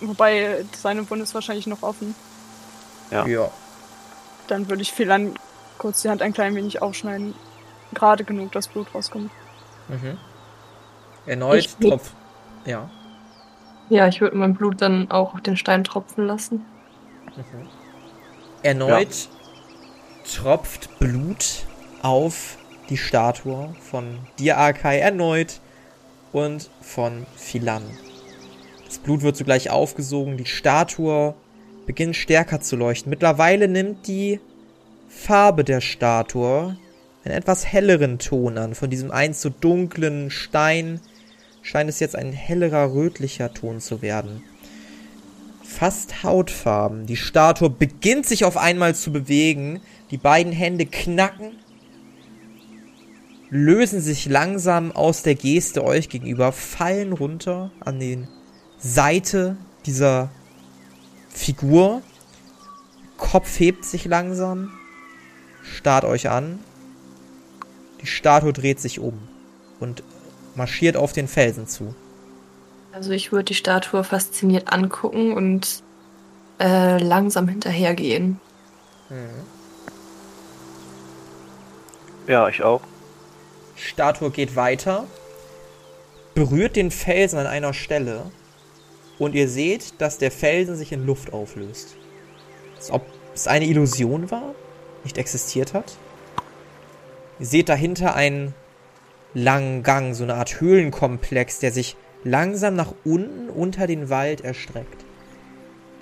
Wobei, 0.00 0.64
seine 0.76 1.08
Wunde 1.08 1.22
ist 1.22 1.34
wahrscheinlich 1.34 1.68
noch 1.68 1.82
offen. 1.82 2.14
Ja. 3.10 3.26
ja. 3.26 3.50
Dann 4.48 4.68
würde 4.68 4.82
ich 4.82 4.92
Philan 4.92 5.34
kurz 5.78 6.02
die 6.02 6.08
Hand 6.08 6.22
ein 6.22 6.32
klein 6.32 6.54
wenig 6.54 6.82
aufschneiden. 6.82 7.34
Gerade 7.94 8.24
genug, 8.24 8.52
dass 8.52 8.68
Blut 8.68 8.94
rauskommt. 8.94 9.30
Mhm. 9.88 10.16
Erneut 11.26 11.58
Ich- 11.58 11.76
tropft. 11.76 12.12
Ja. 12.64 12.88
Ja, 13.88 14.06
ich 14.06 14.20
würde 14.20 14.36
mein 14.36 14.54
Blut 14.54 14.80
dann 14.80 15.10
auch 15.10 15.34
auf 15.34 15.40
den 15.40 15.56
Stein 15.56 15.82
tropfen 15.82 16.26
lassen. 16.26 16.64
Erneut 18.62 19.28
tropft 20.32 20.98
Blut 20.98 21.64
auf 22.02 22.56
die 22.88 22.96
Statue 22.96 23.74
von 23.80 24.18
dir, 24.38 24.58
Arkai, 24.58 24.98
erneut 24.98 25.60
und 26.32 26.70
von 26.80 27.26
Philan. 27.36 27.82
Das 28.86 28.98
Blut 28.98 29.22
wird 29.22 29.36
sogleich 29.36 29.70
aufgesogen, 29.70 30.36
die 30.36 30.46
Statue 30.46 31.34
beginnt 31.86 32.16
stärker 32.16 32.60
zu 32.60 32.76
leuchten. 32.76 33.10
Mittlerweile 33.10 33.68
nimmt 33.68 34.06
die 34.06 34.40
Farbe 35.08 35.64
der 35.64 35.80
Statue 35.80 36.76
einen 37.24 37.34
etwas 37.34 37.66
helleren 37.66 38.18
Ton 38.18 38.58
an. 38.58 38.74
Von 38.74 38.90
diesem 38.90 39.10
einst 39.10 39.40
so 39.40 39.50
dunklen 39.50 40.30
Stein 40.30 41.00
scheint 41.62 41.90
es 41.90 42.00
jetzt 42.00 42.16
ein 42.16 42.32
hellerer 42.32 42.94
rötlicher 42.94 43.52
Ton 43.52 43.80
zu 43.80 44.02
werden. 44.02 44.42
Fast 45.62 46.22
hautfarben. 46.22 47.06
Die 47.06 47.16
Statue 47.16 47.70
beginnt 47.70 48.26
sich 48.26 48.44
auf 48.44 48.56
einmal 48.56 48.94
zu 48.94 49.12
bewegen. 49.12 49.80
Die 50.10 50.16
beiden 50.16 50.52
Hände 50.52 50.86
knacken, 50.86 51.52
lösen 53.50 54.00
sich 54.00 54.26
langsam 54.26 54.92
aus 54.92 55.22
der 55.22 55.34
Geste 55.34 55.84
euch 55.84 56.08
gegenüber, 56.08 56.52
fallen 56.52 57.12
runter 57.12 57.70
an 57.80 58.00
den 58.00 58.28
Seite 58.78 59.56
dieser 59.86 60.30
Figur. 61.40 62.02
Kopf 63.16 63.58
hebt 63.58 63.86
sich 63.86 64.04
langsam, 64.04 64.70
starrt 65.62 66.04
euch 66.04 66.28
an. 66.28 66.58
Die 68.02 68.06
Statue 68.06 68.52
dreht 68.52 68.78
sich 68.78 69.00
um 69.00 69.18
und 69.78 70.02
marschiert 70.54 70.96
auf 70.96 71.12
den 71.12 71.28
Felsen 71.28 71.66
zu. 71.66 71.94
Also 72.92 73.12
ich 73.12 73.32
würde 73.32 73.44
die 73.44 73.54
Statue 73.54 74.04
fasziniert 74.04 74.70
angucken 74.70 75.32
und 75.32 75.82
äh, 76.60 76.98
langsam 76.98 77.48
hinterhergehen. 77.48 78.38
Ja, 82.26 82.48
ich 82.48 82.62
auch. 82.62 82.82
Statue 83.76 84.30
geht 84.30 84.56
weiter, 84.56 85.06
berührt 86.34 86.76
den 86.76 86.90
Felsen 86.90 87.38
an 87.38 87.46
einer 87.46 87.72
Stelle 87.72 88.30
und 89.20 89.34
ihr 89.34 89.48
seht, 89.48 90.00
dass 90.00 90.18
der 90.18 90.32
Felsen 90.32 90.74
sich 90.74 90.92
in 90.92 91.06
Luft 91.06 91.32
auflöst. 91.32 91.94
Als 92.76 92.90
ob 92.90 93.02
es 93.34 93.46
eine 93.46 93.66
Illusion 93.66 94.30
war, 94.30 94.54
nicht 95.04 95.18
existiert 95.18 95.74
hat. 95.74 95.96
Ihr 97.38 97.46
seht 97.46 97.68
dahinter 97.68 98.14
ein 98.14 98.54
langen 99.34 99.82
Gang, 99.82 100.14
so 100.14 100.24
eine 100.24 100.34
Art 100.34 100.60
Höhlenkomplex, 100.60 101.60
der 101.60 101.70
sich 101.70 101.96
langsam 102.24 102.74
nach 102.74 102.94
unten 103.04 103.50
unter 103.50 103.86
den 103.86 104.08
Wald 104.08 104.40
erstreckt. 104.40 105.04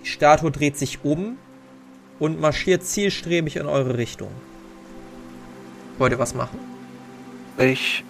Die 0.05 0.09
Statue 0.09 0.53
dreht 0.53 0.79
sich 0.79 1.01
um 1.05 1.39
und 2.21 2.41
marschiert 2.41 2.85
zielstrebig 2.85 3.57
in 3.57 3.67
eure 3.67 3.99
Richtung. 3.99 4.31
Wollt 5.99 6.13
ihr 6.13 6.19
was 6.21 6.35
machen? 6.35 6.61
Ich 7.59 8.05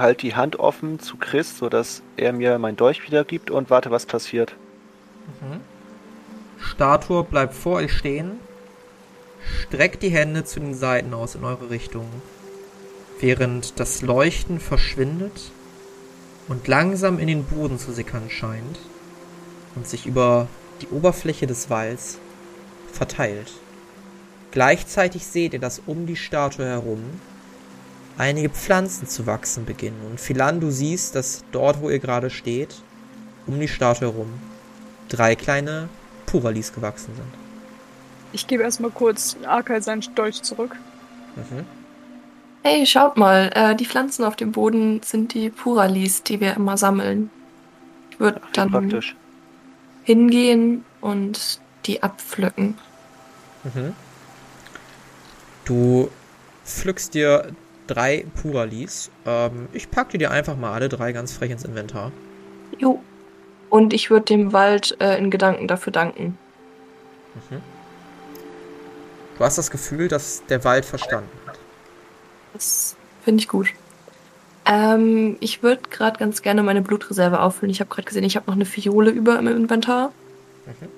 halte 0.00 0.26
die 0.26 0.34
Hand 0.34 0.58
offen 0.58 0.98
zu 0.98 1.16
Chris, 1.16 1.58
sodass 1.58 2.02
er 2.16 2.32
mir 2.32 2.58
mein 2.58 2.76
Dolch 2.76 3.04
wiedergibt 3.06 3.50
und 3.50 3.70
warte, 3.70 3.90
was 3.90 4.06
passiert. 4.06 4.56
Statue 6.60 7.24
bleibt 7.24 7.54
vor 7.54 7.76
euch 7.76 7.92
stehen, 7.92 8.32
streckt 9.62 10.02
die 10.02 10.10
Hände 10.10 10.44
zu 10.44 10.60
den 10.60 10.74
Seiten 10.74 11.14
aus 11.14 11.34
in 11.34 11.44
eure 11.44 11.70
Richtung, 11.70 12.06
während 13.20 13.78
das 13.80 14.02
Leuchten 14.02 14.60
verschwindet 14.60 15.52
und 16.48 16.66
langsam 16.68 17.18
in 17.18 17.28
den 17.28 17.44
Boden 17.44 17.78
zu 17.78 17.92
sickern 17.92 18.28
scheint 18.28 18.78
und 19.74 19.86
sich 19.86 20.06
über 20.06 20.48
die 20.80 20.88
Oberfläche 20.88 21.46
des 21.46 21.70
Walls 21.70 22.18
verteilt. 22.92 23.52
Gleichzeitig 24.50 25.26
seht 25.26 25.52
ihr, 25.52 25.60
dass 25.60 25.80
um 25.86 26.06
die 26.06 26.16
Statue 26.16 26.66
herum 26.66 27.04
einige 28.18 28.50
Pflanzen 28.50 29.06
zu 29.06 29.26
wachsen 29.26 29.64
beginnen. 29.64 30.00
Und 30.08 30.20
Philan, 30.20 30.60
du 30.60 30.70
siehst, 30.70 31.14
dass 31.14 31.44
dort, 31.52 31.80
wo 31.80 31.90
ihr 31.90 31.98
gerade 31.98 32.30
steht, 32.30 32.74
um 33.46 33.58
die 33.58 33.68
Statue 33.68 34.12
herum, 34.12 34.32
drei 35.08 35.34
kleine 35.34 35.88
Puralis 36.26 36.72
gewachsen 36.72 37.14
sind. 37.14 37.32
Ich 38.32 38.46
gebe 38.46 38.62
erstmal 38.62 38.90
kurz 38.90 39.36
Arkai 39.44 39.80
seinen 39.80 40.02
Dolch 40.14 40.42
zurück. 40.42 40.76
Mhm. 41.36 41.64
Hey, 42.62 42.86
schaut 42.86 43.16
mal, 43.16 43.50
äh, 43.54 43.74
die 43.74 43.86
Pflanzen 43.86 44.24
auf 44.24 44.36
dem 44.36 44.52
Boden 44.52 45.00
sind 45.02 45.34
die 45.34 45.50
Puralis, 45.50 46.22
die 46.22 46.40
wir 46.40 46.54
immer 46.54 46.76
sammeln. 46.76 47.30
Ich 48.10 48.20
würde 48.20 48.40
dann 48.52 48.70
praktisch. 48.70 49.16
hingehen 50.04 50.84
und 51.00 51.60
die 51.86 52.02
abpflücken. 52.02 52.76
Mhm. 53.64 53.94
Du 55.64 56.10
pflückst 56.64 57.14
dir 57.14 57.48
drei 57.90 58.24
Puralis. 58.40 59.10
Ähm, 59.26 59.68
ich 59.72 59.90
packe 59.90 60.18
dir 60.18 60.30
einfach 60.30 60.56
mal 60.56 60.72
alle 60.72 60.88
drei 60.88 61.12
ganz 61.12 61.32
frech 61.32 61.50
ins 61.50 61.64
Inventar. 61.64 62.12
Jo. 62.78 63.00
Und 63.68 63.92
ich 63.92 64.10
würde 64.10 64.26
dem 64.26 64.52
Wald 64.52 64.96
äh, 65.00 65.16
in 65.18 65.30
Gedanken 65.30 65.68
dafür 65.68 65.92
danken. 65.92 66.38
Du 69.38 69.44
hast 69.44 69.58
das 69.58 69.70
Gefühl, 69.70 70.08
dass 70.08 70.44
der 70.46 70.64
Wald 70.64 70.84
verstanden 70.84 71.30
hat. 71.46 71.58
Das 72.52 72.96
finde 73.24 73.40
ich 73.40 73.48
gut. 73.48 73.68
Ähm, 74.66 75.36
ich 75.40 75.62
würde 75.62 75.82
gerade 75.88 76.18
ganz 76.18 76.42
gerne 76.42 76.62
meine 76.62 76.82
Blutreserve 76.82 77.40
auffüllen. 77.40 77.70
Ich 77.70 77.80
habe 77.80 77.90
gerade 77.90 78.06
gesehen, 78.06 78.24
ich 78.24 78.36
habe 78.36 78.46
noch 78.46 78.54
eine 78.54 78.66
Fiole 78.66 79.10
über 79.10 79.38
im 79.38 79.46
Inventar. 79.46 80.12
Mhm. 80.66 80.88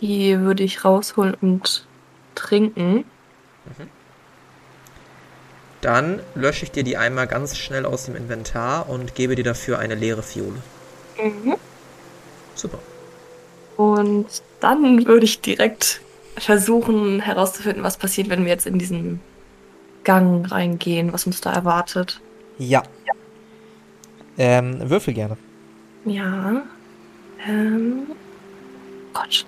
Die 0.00 0.38
würde 0.40 0.62
ich 0.62 0.84
rausholen 0.84 1.34
und 1.40 1.86
trinken. 2.34 3.04
Dann 5.80 6.20
lösche 6.34 6.64
ich 6.64 6.70
dir 6.70 6.84
die 6.84 6.96
einmal 6.96 7.26
ganz 7.26 7.56
schnell 7.56 7.86
aus 7.86 8.06
dem 8.06 8.16
Inventar 8.16 8.88
und 8.88 9.14
gebe 9.14 9.34
dir 9.34 9.44
dafür 9.44 9.78
eine 9.78 9.94
leere 9.94 10.22
Fiole. 10.22 10.58
Mhm. 11.22 11.56
Super. 12.54 12.78
Und 13.76 14.26
dann 14.60 15.06
würde 15.06 15.24
ich 15.24 15.40
direkt 15.40 16.02
versuchen 16.36 17.20
herauszufinden, 17.20 17.82
was 17.82 17.96
passiert, 17.96 18.28
wenn 18.28 18.44
wir 18.44 18.50
jetzt 18.50 18.66
in 18.66 18.78
diesen 18.78 19.20
Gang 20.04 20.50
reingehen, 20.50 21.12
was 21.12 21.26
uns 21.26 21.40
da 21.40 21.52
erwartet. 21.52 22.20
Ja. 22.58 22.82
Ähm, 24.38 24.90
würfel 24.90 25.14
gerne. 25.14 25.36
Ja. 26.04 26.62
Ähm. 27.46 28.06
Gott. 29.12 29.46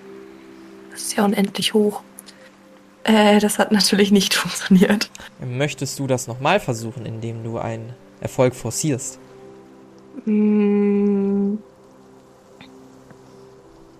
Das 0.91 1.01
ist 1.01 1.15
ja 1.15 1.25
unendlich 1.25 1.73
hoch. 1.73 2.01
Äh, 3.03 3.39
das 3.39 3.59
hat 3.59 3.71
natürlich 3.71 4.11
nicht 4.11 4.33
funktioniert. 4.33 5.09
Möchtest 5.39 5.99
du 5.99 6.07
das 6.07 6.27
nochmal 6.27 6.59
versuchen, 6.59 7.05
indem 7.05 7.43
du 7.43 7.57
einen 7.57 7.93
Erfolg 8.21 8.55
forcierst? 8.55 9.19
Mm. 10.25 11.55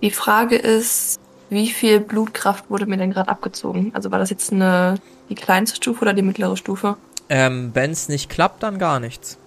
Die 0.01 0.11
Frage 0.11 0.57
ist, 0.57 1.19
wie 1.49 1.69
viel 1.69 1.99
Blutkraft 1.99 2.69
wurde 2.69 2.85
mir 2.85 2.97
denn 2.97 3.11
gerade 3.11 3.29
abgezogen? 3.29 3.91
Also 3.93 4.11
war 4.11 4.19
das 4.19 4.29
jetzt 4.29 4.51
eine 4.51 4.95
die 5.29 5.35
kleinste 5.35 5.77
Stufe 5.77 6.01
oder 6.01 6.13
die 6.13 6.21
mittlere 6.21 6.57
Stufe? 6.57 6.97
Ähm, 7.29 7.71
wenn 7.73 7.91
es 7.91 8.09
nicht 8.09 8.29
klappt, 8.29 8.63
dann 8.63 8.79
gar 8.79 8.99
nichts. 8.99 9.37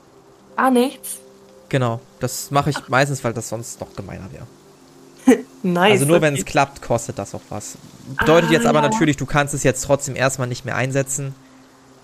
Ah, 0.57 0.71
nichts. 0.71 1.19
Genau. 1.69 2.01
Das 2.21 2.51
mache 2.51 2.71
ich 2.71 2.89
meistens, 2.89 3.23
weil 3.23 3.35
das 3.35 3.49
sonst 3.49 3.81
noch 3.81 3.95
gemeiner 3.95 4.33
wäre. 4.33 4.47
Nice. 5.63 5.93
Also 5.93 6.07
nur 6.07 6.21
wenn 6.21 6.35
es 6.35 6.45
klappt, 6.45 6.81
kostet 6.81 7.19
das 7.19 7.35
auch 7.35 7.41
was. 7.49 7.77
Bedeutet 8.21 8.51
Ah, 8.51 8.53
jetzt 8.53 8.67
aber 8.67 8.83
ja. 8.83 8.89
natürlich, 8.89 9.17
du 9.17 9.27
kannst 9.27 9.53
es 9.53 9.65
jetzt 9.65 9.83
trotzdem 9.85 10.15
erstmal 10.15 10.47
nicht 10.47 10.65
mehr 10.65 10.77
einsetzen. 10.77 11.35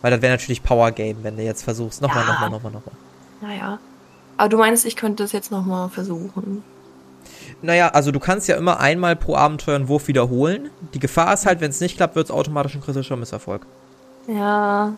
Weil 0.01 0.11
das 0.11 0.20
wäre 0.20 0.33
natürlich 0.33 0.64
Power 0.64 0.91
Game, 0.91 1.18
wenn 1.23 1.37
du 1.37 1.45
jetzt 1.45 1.62
versuchst. 1.62 2.03
Nochmal, 2.03 2.25
Ja. 2.27 2.33
nochmal, 2.33 2.51
nochmal, 2.51 2.73
nochmal. 2.73 2.95
Naja. 3.41 3.79
Aber 4.37 4.49
du 4.49 4.57
meinst, 4.59 4.85
ich 4.85 4.97
könnte 4.97 5.23
das 5.23 5.31
jetzt 5.31 5.53
nochmal 5.53 5.89
versuchen. 5.91 6.64
Naja, 7.61 7.89
also 7.91 8.11
du 8.11 8.18
kannst 8.18 8.49
ja 8.49 8.57
immer 8.57 8.81
einmal 8.81 9.14
pro 9.14 9.37
Abenteuer 9.37 9.77
einen 9.77 9.87
Wurf 9.87 10.09
wiederholen. 10.09 10.70
Die 10.95 10.99
Gefahr 10.99 11.33
ist 11.33 11.47
halt, 11.47 11.61
wenn 11.61 11.70
es 11.70 11.81
nicht 11.81 11.97
klappt, 11.97 12.16
wird 12.16 12.27
es 12.27 12.31
automatisch 12.33 12.75
ein 12.75 12.81
kritischer 12.81 13.14
Misserfolg. 13.16 13.64
Ja. 14.27 14.95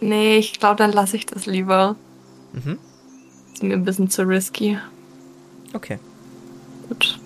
Nee, 0.00 0.38
ich 0.38 0.58
glaube, 0.58 0.74
dann 0.76 0.90
lasse 0.90 1.16
ich 1.16 1.26
das 1.26 1.46
lieber. 1.46 1.94
Mhm. 2.52 2.78
Ist 3.54 3.62
mir 3.62 3.74
ein 3.74 3.84
bisschen 3.84 4.10
zu 4.10 4.22
risky. 4.22 4.78
Okay. 5.74 6.00
Gut. 6.88 7.20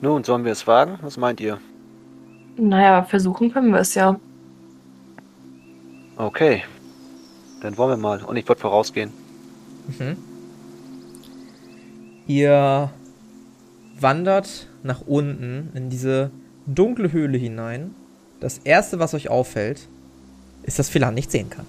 Nun, 0.00 0.24
sollen 0.24 0.44
wir 0.44 0.52
es 0.52 0.66
wagen? 0.66 0.98
Was 1.02 1.16
meint 1.16 1.40
ihr? 1.40 1.58
Naja, 2.56 3.02
versuchen 3.04 3.52
können 3.52 3.72
wir 3.72 3.80
es 3.80 3.94
ja. 3.94 4.18
Okay. 6.16 6.64
Dann 7.60 7.76
wollen 7.76 7.90
wir 7.90 7.96
mal. 7.96 8.22
Und 8.22 8.36
ich 8.36 8.46
würde 8.48 8.60
vorausgehen. 8.60 9.12
Mhm. 9.98 10.16
Ihr 12.26 12.90
wandert 13.98 14.68
nach 14.82 15.02
unten 15.06 15.70
in 15.74 15.90
diese 15.90 16.30
dunkle 16.66 17.12
Höhle 17.12 17.38
hinein. 17.38 17.94
Das 18.40 18.58
erste, 18.58 18.98
was 18.98 19.14
euch 19.14 19.28
auffällt, 19.28 19.88
ist, 20.64 20.78
dass 20.78 20.88
Philan 20.88 21.14
nicht 21.14 21.30
sehen 21.30 21.48
kann. 21.48 21.66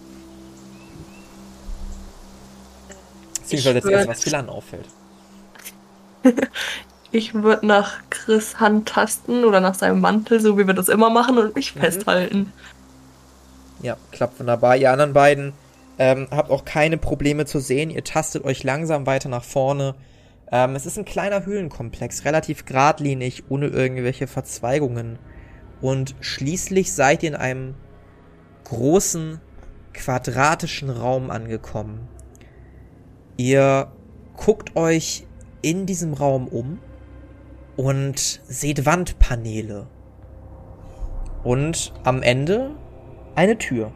Beziehungsweise 3.35 3.77
Ich 3.77 3.83
das 3.83 3.91
erste, 3.91 4.09
was 4.09 4.23
Philan 4.23 4.49
auffällt. 4.49 4.87
Ich 7.11 7.33
würde 7.33 7.65
nach 7.65 7.99
Chris 8.09 8.59
Hand 8.59 8.89
tasten 8.89 9.43
oder 9.45 9.61
nach 9.61 9.75
seinem 9.75 10.01
Mantel, 10.01 10.39
so 10.39 10.57
wie 10.57 10.67
wir 10.67 10.73
das 10.73 10.89
immer 10.89 11.09
machen, 11.09 11.37
und 11.37 11.55
mich 11.55 11.75
Mhm. 11.75 11.79
festhalten. 11.79 12.53
Ja, 13.81 13.95
klappt 14.11 14.39
wunderbar. 14.39 14.75
Ihr 14.75 14.91
anderen 14.91 15.13
beiden 15.13 15.53
ähm, 15.99 16.27
habt 16.31 16.51
auch 16.51 16.65
keine 16.65 16.97
Probleme 16.97 17.45
zu 17.45 17.59
sehen. 17.59 17.89
Ihr 17.89 18.03
tastet 18.03 18.43
euch 18.43 18.63
langsam 18.63 19.05
weiter 19.05 19.29
nach 19.29 19.43
vorne. 19.43 19.95
Ähm, 20.51 20.75
es 20.75 20.85
ist 20.85 20.97
ein 20.97 21.05
kleiner 21.05 21.45
Höhlenkomplex, 21.45 22.23
relativ 22.25 22.65
geradlinig, 22.65 23.45
ohne 23.49 23.67
irgendwelche 23.67 24.27
Verzweigungen. 24.27 25.17
Und 25.81 26.15
schließlich 26.21 26.93
seid 26.93 27.23
ihr 27.23 27.29
in 27.29 27.35
einem 27.35 27.75
großen, 28.65 29.39
quadratischen 29.93 30.89
Raum 30.89 31.31
angekommen. 31.31 32.07
Ihr 33.37 33.91
guckt 34.35 34.75
euch 34.75 35.25
in 35.61 35.85
diesem 35.85 36.13
Raum 36.13 36.47
um 36.47 36.79
und 37.77 38.41
seht 38.47 38.85
Wandpaneele. 38.85 39.87
Und 41.43 41.93
am 42.03 42.21
Ende 42.23 42.71
eine 43.35 43.57
Tür. 43.57 43.93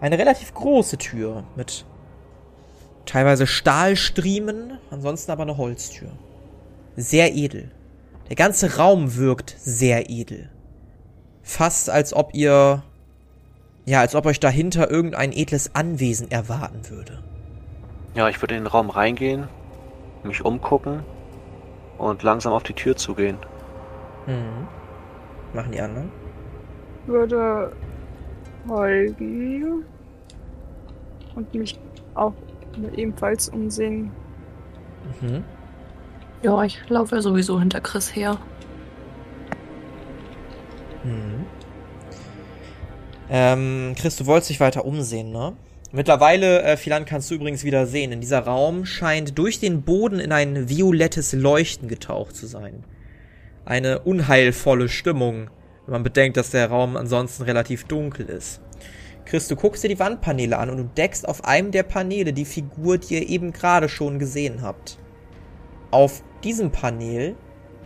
Eine 0.00 0.18
relativ 0.18 0.54
große 0.54 0.98
Tür 0.98 1.44
mit 1.54 1.84
teilweise 3.04 3.46
Stahlstriemen, 3.46 4.78
ansonsten 4.90 5.30
aber 5.30 5.42
eine 5.42 5.56
Holztür. 5.56 6.08
Sehr 6.96 7.34
edel. 7.34 7.70
Der 8.28 8.36
ganze 8.36 8.76
Raum 8.76 9.16
wirkt 9.16 9.54
sehr 9.58 10.10
edel. 10.10 10.50
Fast 11.42 11.90
als 11.90 12.12
ob 12.12 12.34
ihr, 12.34 12.82
ja, 13.86 14.00
als 14.00 14.14
ob 14.14 14.26
euch 14.26 14.40
dahinter 14.40 14.90
irgendein 14.90 15.32
edles 15.32 15.74
Anwesen 15.74 16.30
erwarten 16.30 16.88
würde. 16.90 17.22
Ja, 18.14 18.28
ich 18.28 18.40
würde 18.42 18.56
in 18.56 18.64
den 18.64 18.66
Raum 18.66 18.90
reingehen, 18.90 19.48
mich 20.24 20.44
umgucken 20.44 21.04
und 21.98 22.22
langsam 22.22 22.52
auf 22.52 22.62
die 22.62 22.72
Tür 22.72 22.96
zugehen. 22.96 23.36
Mhm. 24.26 24.66
Machen 25.52 25.72
die 25.72 25.80
anderen? 25.80 26.10
Würde 27.06 27.72
folgen 28.66 29.84
und 31.34 31.54
mich 31.54 31.78
auch 32.14 32.34
ebenfalls 32.94 33.48
umsehen. 33.48 34.10
Mhm. 35.20 35.44
Ja, 36.42 36.62
ich 36.62 36.88
laufe 36.88 37.16
ja 37.16 37.22
sowieso 37.22 37.58
hinter 37.58 37.80
Chris 37.80 38.14
her. 38.14 38.38
Mhm. 41.04 41.46
Ähm, 43.30 43.94
Chris, 43.98 44.16
du 44.16 44.26
wolltest 44.26 44.50
dich 44.50 44.60
weiter 44.60 44.84
umsehen, 44.84 45.32
ne? 45.32 45.54
Mittlerweile, 45.90 46.62
äh, 46.62 46.76
Philan, 46.76 47.06
kannst 47.06 47.30
du 47.30 47.34
übrigens 47.34 47.64
wieder 47.64 47.86
sehen, 47.86 48.12
in 48.12 48.20
dieser 48.20 48.40
Raum 48.40 48.84
scheint 48.84 49.38
durch 49.38 49.58
den 49.58 49.82
Boden 49.82 50.20
in 50.20 50.32
ein 50.32 50.68
violettes 50.68 51.32
Leuchten 51.32 51.88
getaucht 51.88 52.36
zu 52.36 52.46
sein. 52.46 52.84
Eine 53.64 54.00
unheilvolle 54.00 54.90
Stimmung, 54.90 55.48
wenn 55.86 55.92
man 55.92 56.02
bedenkt, 56.02 56.36
dass 56.36 56.50
der 56.50 56.68
Raum 56.68 56.98
ansonsten 56.98 57.44
relativ 57.44 57.84
dunkel 57.84 58.28
ist. 58.28 58.60
Chris, 59.24 59.48
du 59.48 59.56
guckst 59.56 59.82
dir 59.82 59.88
die 59.88 59.98
Wandpaneele 59.98 60.58
an 60.58 60.68
und 60.68 60.76
du 60.76 60.84
deckst 60.84 61.26
auf 61.26 61.44
einem 61.44 61.70
der 61.70 61.84
Paneele 61.84 62.34
die 62.34 62.44
Figur, 62.44 62.98
die 62.98 63.14
ihr 63.14 63.28
eben 63.28 63.52
gerade 63.52 63.88
schon 63.88 64.18
gesehen 64.18 64.60
habt. 64.60 64.98
Auf 65.90 66.22
diesem 66.44 66.70
Panel 66.70 67.34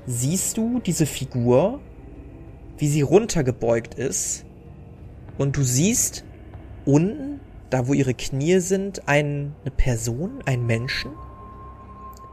siehst 0.06 0.56
du 0.56 0.80
diese 0.80 1.06
Figur, 1.06 1.80
wie 2.78 2.88
sie 2.88 3.02
runtergebeugt 3.02 3.94
ist. 3.94 4.44
Und 5.38 5.56
du 5.56 5.62
siehst 5.62 6.24
unten, 6.84 7.40
da 7.72 7.88
wo 7.88 7.94
ihre 7.94 8.14
Knie 8.14 8.58
sind, 8.60 9.08
eine 9.08 9.52
Person, 9.76 10.42
einen 10.44 10.66
Menschen, 10.66 11.12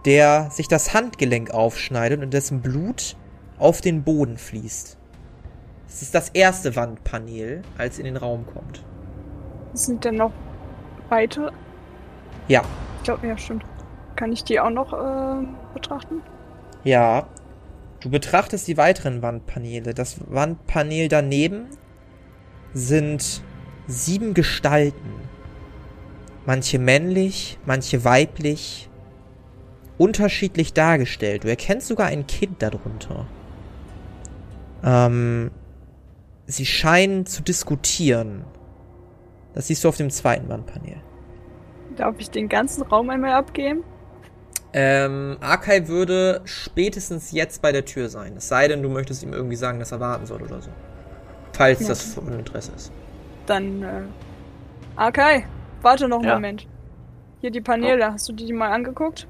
der 0.06 0.50
sich 0.52 0.68
das 0.68 0.94
Handgelenk 0.94 1.52
aufschneidet 1.52 2.22
und 2.22 2.34
dessen 2.34 2.62
Blut 2.62 3.16
auf 3.58 3.82
den 3.82 4.04
Boden 4.04 4.38
fließt. 4.38 4.98
Es 5.88 6.02
ist 6.02 6.14
das 6.14 6.30
erste 6.30 6.76
Wandpanel, 6.76 7.62
als 7.78 8.00
in 8.00 8.06
den 8.06 8.18
Raum 8.18 8.46
kommt. 8.46 8.84
Sind 9.74 10.04
denn 10.06 10.16
noch 10.16 10.32
weitere? 11.10 11.52
Ja, 12.48 12.64
Ich 12.98 13.04
glaube, 13.04 13.28
ja, 13.28 13.38
stimmt. 13.38 13.64
Kann 14.16 14.32
ich 14.32 14.44
die 14.44 14.60
auch 14.60 14.70
noch 14.70 14.94
äh, 14.94 15.46
betrachten? 15.74 16.22
ja. 16.84 17.28
Du 18.02 18.10
betrachtest 18.10 18.66
die 18.70 18.78
weiteren 18.78 19.22
Wandpaneele. 19.22 19.94
Das 19.94 20.22
Wandpanel 20.34 21.10
daneben 21.10 21.66
sind 22.74 23.44
sieben 23.88 24.34
Gestalten. 24.34 25.19
Manche 26.46 26.80
männlich, 26.80 27.60
manche 27.66 28.04
weiblich, 28.04 28.90
unterschiedlich 29.98 30.74
dargestellt. 30.74 31.44
Du 31.44 31.50
erkennst 31.50 31.88
sogar 31.88 32.08
ein 32.08 32.26
Kind 32.26 32.62
darunter. 32.62 33.28
Ähm, 34.84 35.52
sie 36.48 36.66
scheinen 36.66 37.26
zu 37.26 37.44
diskutieren. 37.44 38.46
Das 39.54 39.68
siehst 39.68 39.84
du 39.84 39.90
auf 39.90 39.98
dem 39.98 40.10
zweiten 40.10 40.48
Wandpanel. 40.50 40.98
Darf 41.98 42.16
ich 42.20 42.30
den 42.30 42.48
ganzen 42.48 42.84
Raum 42.84 43.10
einmal 43.10 43.34
abgeben? 43.34 43.84
Ähm, 44.72 45.38
Arkai 45.42 45.88
würde 45.88 46.42
spätestens 46.46 47.32
jetzt 47.32 47.62
bei 47.62 47.72
der 47.72 47.86
Tür 47.86 48.08
sein. 48.08 48.34
Es 48.38 48.48
sei 48.48 48.68
denn, 48.68 48.82
du 48.84 48.90
möchtest 48.90 49.24
ihm 49.24 49.34
irgendwie 49.34 49.56
sagen, 49.56 49.80
dass 49.80 49.92
er 49.92 50.00
warten 50.00 50.26
soll 50.28 50.42
oder 50.44 50.62
so. 50.62 50.70
Falls 51.54 51.82
Ja. 51.82 51.88
das 51.90 52.14
von 52.14 52.32
Interesse 52.32 52.72
ist. 52.76 52.92
Dann, 53.48 53.84
äh. 53.84 54.02
Okay, 54.96 55.46
warte 55.82 56.08
noch 56.08 56.20
einen 56.20 56.28
Ja. 56.28 56.36
Moment. 56.36 56.68
Hier 57.42 57.52
die 57.52 57.62
Paneele, 57.62 58.12
hast 58.14 58.28
du 58.30 58.34
die 58.34 58.52
mal 58.52 58.72
angeguckt? 58.72 59.28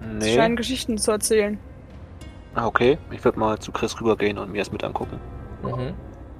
Sie 0.00 0.06
Nee. 0.28 0.34
scheinen 0.36 0.56
Geschichten 0.56 0.96
zu 0.98 1.10
erzählen. 1.10 1.58
Ah, 2.54 2.66
okay. 2.66 2.98
Ich 3.10 3.24
würde 3.24 3.38
mal 3.38 3.58
zu 3.58 3.72
Chris 3.72 4.00
rübergehen 4.00 4.38
und 4.38 4.50
mir 4.50 4.58
das 4.58 4.72
mit 4.72 4.82
angucken. 4.82 5.20
Mhm. 5.62 5.92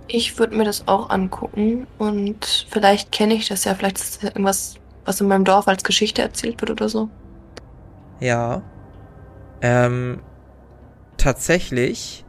Ich 0.06 0.38
würde 0.38 0.56
mir 0.56 0.64
das 0.64 0.88
auch 0.88 1.10
angucken 1.10 1.86
und 1.98 2.66
vielleicht 2.70 3.12
kenne 3.12 3.34
ich 3.34 3.48
das 3.48 3.64
ja, 3.64 3.74
vielleicht 3.74 3.98
ist 3.98 4.16
das 4.16 4.22
ja 4.22 4.28
irgendwas, 4.30 4.76
was 5.04 5.20
in 5.20 5.28
meinem 5.28 5.44
Dorf 5.44 5.68
als 5.68 5.84
Geschichte 5.84 6.22
erzählt 6.22 6.60
wird 6.62 6.70
oder 6.70 6.88
so. 6.88 7.10
Ja. 8.20 8.62
Ähm, 9.60 10.20
tatsächlich. 11.18 12.24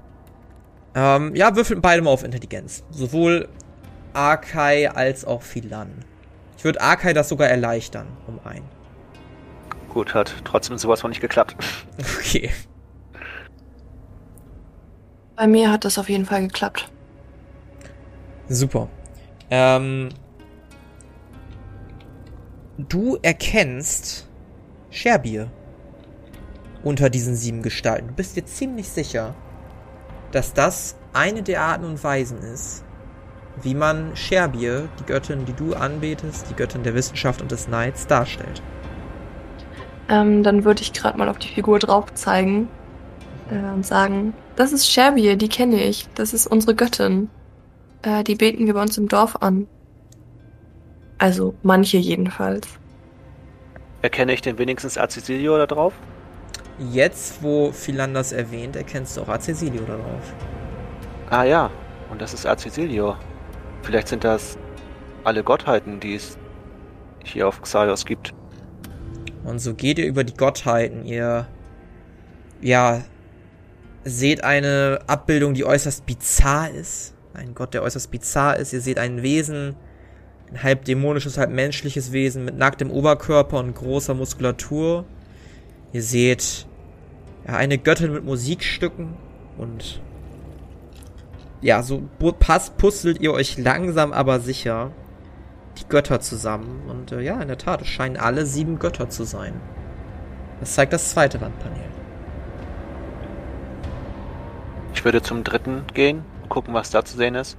Ähm, 0.96 1.36
ja, 1.36 1.56
würfeln 1.56 1.82
beide 1.82 2.02
mal 2.02 2.10
auf 2.12 2.24
Intelligenz. 2.24 2.84
Sowohl 2.90 3.48
Arkai 4.14 4.90
als 4.92 5.24
auch 5.24 5.42
Philan. 5.44 5.92
Ich 6.60 6.66
würde 6.66 6.82
Arkai 6.82 7.14
das 7.14 7.30
sogar 7.30 7.48
erleichtern, 7.48 8.06
um 8.28 8.38
ein. 8.44 8.64
Gut, 9.88 10.14
hat 10.14 10.36
trotzdem 10.44 10.78
sowas 10.78 11.00
von 11.00 11.10
nicht 11.10 11.22
geklappt. 11.22 11.56
Okay. 12.20 12.52
Bei 15.38 15.48
mir 15.48 15.72
hat 15.72 15.86
das 15.86 15.98
auf 15.98 16.10
jeden 16.10 16.26
Fall 16.26 16.42
geklappt. 16.42 16.92
Super. 18.50 18.90
Ähm, 19.50 20.10
du 22.78 23.18
erkennst 23.22 24.28
Scherbier 24.90 25.50
unter 26.84 27.10
diesen 27.10 27.38
sieben 27.38 27.62
Gestalten. 27.62 28.10
Du 28.10 28.16
bist 28.16 28.36
dir 28.36 28.46
ziemlich 28.46 28.90
sicher, 28.90 29.34
dass 30.34 30.54
das 30.54 30.98
eine 31.14 31.42
der 31.42 31.62
Arten 31.62 31.86
und 31.86 32.04
Weisen 32.04 32.40
ist, 32.40 32.84
wie 33.62 33.76
man 33.76 34.16
Scherbier, 34.16 34.90
die 35.00 35.06
Göttin, 35.06 35.46
die 35.46 35.54
du 35.54 35.74
anbetest, 35.74 36.50
die 36.50 36.56
Göttin 36.56 36.84
der 36.84 36.94
Wissenschaft 36.94 37.42
und 37.42 37.52
des 37.52 37.68
Neids, 37.68 38.08
darstellt. 38.08 38.62
Ähm, 40.10 40.44
dann 40.44 40.66
würde 40.66 40.82
ich 40.82 40.94
gerade 40.94 41.18
mal 41.18 41.30
auf 41.30 41.38
die 41.38 41.50
Figur 41.50 41.80
drauf 41.80 42.14
zeigen 42.14 42.68
äh, 43.52 43.74
und 43.74 43.86
sagen, 43.86 44.34
das 44.56 44.74
ist 44.74 44.92
Sherbie, 44.92 45.38
die 45.38 45.50
kenne 45.50 45.84
ich. 45.84 46.08
Das 46.16 46.34
ist 46.34 46.48
unsere 46.48 46.76
Göttin. 46.76 47.30
Äh, 48.02 48.24
die 48.24 48.36
beten 48.36 48.66
wir 48.66 48.74
bei 48.74 48.82
uns 48.82 48.98
im 48.98 49.08
Dorf 49.08 49.36
an. 49.42 49.68
Also 51.18 51.54
manche 51.64 51.98
jedenfalls. 51.98 52.68
Erkenne 54.02 54.34
ich 54.34 54.42
denn 54.42 54.58
wenigstens 54.58 54.98
Azisilio 54.98 55.58
da 55.58 55.68
drauf? 55.68 55.94
Jetzt, 56.92 57.44
wo 57.44 57.74
Philanders 57.74 58.32
erwähnt, 58.32 58.78
erkennst 58.78 59.18
du 59.18 59.22
auch 59.22 59.28
Acesilio 59.28 59.82
darauf. 59.82 60.34
Ah 61.30 61.44
ja, 61.44 61.70
und 62.10 62.22
das 62.22 62.34
ist 62.34 62.46
Azisilio. 62.46 63.18
Vielleicht 63.84 64.08
sind 64.08 64.24
das 64.24 64.58
alle 65.24 65.44
Gottheiten, 65.44 66.00
die 66.00 66.16
es 66.16 66.38
hier 67.24 67.48
auf 67.48 67.62
Xaios 67.62 68.06
gibt. 68.06 68.34
Und 69.44 69.60
so 69.60 69.74
geht 69.74 70.00
ihr 70.00 70.06
über 70.06 70.24
die 70.24 70.36
Gottheiten. 70.36 71.06
Ihr, 71.06 71.48
ja, 72.62 73.02
seht 74.04 74.44
eine 74.44 75.00
Abbildung, 75.08 75.54
die 75.54 75.66
äußerst 75.66 76.06
bizarr 76.06 76.70
ist. 76.72 77.14
Ein 77.34 77.54
Gott, 77.54 77.74
der 77.74 77.84
äußerst 77.84 78.12
bizarr 78.12 78.58
ist. 78.58 78.74
Ihr 78.74 78.82
seht 78.82 79.00
ein 79.00 79.22
Wesen, 79.22 79.76
ein 80.52 80.64
halb 80.64 80.86
dämonisches, 80.86 81.38
halb 81.38 81.52
menschliches 81.52 82.12
Wesen 82.12 82.46
mit 82.46 82.58
nacktem 82.58 82.92
Oberkörper 82.92 83.60
und 83.60 83.76
großer 83.76 84.14
Muskulatur. 84.14 85.06
Ihr 85.94 86.04
seht 86.04 86.68
ja, 87.48 87.56
eine 87.56 87.78
Göttin 87.78 88.14
mit 88.14 88.24
Musikstücken 88.24 89.16
und 89.58 90.02
ja, 91.62 91.84
so 91.84 92.02
bu- 92.20 92.32
pass, 92.32 92.70
puzzelt 92.72 93.20
ihr 93.22 93.34
euch 93.34 93.58
langsam 93.58 94.14
aber 94.14 94.40
sicher 94.40 94.92
die 95.78 95.88
Götter 95.88 96.20
zusammen. 96.20 96.84
Und 96.88 97.12
äh, 97.12 97.22
ja, 97.22 97.42
in 97.42 97.48
der 97.48 97.58
Tat, 97.58 97.82
es 97.82 97.88
scheinen 97.88 98.18
alle 98.18 98.46
sieben 98.46 98.80
Götter 98.80 99.10
zu 99.10 99.24
sein. 99.24 99.54
Das 100.60 100.74
zeigt 100.74 100.94
das 100.94 101.10
zweite 101.12 101.40
Wandpanel. 101.42 101.84
Ich 104.94 105.06
würde 105.06 105.22
zum 105.22 105.44
dritten 105.44 105.84
gehen, 105.94 106.24
gucken, 106.50 106.74
was 106.74 106.90
da 106.90 107.06
zu 107.06 107.16
sehen 107.16 107.36
ist. 107.36 107.58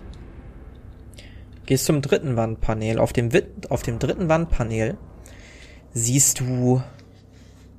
Gehst 1.66 1.86
zum 1.86 2.03
dritten 2.03 2.36
Wandpanel. 2.36 2.98
Auf 2.98 3.12
dem, 3.12 3.30
auf 3.68 3.82
dem 3.82 3.98
dritten 3.98 4.28
Wandpanel 4.28 4.98
siehst 5.92 6.40
du 6.40 6.82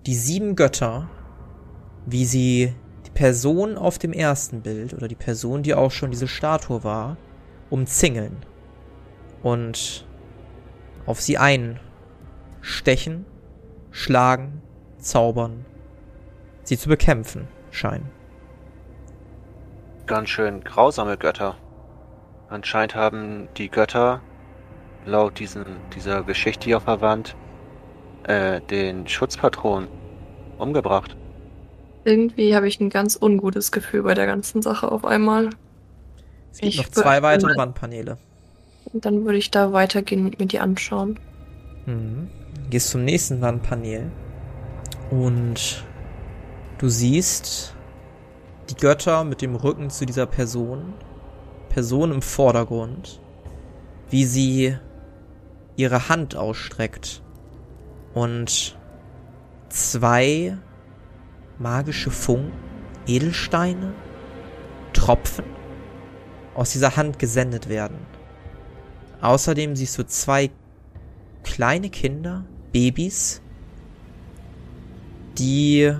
die 0.05 0.15
sieben 0.15 0.55
Götter, 0.55 1.09
wie 2.05 2.25
sie 2.25 2.73
Person 3.21 3.77
auf 3.77 3.99
dem 3.99 4.13
ersten 4.13 4.63
Bild 4.63 4.95
oder 4.95 5.07
die 5.07 5.13
Person, 5.13 5.61
die 5.61 5.75
auch 5.75 5.91
schon 5.91 6.09
diese 6.09 6.27
Statue 6.27 6.83
war, 6.83 7.17
umzingeln 7.69 8.35
und 9.43 10.07
auf 11.05 11.21
sie 11.21 11.37
einstechen, 11.37 13.27
schlagen, 13.91 14.63
zaubern, 14.97 15.67
sie 16.63 16.79
zu 16.79 16.89
bekämpfen 16.89 17.47
scheinen. 17.69 18.09
Ganz 20.07 20.29
schön 20.29 20.63
grausame 20.63 21.15
Götter. 21.15 21.57
Anscheinend 22.49 22.95
haben 22.95 23.49
die 23.55 23.69
Götter 23.69 24.21
laut 25.05 25.37
diesen, 25.37 25.65
dieser 25.93 26.23
Geschichte 26.23 26.65
hier 26.65 26.79
verwandt 26.79 27.35
äh, 28.23 28.61
den 28.61 29.07
Schutzpatron 29.07 29.89
umgebracht. 30.57 31.15
Irgendwie 32.03 32.55
habe 32.55 32.67
ich 32.67 32.79
ein 32.79 32.89
ganz 32.89 33.17
ungutes 33.19 33.71
Gefühl 33.71 34.03
bei 34.03 34.13
der 34.13 34.25
ganzen 34.25 34.61
Sache 34.61 34.91
auf 34.91 35.05
einmal. 35.05 35.49
Es 36.51 36.59
gibt 36.59 36.73
Ich 36.73 36.77
noch 36.77 36.89
zwei 36.89 37.21
weitere 37.21 37.55
Wandpaneele. 37.55 38.17
Und 38.91 39.05
dann 39.05 39.25
würde 39.25 39.37
ich 39.37 39.51
da 39.51 39.71
weitergehen 39.71 40.25
und 40.25 40.39
mir 40.39 40.47
die 40.47 40.59
anschauen. 40.59 41.19
Mhm. 41.85 42.29
Gehst 42.69 42.89
zum 42.89 43.05
nächsten 43.05 43.41
Wandpanel 43.41 44.11
und 45.09 45.85
du 46.77 46.89
siehst 46.89 47.75
die 48.69 48.75
Götter 48.75 49.23
mit 49.23 49.41
dem 49.41 49.55
Rücken 49.55 49.89
zu 49.89 50.05
dieser 50.05 50.25
Person, 50.25 50.93
Person 51.69 52.11
im 52.11 52.21
Vordergrund, 52.21 53.19
wie 54.09 54.25
sie 54.25 54.77
ihre 55.75 56.09
Hand 56.09 56.35
ausstreckt 56.35 57.21
und 58.13 58.77
zwei 59.69 60.57
magische 61.61 62.11
Funken, 62.11 62.51
Edelsteine, 63.07 63.93
Tropfen 64.93 65.45
aus 66.55 66.71
dieser 66.71 66.97
Hand 66.97 67.19
gesendet 67.19 67.69
werden. 67.69 67.97
Außerdem 69.21 69.75
siehst 69.75 69.97
du 69.97 70.05
zwei 70.05 70.49
kleine 71.43 71.89
Kinder, 71.89 72.45
Babys, 72.71 73.41
die, 75.37 75.93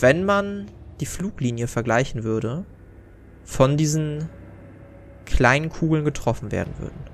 wenn 0.00 0.24
man 0.24 0.66
die 1.00 1.06
Fluglinie 1.06 1.66
vergleichen 1.66 2.24
würde, 2.24 2.64
von 3.44 3.76
diesen 3.76 4.28
kleinen 5.24 5.68
Kugeln 5.68 6.04
getroffen 6.04 6.50
werden 6.52 6.74
würden. 6.78 7.07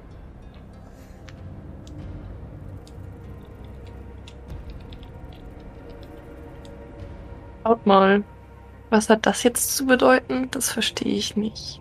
Schaut 7.65 7.87
mal. 7.87 8.23
Was 8.91 9.09
hat 9.09 9.25
das 9.25 9.43
jetzt 9.43 9.75
zu 9.75 9.87
bedeuten? 9.87 10.51
Das 10.51 10.71
verstehe 10.71 11.15
ich 11.15 11.35
nicht. 11.35 11.81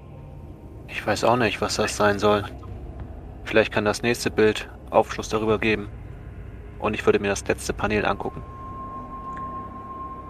Ich 0.88 1.06
weiß 1.06 1.26
auch 1.26 1.36
nicht, 1.36 1.60
was 1.60 1.76
das 1.76 1.98
sein 1.98 2.20
soll. 2.20 2.46
Vielleicht 3.44 3.74
kann 3.74 3.84
das 3.84 4.02
nächste 4.02 4.32
Bild 4.32 4.70
Aufschluss 4.90 5.28
darüber 5.28 5.60
geben. 5.60 5.90
Und 6.80 6.94
ich 6.94 7.06
würde 7.06 7.20
mir 7.20 7.28
das 7.28 7.46
letzte 7.46 7.74
Panel 7.74 8.06
angucken. 8.06 8.42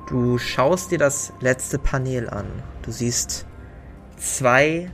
Du 0.09 0.39
schaust 0.39 0.91
dir 0.91 0.97
das 0.97 1.33
letzte 1.39 1.77
Panel 1.77 2.29
an. 2.29 2.47
Du 2.81 2.91
siehst 2.91 3.45
zwei 4.17 4.89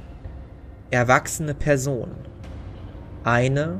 erwachsene 0.91 1.53
Personen. 1.53 2.25
Eine 3.23 3.79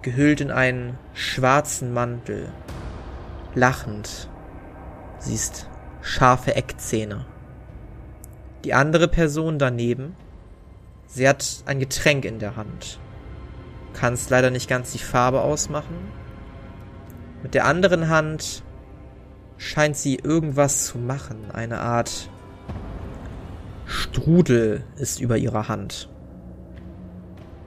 gehüllt 0.00 0.40
in 0.40 0.50
einen 0.50 0.98
schwarzen 1.12 1.92
Mantel, 1.92 2.50
lachend. 3.54 4.30
Siehst 5.18 5.68
scharfe 6.04 6.54
Eckzähne. 6.54 7.24
Die 8.62 8.74
andere 8.74 9.08
Person 9.08 9.58
daneben, 9.58 10.14
sie 11.06 11.26
hat 11.26 11.64
ein 11.64 11.80
Getränk 11.80 12.26
in 12.26 12.38
der 12.38 12.56
Hand. 12.56 13.00
Kannst 13.94 14.28
leider 14.28 14.50
nicht 14.50 14.68
ganz 14.68 14.92
die 14.92 14.98
Farbe 14.98 15.40
ausmachen. 15.40 15.96
Mit 17.42 17.54
der 17.54 17.64
anderen 17.64 18.10
Hand 18.10 18.62
scheint 19.56 19.96
sie 19.96 20.16
irgendwas 20.16 20.86
zu 20.86 20.98
machen. 20.98 21.50
Eine 21.50 21.80
Art 21.80 22.28
Strudel 23.86 24.84
ist 24.96 25.20
über 25.20 25.38
ihrer 25.38 25.68
Hand. 25.68 26.10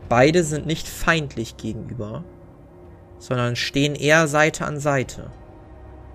Beide 0.10 0.44
sind 0.44 0.68
nicht 0.68 0.88
feindlich 0.88 1.58
gegenüber, 1.58 2.24
sondern 3.18 3.56
stehen 3.56 3.96
eher 3.96 4.28
Seite 4.28 4.66
an 4.66 4.80
Seite 4.80 5.32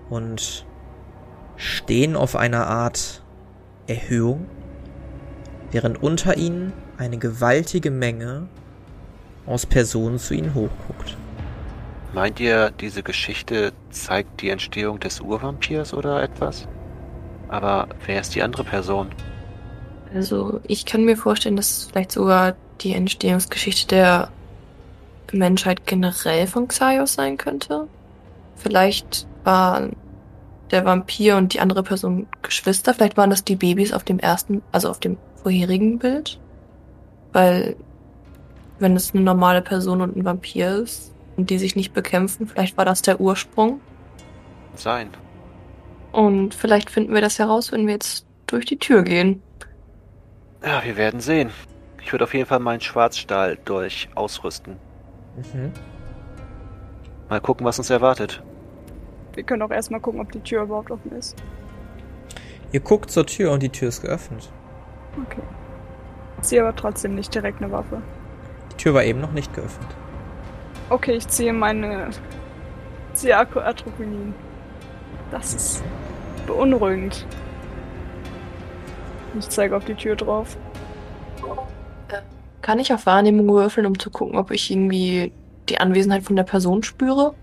und 0.09 0.65
stehen 1.57 2.15
auf 2.15 2.35
einer 2.35 2.67
Art 2.67 3.23
Erhöhung, 3.87 4.47
während 5.71 6.01
unter 6.01 6.37
ihnen 6.37 6.73
eine 6.97 7.17
gewaltige 7.17 7.91
Menge 7.91 8.47
aus 9.45 9.65
Personen 9.65 10.19
zu 10.19 10.33
ihnen 10.33 10.53
hochguckt. 10.53 11.17
Meint 12.13 12.39
ihr, 12.39 12.71
diese 12.71 13.01
Geschichte 13.01 13.73
zeigt 13.89 14.41
die 14.41 14.49
Entstehung 14.49 14.99
des 14.99 15.19
Urvampirs 15.19 15.93
oder 15.93 16.21
etwas? 16.21 16.67
Aber 17.47 17.87
wer 18.05 18.21
ist 18.21 18.35
die 18.35 18.43
andere 18.43 18.63
Person? 18.63 19.09
Also, 20.13 20.59
ich 20.67 20.85
kann 20.85 21.05
mir 21.05 21.17
vorstellen, 21.17 21.55
dass 21.55 21.85
vielleicht 21.85 22.11
sogar 22.11 22.55
die 22.81 22.93
Entstehungsgeschichte 22.93 23.95
der 23.95 24.29
Menschheit 25.31 25.87
generell 25.87 26.45
von 26.45 26.67
Xaios 26.67 27.15
sein 27.15 27.37
könnte. 27.37 27.87
Vielleicht 28.55 29.27
waren 29.43 29.95
der 30.71 30.85
Vampir 30.85 31.37
und 31.37 31.53
die 31.53 31.59
andere 31.59 31.83
Person 31.83 32.27
Geschwister. 32.41 32.93
Vielleicht 32.93 33.17
waren 33.17 33.29
das 33.29 33.43
die 33.43 33.55
Babys 33.55 33.93
auf 33.93 34.03
dem 34.03 34.19
ersten, 34.19 34.61
also 34.71 34.89
auf 34.89 34.99
dem 34.99 35.17
vorherigen 35.41 35.99
Bild. 35.99 36.39
Weil, 37.31 37.75
wenn 38.79 38.95
es 38.95 39.13
eine 39.13 39.23
normale 39.23 39.61
Person 39.61 40.01
und 40.01 40.15
ein 40.15 40.25
Vampir 40.25 40.77
ist 40.77 41.13
und 41.37 41.49
die 41.49 41.57
sich 41.57 41.75
nicht 41.75 41.93
bekämpfen, 41.93 42.47
vielleicht 42.47 42.77
war 42.77 42.85
das 42.85 43.01
der 43.01 43.19
Ursprung. 43.19 43.81
Sein. 44.75 45.09
Und 46.11 46.53
vielleicht 46.53 46.89
finden 46.89 47.13
wir 47.13 47.21
das 47.21 47.39
heraus, 47.39 47.71
wenn 47.71 47.87
wir 47.87 47.93
jetzt 47.93 48.25
durch 48.47 48.65
die 48.65 48.77
Tür 48.77 49.03
gehen. 49.03 49.41
Ja, 50.63 50.83
wir 50.83 50.95
werden 50.95 51.19
sehen. 51.19 51.49
Ich 52.01 52.11
würde 52.11 52.25
auf 52.25 52.33
jeden 52.33 52.45
Fall 52.45 52.59
meinen 52.59 52.81
Schwarzstahl 52.81 53.57
durch 53.65 54.09
ausrüsten. 54.15 54.77
Mhm. 55.35 55.71
Mal 57.29 57.41
gucken, 57.41 57.65
was 57.65 57.79
uns 57.79 57.89
erwartet. 57.89 58.43
Wir 59.33 59.43
können 59.43 59.61
auch 59.61 59.71
erstmal 59.71 59.99
gucken, 59.99 60.21
ob 60.21 60.31
die 60.31 60.41
Tür 60.41 60.63
überhaupt 60.63 60.91
offen 60.91 61.11
ist. 61.13 61.35
Ihr 62.71 62.79
guckt 62.79 63.11
zur 63.11 63.25
Tür 63.25 63.51
und 63.51 63.63
die 63.63 63.69
Tür 63.69 63.89
ist 63.89 64.01
geöffnet. 64.01 64.51
Okay. 65.25 65.41
Ziehe 66.41 66.61
aber 66.61 66.75
trotzdem 66.75 67.15
nicht 67.15 67.33
direkt 67.33 67.61
eine 67.61 67.71
Waffe. 67.71 68.01
Die 68.71 68.77
Tür 68.77 68.93
war 68.93 69.03
eben 69.03 69.21
noch 69.21 69.31
nicht 69.31 69.53
geöffnet. 69.53 69.89
Okay, 70.89 71.13
ich 71.13 71.27
ziehe 71.27 71.53
meine 71.53 72.09
Ziako 73.13 73.59
Atropinin. 73.59 74.33
Das 75.31 75.53
ist 75.53 75.83
beunruhigend. 76.45 77.25
Ich 79.39 79.49
zeige 79.49 79.75
auf 79.75 79.85
die 79.85 79.95
Tür 79.95 80.15
drauf. 80.15 80.57
Kann 82.61 82.79
ich 82.79 82.93
auf 82.93 83.05
Wahrnehmung 83.05 83.47
würfeln, 83.49 83.85
um 83.85 83.99
zu 83.99 84.09
gucken, 84.09 84.37
ob 84.37 84.51
ich 84.51 84.71
irgendwie 84.71 85.31
die 85.69 85.79
Anwesenheit 85.79 86.23
von 86.23 86.35
der 86.35 86.43
Person 86.43 86.83
spüre? 86.83 87.33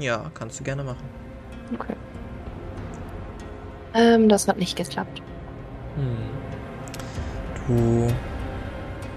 Ja, 0.00 0.30
kannst 0.34 0.60
du 0.60 0.64
gerne 0.64 0.84
machen. 0.84 1.04
Okay. 1.74 1.94
Ähm, 3.94 4.28
das 4.28 4.48
hat 4.48 4.58
nicht 4.58 4.76
geklappt. 4.76 5.22
Hm. 5.96 6.16
Du 7.66 8.08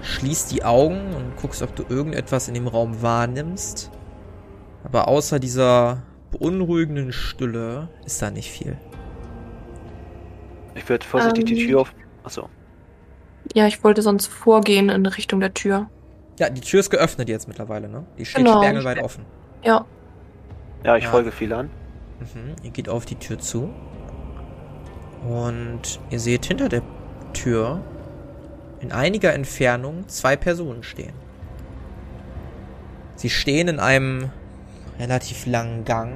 schließt 0.02 0.52
die 0.52 0.64
Augen 0.64 1.14
und 1.14 1.36
guckst, 1.36 1.62
ob 1.62 1.74
du 1.74 1.84
irgendetwas 1.88 2.48
in 2.48 2.54
dem 2.54 2.68
Raum 2.68 3.02
wahrnimmst. 3.02 3.90
Aber 4.84 5.08
außer 5.08 5.38
dieser 5.38 6.02
beunruhigenden 6.30 7.12
Stille 7.12 7.88
ist 8.04 8.22
da 8.22 8.30
nicht 8.30 8.50
viel. 8.50 8.78
Ich 10.74 10.88
würde 10.88 11.04
vorsichtig 11.04 11.46
die 11.46 11.60
Ähm. 11.62 11.68
Tür 11.68 11.80
auf. 11.80 11.94
Achso. 12.22 12.48
Ja, 13.54 13.66
ich 13.66 13.82
wollte 13.82 14.02
sonst 14.02 14.26
vorgehen 14.26 14.88
in 14.90 15.06
Richtung 15.06 15.40
der 15.40 15.54
Tür. 15.54 15.88
Ja, 16.38 16.50
die 16.50 16.60
Tür 16.60 16.80
ist 16.80 16.90
geöffnet 16.90 17.28
jetzt 17.28 17.48
mittlerweile, 17.48 17.88
ne? 17.88 18.04
Die 18.16 18.24
steht 18.24 18.44
Genau. 18.44 18.58
sperrangelweit 18.58 19.02
offen. 19.02 19.24
Ja, 19.64 19.84
Ja, 20.84 20.96
ich 20.96 21.04
Ja. 21.04 21.10
folge 21.10 21.32
viel 21.32 21.52
an. 21.52 21.70
Mhm. 22.20 22.56
Ihr 22.62 22.70
geht 22.70 22.88
auf 22.88 23.04
die 23.04 23.16
Tür 23.16 23.38
zu. 23.38 23.70
Und 25.28 26.00
ihr 26.10 26.20
seht 26.20 26.46
hinter 26.46 26.68
der 26.68 26.82
Tür 27.32 27.82
in 28.80 28.92
einiger 28.92 29.32
Entfernung 29.34 30.08
zwei 30.08 30.36
Personen 30.36 30.82
stehen. 30.82 31.14
Sie 33.16 33.30
stehen 33.30 33.66
in 33.66 33.80
einem 33.80 34.30
relativ 35.00 35.46
langen 35.46 35.84
Gang, 35.84 36.12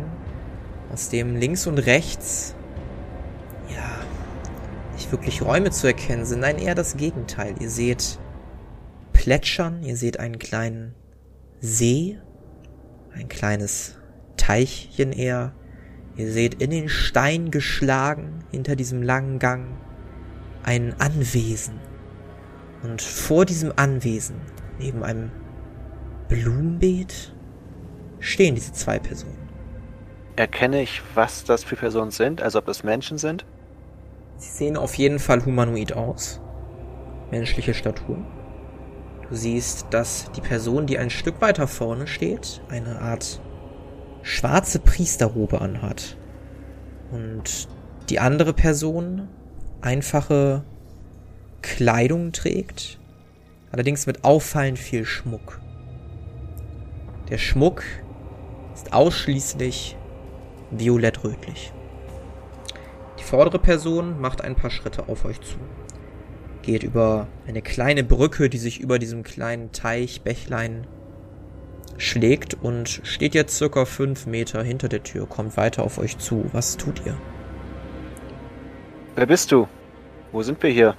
aus 0.93 1.09
dem 1.09 1.35
links 1.37 1.67
und 1.67 1.79
rechts, 1.79 2.55
ja, 3.69 3.83
nicht 4.95 5.11
wirklich 5.11 5.43
Räume 5.43 5.71
zu 5.71 5.89
erkennen 5.89 6.25
sind. 6.25 6.41
Nein, 6.41 6.59
eher 6.59 6.77
das 6.77 6.97
Gegenteil. 6.97 7.55
Ihr 7.59 7.71
seht 7.71 8.19
Plätschern, 9.13 9.83
ihr 9.83 9.97
seht 9.97 10.21
einen 10.21 10.39
kleinen 10.39 10.95
See, 11.61 12.19
ein 13.15 13.29
kleines 13.29 13.97
Teichchen 14.43 15.13
eher. 15.13 15.53
Ihr 16.17 16.33
seht 16.33 16.61
in 16.61 16.71
den 16.71 16.89
Stein 16.89 17.53
geschlagen, 17.53 18.41
hinter 18.51 18.75
diesem 18.75 19.01
langen 19.01 19.39
Gang, 19.39 19.67
ein 20.65 20.95
Anwesen. 20.99 21.79
Und 22.83 23.01
vor 23.01 23.45
diesem 23.45 23.73
Anwesen, 23.77 24.35
neben 24.81 25.05
einem 25.05 25.31
Blumenbeet, 26.29 27.33
stehen 28.19 28.57
diese 28.57 28.73
zwei 28.73 28.99
Personen. 28.99 29.39
Erkenne 30.35 30.83
ich, 30.83 31.03
was 31.15 31.45
das 31.45 31.63
für 31.63 31.77
Personen 31.77 32.11
sind? 32.11 32.43
Also 32.43 32.59
ob 32.59 32.67
das 32.67 32.83
Menschen 32.83 33.19
sind? 33.19 33.47
Sie 34.39 34.51
sehen 34.51 34.77
auf 34.77 34.95
jeden 34.95 35.21
Fall 35.21 35.45
humanoid 35.45 35.93
aus. 35.93 36.41
Menschliche 37.31 37.75
Statur. 37.75 38.19
Du 39.29 39.37
siehst, 39.37 39.87
dass 39.91 40.33
die 40.33 40.41
Person, 40.41 40.87
die 40.87 40.99
ein 40.99 41.11
Stück 41.11 41.41
weiter 41.41 41.69
vorne 41.69 42.09
steht, 42.09 42.61
eine 42.69 43.01
Art 43.01 43.41
schwarze 44.23 44.79
Priesterrobe 44.79 45.61
anhat. 45.61 46.17
Und 47.11 47.69
die 48.09 48.19
andere 48.19 48.53
Person 48.53 49.29
einfache 49.81 50.65
Kleidung 51.61 52.33
trägt, 52.33 52.99
allerdings 53.71 54.07
mit 54.07 54.25
auffallend 54.25 54.79
viel 54.79 55.05
Schmuck. 55.05 55.61
Der 57.29 57.39
Schmuck 57.39 57.83
ist 58.75 58.93
ausschließlich 58.93 59.97
violett-rötlich. 60.71 61.73
Die 63.19 63.25
vordere 63.25 63.59
Person 63.59 64.21
macht 64.21 64.43
ein 64.43 64.57
paar 64.57 64.71
Schritte 64.71 65.09
auf 65.09 65.25
euch 65.25 65.41
zu. 65.41 65.57
Geht 66.63 66.83
über 66.83 67.29
eine 67.47 67.63
kleine 67.63 68.05
Brücke, 68.05 68.49
die 68.49 68.59
sich 68.59 68.81
über 68.81 68.99
diesem 68.99 69.23
kleinen 69.23 69.73
Teich, 69.73 70.23
Bächlein 70.23 70.87
schlägt 71.97 72.55
und 72.55 73.01
steht 73.05 73.35
jetzt 73.35 73.57
circa 73.57 73.85
fünf 73.85 74.27
Meter 74.27 74.63
hinter 74.63 74.89
der 74.89 75.03
Tür, 75.03 75.27
kommt 75.27 75.57
weiter 75.57 75.83
auf 75.83 75.99
euch 75.99 76.19
zu. 76.19 76.45
Was 76.53 76.77
tut 76.77 77.03
ihr? 77.07 77.17
Wer 79.15 79.27
bist 79.27 79.53
du? 79.53 79.69
Wo 80.33 80.43
sind 80.43 80.63
wir 80.63 80.71
hier? 80.71 80.97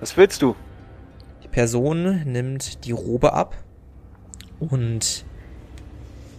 Was 0.00 0.16
willst 0.16 0.42
du? 0.42 0.56
Die 1.44 1.48
Person 1.48 2.22
nimmt 2.24 2.84
die 2.84 2.92
Robe 2.92 3.32
ab 3.32 3.56
und 4.58 5.24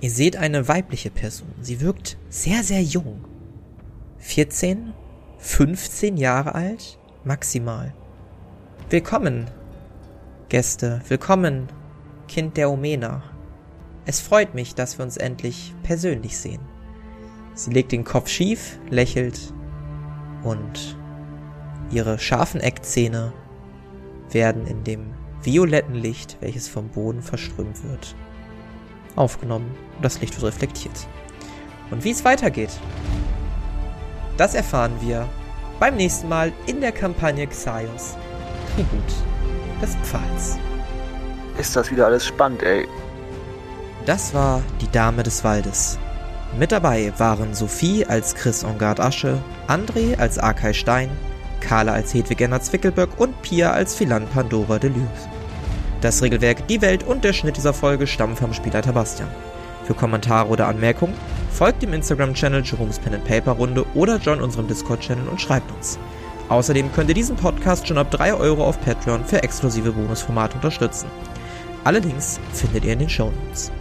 Ihr 0.04 0.12
seht 0.12 0.36
eine 0.36 0.68
weibliche 0.68 1.10
Person. 1.10 1.48
Sie 1.62 1.80
wirkt 1.80 2.18
sehr, 2.28 2.62
sehr 2.62 2.84
jung. 2.84 3.24
14, 4.18 4.92
15 5.38 6.18
Jahre 6.18 6.56
alt, 6.56 7.00
maximal. 7.24 7.94
Willkommen, 8.90 9.50
Gäste. 10.50 11.02
Willkommen, 11.08 11.70
Kind 12.28 12.58
der 12.58 12.70
Omena. 12.70 13.24
Es 14.06 14.20
freut 14.20 14.54
mich, 14.54 14.76
dass 14.76 14.98
wir 14.98 15.06
uns 15.06 15.18
endlich 15.18 15.74
persönlich 15.84 16.38
sehen. 16.38 16.62
Sie 17.54 17.72
legt 17.72 17.92
den 17.92 18.04
Kopf 18.04 18.28
schief, 18.28 18.80
lächelt 18.90 19.54
und 20.44 20.98
ihre 21.90 22.20
scharfen 22.20 22.60
Eckzähne 22.60 23.32
werden 24.32 24.68
in 24.68 24.84
dem 24.84 25.14
violetten 25.42 25.96
Licht, 25.96 26.38
welches 26.42 26.68
vom 26.68 26.90
Boden 26.90 27.22
verströmt 27.22 27.84
wird, 27.84 28.16
aufgenommen 29.16 29.72
und 29.96 30.04
das 30.04 30.20
Licht 30.20 30.36
wird 30.36 30.54
reflektiert. 30.54 31.08
Und 31.92 32.04
wie 32.04 32.12
es 32.12 32.26
weitergeht, 32.26 32.72
das 34.38 34.56
erfahren 34.56 34.94
wir 35.00 35.30
beim 35.80 35.96
nächsten 35.96 36.28
Mal 36.28 36.52
in 36.66 36.82
der 36.82 36.92
Kampagne 36.92 37.46
Xaios, 37.48 38.18
Tribut 38.76 39.14
des 39.82 39.96
Pfahls. 39.98 40.58
Ist 41.58 41.76
das 41.76 41.92
wieder 41.92 42.08
alles 42.08 42.26
spannend, 42.26 42.64
ey. 42.64 42.88
Das 44.06 44.34
war 44.34 44.62
die 44.82 44.92
Dame 44.92 45.24
des 45.24 45.44
Waldes. 45.44 45.98
Mit 46.60 46.72
dabei 46.72 47.14
waren 47.18 47.54
Sophie 47.54 48.06
als 48.06 48.36
Chris 48.36 48.64
Ongard 48.64 49.00
Asche, 49.00 49.40
André 49.68 50.18
als 50.20 50.38
Arkay 50.38 50.74
Stein, 50.74 51.10
Carla 51.62 51.94
als 51.94 52.14
Hedwig 52.14 52.42
Enna 52.42 52.60
Zwickelböck 52.62 53.18
und 53.18 53.42
Pia 53.42 53.72
als 53.72 53.96
Philan 53.96 54.28
Pandora 54.28 54.78
Deluxe. 54.78 55.30
Das 56.02 56.22
Regelwerk, 56.22 56.68
die 56.68 56.82
Welt 56.82 57.04
und 57.04 57.24
der 57.24 57.32
Schnitt 57.32 57.56
dieser 57.56 57.74
Folge 57.74 58.06
stammen 58.06 58.36
vom 58.36 58.54
Spielleiter 58.54 58.92
Bastian. 58.92 59.30
Für 59.86 59.94
Kommentare 59.94 60.50
oder 60.50 60.68
Anmerkungen 60.68 61.16
folgt 61.52 61.82
dem 61.82 61.94
Instagram-Channel 61.94 62.64
Jerome's 62.64 63.00
Pen 63.00 63.16
and 63.16 63.26
Paper 63.26 63.54
Runde 63.54 63.86
oder 63.94 64.18
join 64.18 64.42
unserem 64.42 64.68
Discord-Channel 64.68 65.28
und 65.30 65.40
schreibt 65.40 65.72
uns. 65.72 65.98
Außerdem 66.50 66.92
könnt 66.92 67.10
ihr 67.10 67.16
diesen 67.16 67.38
Podcast 67.38 67.88
schon 67.88 67.98
ab 67.98 68.12
3 68.12 68.34
Euro 68.34 68.66
auf 68.66 68.80
Patreon 68.82 69.24
für 69.26 69.42
exklusive 69.42 69.94
Bonusformate 69.94 70.56
unterstützen. 70.56 71.08
Alle 71.86 72.00
Links 72.00 72.40
findet 72.54 72.84
ihr 72.84 72.94
in 72.94 73.00
den 73.00 73.10
Show 73.10 73.32
Notes. 73.46 73.72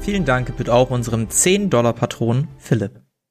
Vielen 0.00 0.24
Dank 0.24 0.46
gebührt 0.46 0.70
auch 0.70 0.90
unserem 0.90 1.26
10-Dollar-Patron 1.26 2.48
Philipp. 2.56 3.07